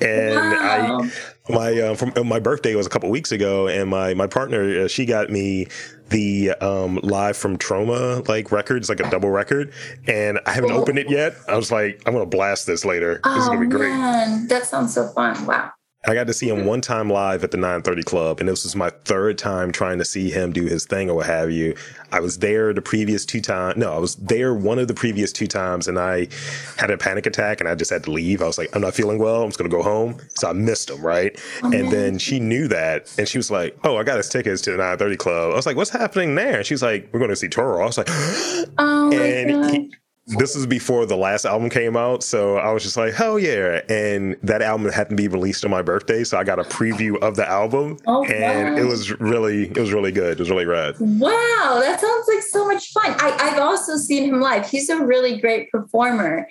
and 0.00 0.52
Wow. 0.52 1.00
I 1.48 1.52
my 1.52 1.80
uh, 1.80 1.94
from 1.94 2.12
uh, 2.16 2.24
my 2.24 2.40
birthday 2.40 2.74
was 2.74 2.86
a 2.86 2.90
couple 2.90 3.10
weeks 3.10 3.30
ago, 3.32 3.68
and 3.68 3.88
my 3.90 4.14
my 4.14 4.26
partner 4.26 4.84
uh, 4.84 4.88
she 4.88 5.04
got 5.06 5.30
me 5.30 5.68
the 6.08 6.50
um 6.60 6.96
live 7.02 7.36
from 7.36 7.56
Trona 7.58 8.26
like 8.28 8.50
records 8.50 8.88
like 8.88 9.00
a 9.00 9.08
double 9.10 9.30
record, 9.30 9.72
and 10.08 10.40
I 10.46 10.52
haven't 10.52 10.70
Cool. 10.70 10.80
opened 10.80 10.98
it 10.98 11.10
yet. 11.10 11.34
I 11.48 11.56
was 11.56 11.70
like, 11.70 12.02
I'm 12.06 12.14
gonna 12.14 12.26
blast 12.26 12.66
this 12.66 12.84
later. 12.84 13.20
this 13.22 13.36
is 13.42 13.48
Oh 13.48 13.52
gonna 13.52 13.60
be 13.60 13.66
great. 13.68 13.90
man, 13.90 14.48
that 14.48 14.66
sounds 14.66 14.94
so 14.94 15.08
fun! 15.08 15.46
Wow. 15.46 15.70
I 16.06 16.14
got 16.14 16.26
to 16.26 16.34
see 16.34 16.48
him 16.48 16.66
one 16.66 16.82
time 16.82 17.08
live 17.08 17.44
at 17.44 17.50
the 17.50 17.56
930 17.56 18.02
Club, 18.02 18.40
and 18.40 18.48
this 18.48 18.64
was 18.64 18.76
my 18.76 18.90
third 19.04 19.38
time 19.38 19.72
trying 19.72 19.98
to 19.98 20.04
see 20.04 20.30
him 20.30 20.52
do 20.52 20.64
his 20.64 20.84
thing 20.84 21.08
or 21.08 21.16
what 21.16 21.26
have 21.26 21.50
you. 21.50 21.74
I 22.12 22.20
was 22.20 22.38
there 22.38 22.74
the 22.74 22.82
previous 22.82 23.24
two 23.24 23.40
times. 23.40 23.78
No, 23.78 23.92
I 23.92 23.98
was 23.98 24.16
there 24.16 24.54
one 24.54 24.78
of 24.78 24.86
the 24.86 24.94
previous 24.94 25.32
two 25.32 25.46
times, 25.46 25.88
and 25.88 25.98
I 25.98 26.28
had 26.76 26.90
a 26.90 26.98
panic 26.98 27.24
attack, 27.24 27.60
and 27.60 27.68
I 27.68 27.74
just 27.74 27.90
had 27.90 28.04
to 28.04 28.10
leave. 28.10 28.42
I 28.42 28.46
was 28.46 28.58
like, 28.58 28.68
I'm 28.76 28.82
not 28.82 28.94
feeling 28.94 29.18
well. 29.18 29.42
I'm 29.42 29.48
just 29.48 29.58
gonna 29.58 29.70
go 29.70 29.82
home. 29.82 30.18
So 30.36 30.48
I 30.48 30.52
missed 30.52 30.90
him, 30.90 31.00
right? 31.00 31.40
Oh, 31.62 31.72
and 31.72 31.90
then 31.90 32.18
she 32.18 32.38
knew 32.38 32.68
that, 32.68 33.12
and 33.18 33.26
she 33.26 33.38
was 33.38 33.50
like, 33.50 33.76
"Oh, 33.82 33.96
I 33.96 34.02
got 34.04 34.18
his 34.18 34.28
tickets 34.28 34.60
to 34.62 34.72
the 34.72 34.76
930 34.76 35.16
Club." 35.16 35.52
I 35.52 35.56
was 35.56 35.66
like, 35.66 35.76
"What's 35.76 35.90
happening 35.90 36.34
there?" 36.34 36.58
And 36.58 36.66
she's 36.66 36.82
like, 36.82 37.08
"We're 37.12 37.20
going 37.20 37.30
to 37.30 37.36
see 37.36 37.48
Toro." 37.48 37.82
I 37.82 37.86
was 37.86 37.98
like, 37.98 38.08
Oh 38.78 39.10
my 39.10 39.14
and 39.16 39.94
this 40.26 40.56
is 40.56 40.66
before 40.66 41.04
the 41.06 41.16
last 41.16 41.44
album 41.44 41.68
came 41.68 41.96
out, 41.96 42.22
so 42.22 42.56
I 42.56 42.72
was 42.72 42.82
just 42.82 42.96
like, 42.96 43.12
hell 43.12 43.38
yeah! 43.38 43.82
And 43.88 44.36
that 44.42 44.62
album 44.62 44.90
happened 44.90 45.18
to 45.18 45.22
be 45.22 45.28
released 45.28 45.64
on 45.64 45.70
my 45.70 45.82
birthday, 45.82 46.24
so 46.24 46.38
I 46.38 46.44
got 46.44 46.58
a 46.58 46.62
preview 46.62 47.18
of 47.22 47.36
the 47.36 47.48
album, 47.48 47.98
oh, 48.06 48.24
and 48.24 48.74
wow. 48.74 48.82
it 48.82 48.86
was 48.86 49.18
really, 49.20 49.68
it 49.68 49.78
was 49.78 49.92
really 49.92 50.12
good. 50.12 50.32
It 50.32 50.38
was 50.38 50.50
really 50.50 50.64
rad. 50.64 50.96
Wow, 50.98 51.78
that 51.80 52.00
sounds 52.00 52.26
like 52.28 52.42
so 52.42 52.66
much 52.66 52.90
fun. 52.92 53.14
I, 53.18 53.36
I've 53.38 53.58
also 53.58 53.96
seen 53.96 54.24
him 54.24 54.40
live. 54.40 54.68
He's 54.68 54.88
a 54.88 55.04
really 55.04 55.38
great 55.40 55.70
performer. 55.70 56.48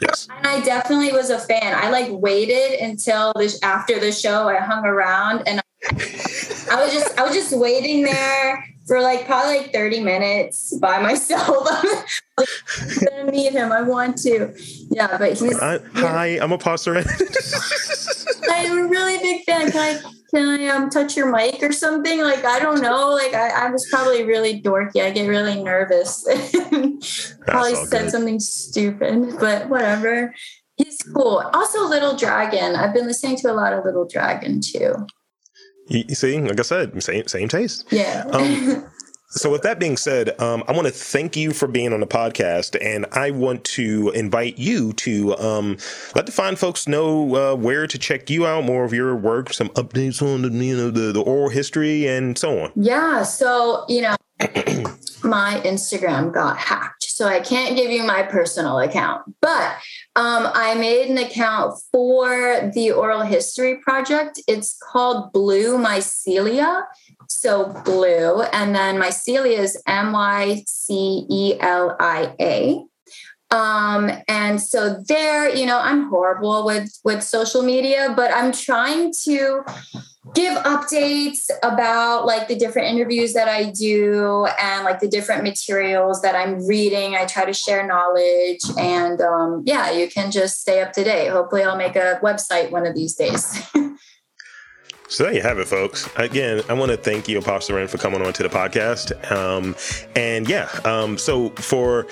Yes. 0.00 0.28
And 0.36 0.46
I 0.46 0.60
definitely 0.60 1.12
was 1.12 1.30
a 1.30 1.38
fan. 1.38 1.74
I 1.74 1.90
like 1.90 2.08
waited 2.10 2.80
until 2.80 3.32
this 3.34 3.58
after 3.62 3.98
the 3.98 4.12
show. 4.12 4.46
I 4.46 4.58
hung 4.58 4.84
around 4.84 5.48
and 5.48 5.60
I 5.88 6.82
was 6.82 6.92
just 6.92 7.18
I 7.18 7.24
was 7.24 7.34
just 7.34 7.56
waiting 7.56 8.02
there 8.02 8.62
for 8.86 9.00
like 9.00 9.26
probably 9.26 9.58
like 9.58 9.72
30 9.72 10.00
minutes 10.00 10.76
by 10.78 11.00
myself. 11.00 11.66
I'm 12.38 12.44
gonna 13.04 13.32
meet 13.32 13.52
him. 13.52 13.72
I 13.72 13.82
want 13.82 14.16
to. 14.18 14.54
Yeah, 14.90 15.16
but 15.18 15.38
he's 15.38 15.58
I, 15.60 15.78
Hi, 15.94 16.38
I'm 16.40 16.50
Apasrin. 16.50 17.06
I'm 18.50 18.78
a 18.78 18.88
really 18.88 19.18
big 19.18 19.44
fan. 19.44 19.70
Can 19.70 19.80
I 19.80 20.10
can 20.30 20.60
I 20.60 20.66
um 20.68 20.90
touch 20.90 21.16
your 21.16 21.30
mic 21.30 21.62
or 21.62 21.72
something? 21.72 22.20
Like 22.20 22.44
I 22.44 22.58
don't 22.60 22.80
know. 22.80 23.10
Like 23.10 23.34
I, 23.34 23.66
I 23.66 23.70
was 23.70 23.86
probably 23.90 24.22
really 24.22 24.60
dorky. 24.60 25.02
I 25.02 25.10
get 25.10 25.28
really 25.28 25.62
nervous. 25.62 26.24
probably 27.46 27.74
said 27.74 28.02
good. 28.02 28.10
something 28.10 28.40
stupid, 28.40 29.38
but 29.40 29.68
whatever. 29.68 30.34
He's 30.76 31.00
cool. 31.14 31.42
Also, 31.54 31.88
Little 31.88 32.16
Dragon. 32.16 32.76
I've 32.76 32.92
been 32.92 33.06
listening 33.06 33.36
to 33.36 33.50
a 33.50 33.54
lot 33.54 33.72
of 33.72 33.84
Little 33.84 34.06
Dragon 34.06 34.60
too. 34.60 35.06
You, 35.88 36.14
see, 36.14 36.38
like 36.40 36.58
I 36.58 36.62
said, 36.62 37.02
same 37.02 37.26
same 37.28 37.48
taste. 37.48 37.86
Yeah. 37.90 38.24
Um, 38.32 38.84
so, 39.28 39.50
with 39.50 39.62
that 39.62 39.78
being 39.78 39.96
said, 39.96 40.38
um, 40.40 40.64
I 40.66 40.72
want 40.72 40.86
to 40.86 40.92
thank 40.92 41.36
you 41.36 41.52
for 41.52 41.68
being 41.68 41.92
on 41.92 42.00
the 42.00 42.06
podcast, 42.06 42.76
and 42.80 43.06
I 43.12 43.30
want 43.30 43.64
to 43.64 44.10
invite 44.10 44.58
you 44.58 44.92
to 44.94 45.36
um, 45.38 45.76
let 46.14 46.26
the 46.26 46.32
fine 46.32 46.56
folks 46.56 46.88
know 46.88 47.36
uh, 47.36 47.54
where 47.54 47.86
to 47.86 47.98
check 47.98 48.30
you 48.30 48.46
out, 48.46 48.64
more 48.64 48.84
of 48.84 48.92
your 48.92 49.14
work, 49.14 49.52
some 49.52 49.68
updates 49.70 50.22
on 50.22 50.42
the 50.42 50.50
you 50.50 50.76
know 50.76 50.90
the, 50.90 51.12
the 51.12 51.22
oral 51.22 51.50
history, 51.50 52.08
and 52.08 52.36
so 52.36 52.58
on. 52.58 52.72
Yeah. 52.74 53.22
So 53.22 53.84
you 53.88 54.02
know, 54.02 54.16
my 55.22 55.60
Instagram 55.64 56.32
got 56.32 56.56
hacked, 56.56 56.95
so 57.16 57.26
I 57.26 57.40
can't 57.40 57.74
give 57.74 57.90
you 57.90 58.02
my 58.02 58.22
personal 58.24 58.78
account, 58.78 59.22
but 59.40 59.72
um, 60.16 60.50
I 60.52 60.74
made 60.74 61.08
an 61.08 61.16
account 61.16 61.80
for 61.90 62.70
the 62.74 62.92
oral 62.92 63.22
history 63.22 63.76
project. 63.76 64.38
It's 64.46 64.76
called 64.78 65.32
Blue 65.32 65.78
Mycelia. 65.78 66.82
So 67.28 67.72
blue, 67.84 68.42
and 68.42 68.74
then 68.74 68.96
mycelia 69.00 69.58
is 69.58 69.82
M 69.86 70.12
Y 70.12 70.62
C 70.68 71.26
E 71.28 71.56
L 71.58 71.96
I 71.98 72.34
A. 72.38 72.84
Um, 73.50 74.10
and 74.26 74.60
so 74.60 75.02
there, 75.08 75.54
you 75.54 75.66
know, 75.66 75.78
I'm 75.78 76.08
horrible 76.08 76.64
with 76.64 76.90
with 77.04 77.22
social 77.22 77.62
media, 77.62 78.12
but 78.16 78.32
I'm 78.34 78.52
trying 78.52 79.12
to 79.24 79.62
give 80.34 80.58
updates 80.58 81.48
about 81.62 82.26
like 82.26 82.48
the 82.48 82.56
different 82.56 82.88
interviews 82.88 83.32
that 83.34 83.48
I 83.48 83.70
do 83.70 84.46
and 84.60 84.84
like 84.84 84.98
the 84.98 85.08
different 85.08 85.44
materials 85.44 86.20
that 86.22 86.34
I'm 86.34 86.66
reading. 86.66 87.14
I 87.14 87.26
try 87.26 87.44
to 87.44 87.52
share 87.52 87.86
knowledge 87.86 88.60
and 88.76 89.20
um, 89.20 89.62
yeah, 89.64 89.92
you 89.92 90.08
can 90.08 90.30
just 90.32 90.60
stay 90.60 90.82
up 90.82 90.92
to 90.94 91.04
date. 91.04 91.28
Hopefully, 91.28 91.62
I'll 91.62 91.76
make 91.76 91.94
a 91.94 92.18
website 92.22 92.72
one 92.72 92.86
of 92.86 92.94
these 92.94 93.14
days. 93.14 93.62
So 95.08 95.24
there 95.24 95.32
you 95.32 95.42
have 95.42 95.58
it, 95.58 95.68
folks. 95.68 96.08
Again, 96.16 96.62
I 96.68 96.72
want 96.72 96.90
to 96.90 96.96
thank 96.96 97.28
you, 97.28 97.40
Apasrin, 97.40 97.88
for 97.88 97.96
coming 97.98 98.22
on 98.22 98.32
to 98.32 98.42
the 98.42 98.48
podcast. 98.48 99.30
Um, 99.30 99.76
and 100.16 100.48
yeah, 100.48 100.68
um, 100.84 101.16
so 101.16 101.50
for 101.50 102.04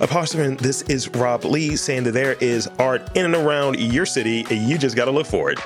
Apasrin, 0.00 0.58
this 0.58 0.82
is 0.82 1.08
Rob 1.10 1.44
Lee 1.44 1.76
saying 1.76 2.02
that 2.04 2.12
there 2.12 2.34
is 2.34 2.68
art 2.78 3.16
in 3.16 3.24
and 3.26 3.34
around 3.34 3.78
your 3.78 4.06
city. 4.06 4.44
You 4.50 4.76
just 4.76 4.96
got 4.96 5.04
to 5.04 5.12
look 5.12 5.26
for 5.26 5.50
it. 5.52 5.60